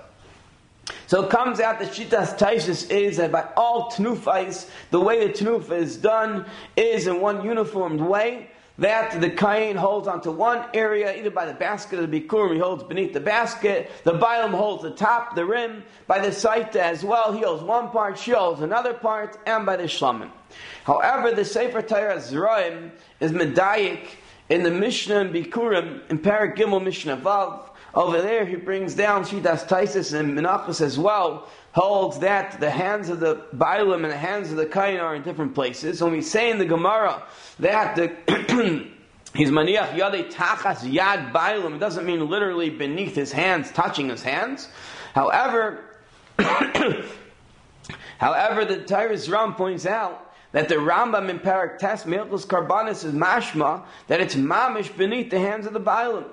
So 1.06 1.24
it 1.24 1.30
comes 1.30 1.60
out 1.60 1.78
that 1.78 1.92
Shitas 1.92 2.38
Taishis 2.38 2.90
is 2.90 3.16
that 3.18 3.32
by 3.32 3.48
all 3.56 3.90
Tnufais, 3.90 4.68
the 4.90 5.00
way 5.00 5.26
the 5.26 5.32
Tnufa 5.32 5.72
is 5.72 5.96
done 5.96 6.46
is 6.76 7.06
in 7.06 7.20
one 7.20 7.44
uniformed 7.44 8.00
way. 8.00 8.50
That 8.78 9.22
the 9.22 9.30
Kain 9.30 9.74
holds 9.76 10.06
onto 10.06 10.30
one 10.30 10.66
area, 10.74 11.16
either 11.16 11.30
by 11.30 11.46
the 11.46 11.54
basket 11.54 11.98
of 11.98 12.10
the 12.10 12.20
Bikurim, 12.20 12.52
he 12.52 12.58
holds 12.58 12.82
beneath 12.82 13.14
the 13.14 13.20
basket. 13.20 13.90
The 14.04 14.12
Bailam 14.12 14.50
holds 14.50 14.82
the 14.82 14.90
top, 14.90 15.34
the 15.34 15.46
rim. 15.46 15.82
By 16.06 16.18
the 16.18 16.28
Saita 16.28 16.76
as 16.76 17.02
well, 17.02 17.32
he 17.32 17.40
holds 17.40 17.62
one 17.62 17.88
part, 17.88 18.18
she 18.18 18.32
holds 18.32 18.60
another 18.60 18.92
part, 18.92 19.38
and 19.46 19.64
by 19.64 19.76
the 19.76 19.84
Shlamin. 19.84 20.30
However, 20.84 21.32
the 21.32 21.44
Sefer 21.44 21.80
Torah 21.80 22.16
Zeraim 22.16 22.90
is 23.18 23.32
Medayik 23.32 24.08
in 24.50 24.62
the 24.62 24.70
Mishnah 24.70 25.20
and 25.20 25.34
Bikurim, 25.34 26.08
in 26.10 26.18
Parak 26.18 26.56
Gimel 26.56 26.84
Mishnah 26.84 27.16
Vav, 27.16 27.70
over 27.96 28.20
there, 28.20 28.44
he 28.44 28.56
brings 28.56 28.94
down 28.94 29.24
Shitas 29.24 29.66
Taisis 29.66 30.12
and 30.12 30.38
Menachos 30.38 30.82
as 30.82 30.98
well, 30.98 31.48
holds 31.72 32.18
that 32.18 32.60
the 32.60 32.70
hands 32.70 33.08
of 33.08 33.20
the 33.20 33.36
Bailam 33.56 34.04
and 34.04 34.12
the 34.12 34.16
hands 34.16 34.50
of 34.50 34.58
the 34.58 34.66
Kain 34.66 35.00
are 35.00 35.14
in 35.14 35.22
different 35.22 35.54
places. 35.54 36.02
When 36.02 36.12
we 36.12 36.20
say 36.20 36.50
in 36.50 36.58
the 36.58 36.66
Gemara 36.66 37.22
that 37.58 37.96
the 37.96 38.86
He's 39.34 39.50
maniach 39.50 39.90
yade 39.90 40.32
tachas 40.32 40.80
yad 40.90 41.32
bailam. 41.32 41.74
It 41.74 41.78
doesn't 41.78 42.06
mean 42.06 42.26
literally 42.28 42.70
beneath 42.70 43.14
his 43.14 43.32
hands, 43.32 43.70
touching 43.70 44.08
his 44.08 44.22
hands. 44.22 44.68
However, 45.14 45.84
however, 48.18 48.64
the 48.64 48.78
Tyrus 48.86 49.28
Ram 49.28 49.54
points 49.54 49.84
out 49.84 50.32
that 50.52 50.70
the 50.70 50.76
Rambam 50.76 51.28
in 51.28 51.38
Parak 51.38 51.76
Test 51.76 52.06
Milchus 52.06 52.46
Karbanis 52.46 53.04
is 53.04 53.12
mashma 53.12 53.84
that 54.06 54.22
it's 54.22 54.34
mamish 54.36 54.96
beneath 54.96 55.28
the 55.28 55.38
hands 55.38 55.66
of 55.66 55.74
the 55.74 55.80
bailam. 55.80 56.24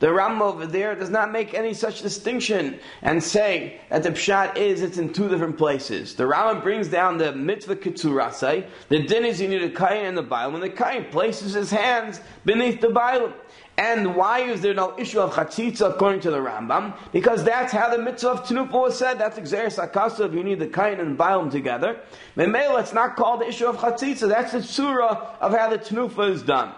The 0.00 0.06
Rambam 0.06 0.40
over 0.40 0.66
there 0.66 0.94
does 0.94 1.10
not 1.10 1.30
make 1.30 1.54
any 1.54 1.74
such 1.74 2.02
distinction 2.02 2.78
and 3.02 3.22
say 3.22 3.80
that 3.90 4.02
the 4.02 4.10
pshat 4.10 4.56
is 4.56 4.82
it's 4.82 4.98
in 4.98 5.12
two 5.12 5.28
different 5.28 5.58
places. 5.58 6.14
The 6.14 6.24
Rambam 6.24 6.62
brings 6.62 6.88
down 6.88 7.18
the 7.18 7.32
mitzvah 7.32 7.76
kitzurasai. 7.76 8.66
The 8.88 9.02
din 9.02 9.24
is 9.24 9.40
you 9.40 9.48
need 9.48 9.62
a 9.62 9.70
kain 9.70 10.06
and 10.06 10.16
the 10.16 10.22
Bible, 10.22 10.54
and 10.54 10.62
the 10.62 10.70
kain 10.70 11.04
places 11.10 11.54
his 11.54 11.70
hands 11.70 12.20
beneath 12.44 12.80
the 12.80 12.90
Bible. 12.90 13.32
And 13.76 14.14
why 14.14 14.40
is 14.40 14.60
there 14.60 14.74
no 14.74 14.98
issue 14.98 15.20
of 15.20 15.32
chatzitza 15.32 15.94
according 15.94 16.20
to 16.20 16.30
the 16.30 16.38
Rambam? 16.38 16.94
Because 17.12 17.42
that's 17.44 17.72
how 17.72 17.88
the 17.88 18.02
mitzvah 18.02 18.30
of 18.30 18.44
Tanufa 18.44 18.72
was 18.72 18.98
said. 18.98 19.18
That's 19.18 19.38
Xeris 19.38 19.78
Akasav. 19.78 20.34
You 20.34 20.44
need 20.44 20.58
the 20.58 20.66
kain 20.66 21.00
and 21.00 21.18
Bailam 21.18 21.50
together. 21.50 21.98
Memela, 22.36 22.80
it's 22.80 22.92
not 22.92 23.16
called 23.16 23.40
the 23.40 23.48
issue 23.48 23.66
of 23.66 23.76
chatzitza. 23.76 24.28
That's 24.28 24.52
the 24.52 24.62
surah 24.62 25.36
of 25.40 25.52
how 25.52 25.70
the 25.70 25.78
Tanufa 25.78 26.30
is 26.30 26.42
done. 26.42 26.74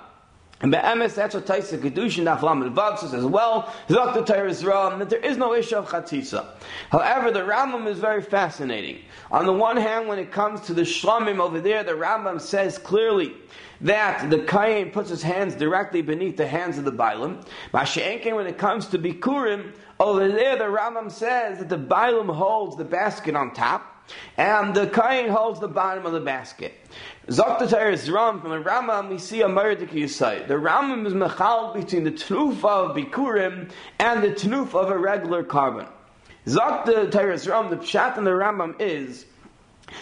And 0.63 0.71
be'emes, 0.71 1.15
that's 1.15 1.35
what 1.35 1.45
Taisa 1.45 1.77
Kedushin 1.77 2.25
Aflam 2.25 2.73
Vav 2.73 2.99
says 2.99 3.13
as 3.15 3.25
well. 3.25 3.73
Dr. 3.89 4.25
Torah 4.25 4.97
that 4.99 5.11
there 5.11 5.19
is 5.19 5.37
no 5.37 5.55
issue 5.55 5.75
of 5.75 5.89
chatzitza. 5.89 6.47
However, 6.91 7.33
the 7.33 7.41
Rambam 7.41 7.89
is 7.89 7.99
very 7.99 8.23
fascinating. 8.23 9.01
On 9.33 9.45
the 9.45 9.53
one 9.53 9.77
hand, 9.77 10.07
when 10.07 10.21
it 10.21 10.31
comes 10.31 10.61
to 10.63 10.75
the 10.75 10.83
Shlamim 10.83 11.41
over 11.41 11.61
there, 11.61 11.83
the 11.83 11.93
Rambam 11.93 12.41
says 12.41 12.79
clearly 12.79 13.35
that 13.81 14.31
the 14.31 14.39
Kayin 14.39 14.93
puts 14.93 15.11
his 15.11 15.23
hands 15.23 15.57
directly 15.57 16.01
beneath 16.01 16.37
the 16.37 16.47
hands 16.47 16.79
of 16.79 16.85
the 16.85 16.93
Bailam. 16.93 17.45
Masha'enkin, 17.75 18.37
when 18.37 18.47
it 18.47 18.57
comes 18.57 18.87
to 18.87 18.99
Bikurim, 19.01 19.73
over 19.99 20.29
there 20.29 20.57
the 20.57 20.65
Rambam 20.65 21.11
says 21.11 21.59
that 21.59 21.69
the 21.69 21.79
Bailam 21.79 22.33
holds 22.33 22.77
the 22.77 22.85
basket 22.85 23.35
on 23.35 23.53
top, 23.53 23.89
and 24.37 24.75
the 24.75 24.87
Kain 24.89 25.29
holds 25.29 25.59
the 25.59 25.69
bottom 25.69 26.07
of 26.07 26.13
the 26.13 26.21
basket. 26.21 26.75
Zoktatar 27.29 27.93
is 27.93 28.11
Ram 28.11 28.41
from 28.41 28.51
the 28.51 28.69
Rambam 28.69 29.09
we 29.09 29.17
see 29.17 29.43
a 29.43 29.49
murder 29.49 29.87
Yisai. 29.87 30.49
The 30.49 30.55
Rambam 30.55 31.07
is 31.07 31.13
mechal 31.13 31.73
between 31.73 32.03
the 32.03 32.11
Tnufa 32.11 32.91
of 32.91 32.97
Bikurim 32.97 33.71
and 34.01 34.25
the 34.25 34.31
Tnufa 34.31 34.75
of 34.75 34.91
a 34.91 34.99
regular 34.99 35.45
korban. 35.45 35.87
Zoktatar 36.47 37.33
is 37.33 37.47
Ram, 37.47 37.71
the 37.71 37.77
Pshat 37.77 38.19
in 38.19 38.25
the 38.25 38.33
Rambam 38.33 38.75
is 38.81 39.27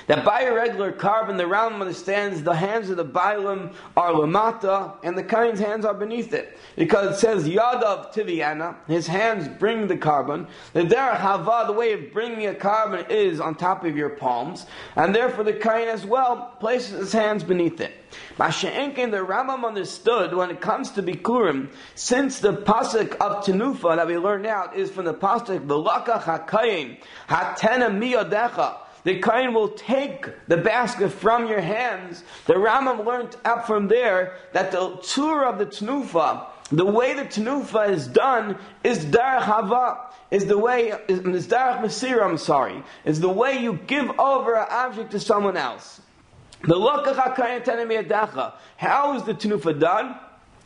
that 0.06 0.24
by 0.24 0.42
a 0.42 0.54
regular 0.54 0.92
korban, 0.92 1.36
the 1.36 1.44
Rambam 1.44 1.80
understands 1.80 2.42
the 2.42 2.54
hands 2.54 2.90
of 2.90 2.96
the 2.96 3.04
Bailam 3.04 3.74
are 3.96 4.12
lamata, 4.12 4.96
and 5.02 5.16
the 5.16 5.22
kain's 5.22 5.60
hands 5.60 5.84
are 5.84 5.94
beneath 5.94 6.32
it. 6.32 6.58
Because 6.76 7.16
it 7.16 7.18
says 7.18 7.48
Yadav 7.48 8.12
Tiviana, 8.12 8.76
his 8.86 9.06
hands 9.06 9.48
bring 9.48 9.86
the 9.86 9.96
korban. 9.96 10.48
The 10.72 10.82
Derech 10.82 11.18
Hava, 11.18 11.64
the 11.66 11.72
way 11.72 11.92
of 11.92 12.12
bringing 12.12 12.46
a 12.46 12.54
korban 12.54 13.10
is 13.10 13.40
on 13.40 13.54
top 13.54 13.84
of 13.84 13.96
your 13.96 14.10
palms, 14.10 14.66
and 14.96 15.14
therefore 15.14 15.44
the 15.44 15.52
kain 15.52 15.88
as 15.88 16.04
well 16.04 16.56
places 16.60 16.98
his 16.98 17.12
hands 17.12 17.44
beneath 17.44 17.80
it. 17.80 17.94
Masha'enkin, 18.38 19.10
the 19.10 19.18
Rambam 19.18 19.64
understood 19.64 20.34
when 20.34 20.50
it 20.50 20.60
comes 20.60 20.90
to 20.92 21.02
Bikurim, 21.02 21.70
since 21.94 22.40
the 22.40 22.54
pasuk 22.54 23.14
of 23.16 23.44
Tenufa 23.44 23.96
that 23.96 24.06
we 24.06 24.18
learned 24.18 24.46
out 24.46 24.76
is 24.76 24.90
from 24.90 25.04
the 25.04 25.14
pasuk 25.14 25.66
V'lakach 25.66 26.22
HaKayin, 26.22 26.98
Hatena 27.28 27.90
Miyadecha, 27.90 28.78
the 29.04 29.20
Kain 29.20 29.54
will 29.54 29.68
take 29.68 30.26
the 30.48 30.56
basket 30.56 31.10
from 31.10 31.46
your 31.46 31.60
hands. 31.60 32.22
The 32.46 32.54
Rambam 32.54 33.04
learned 33.04 33.36
up 33.44 33.66
from 33.66 33.88
there 33.88 34.36
that 34.52 34.72
the 34.72 34.96
tour 34.96 35.44
of 35.46 35.58
the 35.58 35.66
Tnufa, 35.66 36.46
the 36.70 36.84
way 36.84 37.14
the 37.14 37.24
Tnufa 37.24 37.90
is 37.90 38.06
done, 38.06 38.58
is 38.84 39.04
Dar 39.04 39.40
Hava, 39.40 40.10
is 40.30 40.46
the 40.46 40.58
way, 40.58 40.92
is 41.08 41.46
Dar 41.46 41.78
Masira, 41.78 42.24
I'm 42.24 42.38
sorry, 42.38 42.82
is 43.04 43.20
the 43.20 43.28
way 43.28 43.58
you 43.58 43.78
give 43.86 44.10
over 44.18 44.54
an 44.56 44.66
object 44.70 45.12
to 45.12 45.20
someone 45.20 45.56
else. 45.56 46.00
The 46.62 46.78
How 48.76 49.16
is 49.16 49.22
the 49.22 49.34
Tnufa 49.34 49.80
done? 49.80 50.16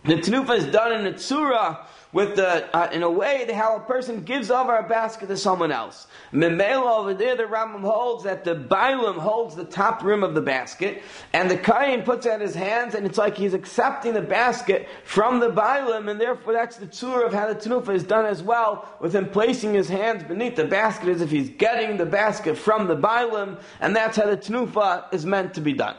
The 0.05 0.17
Tnufa 0.17 0.59
is 0.59 0.67
done 0.67 0.93
in 0.93 1.07
a 1.07 1.13
Tzura 1.13 1.79
with 2.15 2.37
the, 2.37 2.75
uh, 2.75 2.89
in 2.93 3.03
a 3.03 3.11
way, 3.11 3.45
how 3.53 3.77
a 3.77 3.81
person 3.81 4.23
gives 4.23 4.49
over 4.51 4.77
a 4.77 4.89
basket 4.89 5.27
to 5.27 5.37
someone 5.37 5.73
else. 5.73 6.07
Memela 6.33 7.01
over 7.01 7.13
there, 7.13 7.37
the 7.37 7.43
Rambam 7.43 7.81
holds 7.81 8.23
that 8.23 8.45
the 8.45 8.55
Bailam 8.55 9.17
holds 9.19 9.57
the 9.57 9.65
top 9.65 10.03
rim 10.03 10.23
of 10.23 10.35
the 10.35 10.41
basket, 10.41 11.03
and 11.33 11.51
the 11.51 11.59
Kayin 11.59 12.05
puts 12.05 12.25
out 12.25 12.41
his 12.41 12.55
hands, 12.55 12.95
and 12.95 13.05
it's 13.05 13.19
like 13.19 13.37
he's 13.37 13.53
accepting 13.53 14.15
the 14.15 14.23
basket 14.23 14.89
from 15.03 15.41
the 15.41 15.51
Bailam, 15.51 16.09
and 16.09 16.21
therefore 16.21 16.53
that's 16.53 16.77
the 16.77 16.87
tour 16.87 17.27
of 17.27 17.35
how 17.35 17.53
the 17.53 17.57
Tanufa 17.57 17.93
is 17.93 18.05
done 18.05 18.27
as 18.27 18.43
well, 18.43 18.89
with 19.01 19.15
him 19.15 19.29
placing 19.29 19.75
his 19.75 19.89
hands 19.89 20.23
beneath 20.23 20.55
the 20.55 20.65
basket 20.65 21.09
as 21.09 21.21
if 21.21 21.33
he's 21.33 21.51
getting 21.51 21.97
the 21.97 22.07
basket 22.07 22.57
from 22.57 22.87
the 22.87 22.97
Bailam, 22.97 23.61
and 23.81 23.95
that's 23.95 24.17
how 24.17 24.27
the 24.27 24.37
Tanufa 24.37 25.13
is 25.13 25.27
meant 25.27 25.53
to 25.55 25.61
be 25.61 25.73
done. 25.73 25.97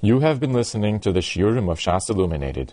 You 0.00 0.20
have 0.20 0.40
been 0.40 0.54
listening 0.54 1.00
to 1.00 1.12
the 1.12 1.20
Shiurim 1.20 1.70
of 1.70 1.78
Shas 1.78 2.08
Illuminated. 2.08 2.72